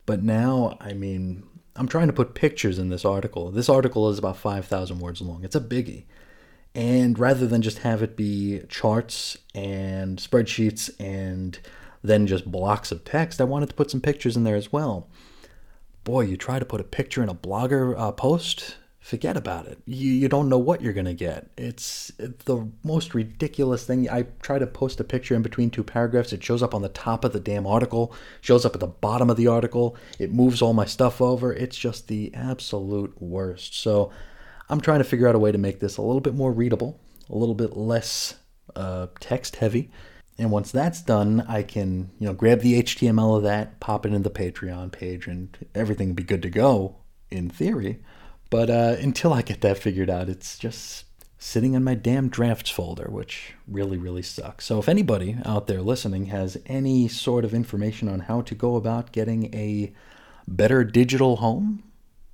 but 0.06 0.22
now, 0.22 0.76
I 0.80 0.94
mean, 0.94 1.44
I'm 1.76 1.88
trying 1.88 2.06
to 2.06 2.12
put 2.12 2.34
pictures 2.34 2.78
in 2.78 2.88
this 2.88 3.04
article. 3.04 3.50
This 3.50 3.68
article 3.68 4.08
is 4.08 4.18
about 4.18 4.36
5,000 4.36 5.00
words 5.00 5.20
long. 5.20 5.44
It's 5.44 5.56
a 5.56 5.60
biggie. 5.60 6.04
And 6.74 7.18
rather 7.18 7.46
than 7.46 7.62
just 7.62 7.78
have 7.78 8.02
it 8.02 8.16
be 8.16 8.62
charts 8.68 9.38
and 9.54 10.18
spreadsheets 10.18 10.90
and 11.00 11.58
then 12.02 12.26
just 12.26 12.50
blocks 12.50 12.92
of 12.92 13.04
text, 13.04 13.40
I 13.40 13.44
wanted 13.44 13.70
to 13.70 13.74
put 13.74 13.90
some 13.90 14.00
pictures 14.00 14.36
in 14.36 14.44
there 14.44 14.56
as 14.56 14.72
well. 14.72 15.08
Boy, 16.04 16.22
you 16.22 16.36
try 16.36 16.58
to 16.58 16.64
put 16.64 16.80
a 16.80 16.84
picture 16.84 17.22
in 17.22 17.28
a 17.28 17.34
blogger 17.34 17.98
uh, 17.98 18.12
post, 18.12 18.76
forget 19.04 19.36
about 19.36 19.66
it. 19.66 19.78
You, 19.84 20.10
you 20.10 20.28
don't 20.30 20.48
know 20.48 20.56
what 20.56 20.80
you're 20.80 20.94
going 20.94 21.04
to 21.04 21.12
get. 21.12 21.50
It's, 21.58 22.10
the 22.16 22.66
most 22.82 23.14
ridiculous 23.14 23.84
thing. 23.84 24.08
I 24.08 24.22
try 24.40 24.58
to 24.58 24.66
post 24.66 24.98
a 24.98 25.04
picture 25.04 25.34
in 25.34 25.42
between 25.42 25.68
two 25.68 25.84
paragraphs. 25.84 26.32
It 26.32 26.42
shows 26.42 26.62
up 26.62 26.74
on 26.74 26.80
the 26.80 26.88
top 26.88 27.22
of 27.22 27.34
the 27.34 27.38
damn 27.38 27.66
article, 27.66 28.14
shows 28.40 28.64
up 28.64 28.72
at 28.72 28.80
the 28.80 28.86
bottom 28.86 29.28
of 29.28 29.36
the 29.36 29.46
article. 29.46 29.94
It 30.18 30.32
moves 30.32 30.62
all 30.62 30.72
my 30.72 30.86
stuff 30.86 31.20
over. 31.20 31.52
It's 31.52 31.76
just 31.76 32.08
the 32.08 32.32
absolute 32.32 33.20
worst. 33.20 33.78
So 33.78 34.10
I'm 34.70 34.80
trying 34.80 35.00
to 35.00 35.04
figure 35.04 35.28
out 35.28 35.34
a 35.34 35.38
way 35.38 35.52
to 35.52 35.58
make 35.58 35.80
this 35.80 35.98
a 35.98 36.02
little 36.02 36.22
bit 36.22 36.34
more 36.34 36.50
readable, 36.50 36.98
a 37.28 37.36
little 37.36 37.54
bit 37.54 37.76
less 37.76 38.36
uh, 38.74 39.08
text 39.20 39.56
heavy. 39.56 39.90
And 40.38 40.50
once 40.50 40.72
that's 40.72 41.02
done, 41.02 41.44
I 41.46 41.62
can, 41.62 42.10
you 42.18 42.26
know, 42.26 42.32
grab 42.32 42.60
the 42.60 42.82
HTML 42.82 43.36
of 43.36 43.42
that, 43.42 43.80
pop 43.80 44.06
it 44.06 44.14
in 44.14 44.22
the 44.22 44.30
Patreon 44.30 44.92
page, 44.92 45.26
and 45.26 45.58
everything 45.74 46.08
will 46.08 46.14
be 46.14 46.22
good 46.22 46.42
to 46.42 46.48
go 46.48 46.96
in 47.30 47.50
theory. 47.50 48.00
But 48.54 48.70
uh, 48.70 48.94
until 49.00 49.32
I 49.32 49.42
get 49.42 49.62
that 49.62 49.78
figured 49.78 50.08
out, 50.08 50.28
it's 50.28 50.56
just 50.56 51.06
sitting 51.38 51.74
in 51.74 51.82
my 51.82 51.96
damn 51.96 52.28
drafts 52.28 52.70
folder, 52.70 53.08
which 53.10 53.54
really, 53.66 53.98
really 53.98 54.22
sucks. 54.22 54.64
So 54.66 54.78
if 54.78 54.88
anybody 54.88 55.38
out 55.44 55.66
there 55.66 55.82
listening 55.82 56.26
has 56.26 56.56
any 56.66 57.08
sort 57.08 57.44
of 57.44 57.52
information 57.52 58.08
on 58.08 58.20
how 58.20 58.42
to 58.42 58.54
go 58.54 58.76
about 58.76 59.10
getting 59.10 59.52
a 59.52 59.92
better 60.46 60.84
digital 60.84 61.38
home, 61.38 61.82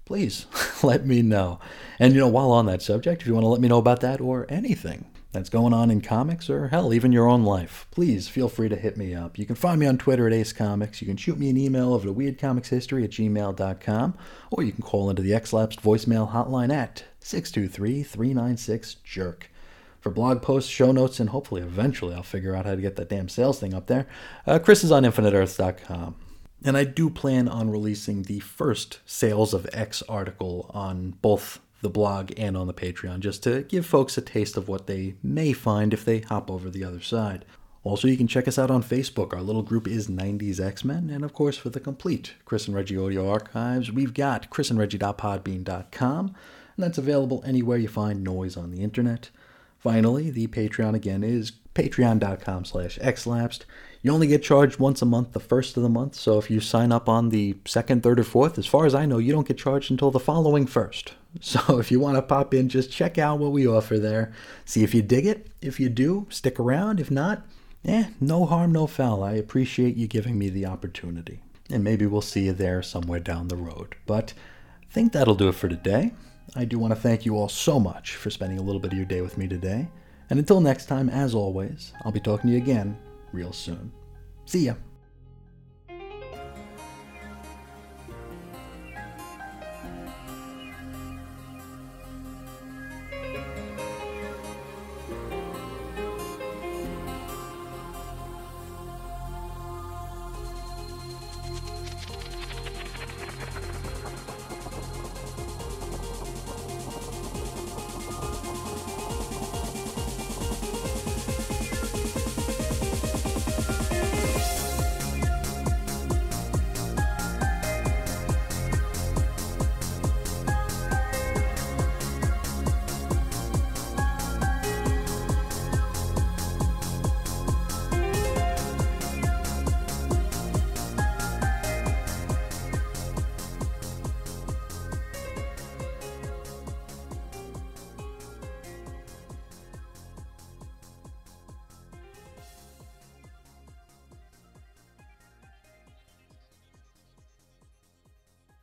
please 0.04 0.44
let 0.82 1.06
me 1.06 1.22
know. 1.22 1.58
And 1.98 2.12
you 2.12 2.20
know, 2.20 2.28
while 2.28 2.50
on 2.50 2.66
that 2.66 2.82
subject, 2.82 3.22
if 3.22 3.26
you 3.26 3.32
want 3.32 3.44
to 3.44 3.48
let 3.48 3.62
me 3.62 3.68
know 3.68 3.78
about 3.78 4.02
that 4.02 4.20
or 4.20 4.44
anything, 4.50 5.06
that's 5.32 5.48
going 5.48 5.72
on 5.72 5.90
in 5.90 6.00
comics 6.00 6.48
or 6.50 6.68
hell, 6.68 6.92
even 6.92 7.10
your 7.12 7.28
own 7.28 7.44
life, 7.44 7.86
please 7.90 8.28
feel 8.28 8.48
free 8.48 8.68
to 8.68 8.76
hit 8.76 8.96
me 8.96 9.14
up. 9.14 9.38
You 9.38 9.46
can 9.46 9.54
find 9.54 9.78
me 9.78 9.86
on 9.86 9.96
Twitter 9.98 10.26
at 10.26 10.32
Ace 10.32 10.52
Comics. 10.52 11.00
You 11.00 11.06
can 11.06 11.16
shoot 11.16 11.38
me 11.38 11.48
an 11.50 11.56
email 11.56 11.94
over 11.94 12.08
to 12.08 12.14
weirdcomicshistory 12.14 13.04
at 13.04 13.10
gmail.com, 13.10 14.18
or 14.50 14.64
you 14.64 14.72
can 14.72 14.82
call 14.82 15.08
into 15.08 15.22
the 15.22 15.32
X-Lapsed 15.34 15.80
voicemail 15.82 16.32
hotline 16.32 16.72
at 16.72 17.04
623-396-JERK. 17.22 19.42
For 20.00 20.10
blog 20.10 20.42
posts, 20.42 20.68
show 20.70 20.90
notes, 20.92 21.20
and 21.20 21.30
hopefully 21.30 21.62
eventually 21.62 22.14
I'll 22.14 22.22
figure 22.22 22.54
out 22.56 22.66
how 22.66 22.74
to 22.74 22.80
get 22.80 22.96
that 22.96 23.10
damn 23.10 23.28
sales 23.28 23.60
thing 23.60 23.74
up 23.74 23.86
there, 23.86 24.06
uh, 24.46 24.58
Chris 24.58 24.82
is 24.82 24.90
on 24.90 25.04
InfiniteEarths.com. 25.04 26.16
And 26.64 26.76
I 26.76 26.84
do 26.84 27.08
plan 27.08 27.48
on 27.48 27.70
releasing 27.70 28.22
the 28.22 28.40
first 28.40 28.98
Sales 29.06 29.54
of 29.54 29.66
X 29.72 30.02
article 30.08 30.70
on 30.74 31.12
both 31.22 31.60
the 31.82 31.90
blog 31.90 32.32
and 32.36 32.56
on 32.56 32.66
the 32.66 32.74
Patreon, 32.74 33.20
just 33.20 33.42
to 33.44 33.62
give 33.62 33.86
folks 33.86 34.18
a 34.18 34.22
taste 34.22 34.56
of 34.56 34.68
what 34.68 34.86
they 34.86 35.14
may 35.22 35.52
find 35.52 35.92
if 35.92 36.04
they 36.04 36.20
hop 36.20 36.50
over 36.50 36.70
the 36.70 36.84
other 36.84 37.00
side. 37.00 37.44
Also, 37.82 38.06
you 38.06 38.16
can 38.16 38.26
check 38.26 38.46
us 38.46 38.58
out 38.58 38.70
on 38.70 38.82
Facebook. 38.82 39.32
Our 39.32 39.40
little 39.40 39.62
group 39.62 39.88
is 39.88 40.08
90s 40.08 40.60
X 40.60 40.84
Men. 40.84 41.08
And 41.08 41.24
of 41.24 41.32
course, 41.32 41.56
for 41.56 41.70
the 41.70 41.80
complete 41.80 42.34
Chris 42.44 42.66
and 42.66 42.76
Reggie 42.76 42.98
audio 42.98 43.30
archives, 43.30 43.90
we've 43.90 44.12
got 44.12 44.50
chrisandreggie.podbean.com, 44.50 46.26
and 46.26 46.34
that's 46.76 46.98
available 46.98 47.42
anywhere 47.46 47.78
you 47.78 47.88
find 47.88 48.22
noise 48.22 48.56
on 48.56 48.70
the 48.70 48.82
internet. 48.82 49.30
Finally, 49.78 50.30
the 50.30 50.46
Patreon 50.48 50.94
again 50.94 51.24
is 51.24 51.52
patreon.com 51.74 52.66
slash 52.66 52.98
xlapsed. 52.98 53.60
You 54.02 54.12
only 54.12 54.26
get 54.26 54.42
charged 54.42 54.78
once 54.78 55.00
a 55.00 55.06
month, 55.06 55.32
the 55.32 55.40
first 55.40 55.76
of 55.76 55.82
the 55.82 55.88
month, 55.88 56.14
so 56.14 56.38
if 56.38 56.50
you 56.50 56.60
sign 56.60 56.92
up 56.92 57.08
on 57.08 57.30
the 57.30 57.56
second, 57.64 58.02
third, 58.02 58.20
or 58.20 58.24
fourth, 58.24 58.58
as 58.58 58.66
far 58.66 58.84
as 58.84 58.94
I 58.94 59.06
know, 59.06 59.18
you 59.18 59.32
don't 59.32 59.48
get 59.48 59.58
charged 59.58 59.90
until 59.90 60.10
the 60.10 60.20
following 60.20 60.66
first. 60.66 61.14
So 61.40 61.78
if 61.78 61.90
you 61.90 62.00
want 62.00 62.16
to 62.16 62.22
pop 62.22 62.54
in, 62.54 62.68
just 62.68 62.90
check 62.90 63.16
out 63.16 63.38
what 63.38 63.52
we 63.52 63.66
offer 63.66 63.98
there. 63.98 64.32
See 64.64 64.82
if 64.82 64.94
you 64.94 65.02
dig 65.02 65.26
it. 65.26 65.46
If 65.62 65.78
you 65.78 65.88
do, 65.88 66.26
stick 66.28 66.58
around. 66.58 67.00
If 67.00 67.10
not, 67.10 67.46
eh, 67.84 68.06
no 68.20 68.46
harm, 68.46 68.72
no 68.72 68.86
foul. 68.86 69.22
I 69.22 69.34
appreciate 69.34 69.96
you 69.96 70.06
giving 70.06 70.38
me 70.38 70.48
the 70.48 70.66
opportunity. 70.66 71.40
And 71.70 71.84
maybe 71.84 72.06
we'll 72.06 72.20
see 72.20 72.46
you 72.46 72.52
there 72.52 72.82
somewhere 72.82 73.20
down 73.20 73.48
the 73.48 73.56
road. 73.56 73.94
But 74.06 74.34
I 74.82 74.92
think 74.92 75.12
that'll 75.12 75.36
do 75.36 75.48
it 75.48 75.54
for 75.54 75.68
today. 75.68 76.12
I 76.56 76.64
do 76.64 76.78
want 76.78 76.92
to 76.92 77.00
thank 77.00 77.24
you 77.24 77.36
all 77.36 77.48
so 77.48 77.78
much 77.78 78.16
for 78.16 78.28
spending 78.30 78.58
a 78.58 78.62
little 78.62 78.80
bit 78.80 78.92
of 78.92 78.98
your 78.98 79.06
day 79.06 79.20
with 79.20 79.38
me 79.38 79.46
today. 79.46 79.88
And 80.30 80.38
until 80.38 80.60
next 80.60 80.86
time, 80.86 81.08
as 81.08 81.34
always, 81.34 81.92
I'll 82.04 82.12
be 82.12 82.20
talking 82.20 82.48
to 82.50 82.56
you 82.56 82.62
again 82.62 82.98
real 83.32 83.52
soon. 83.52 83.92
See 84.46 84.66
ya. 84.66 84.74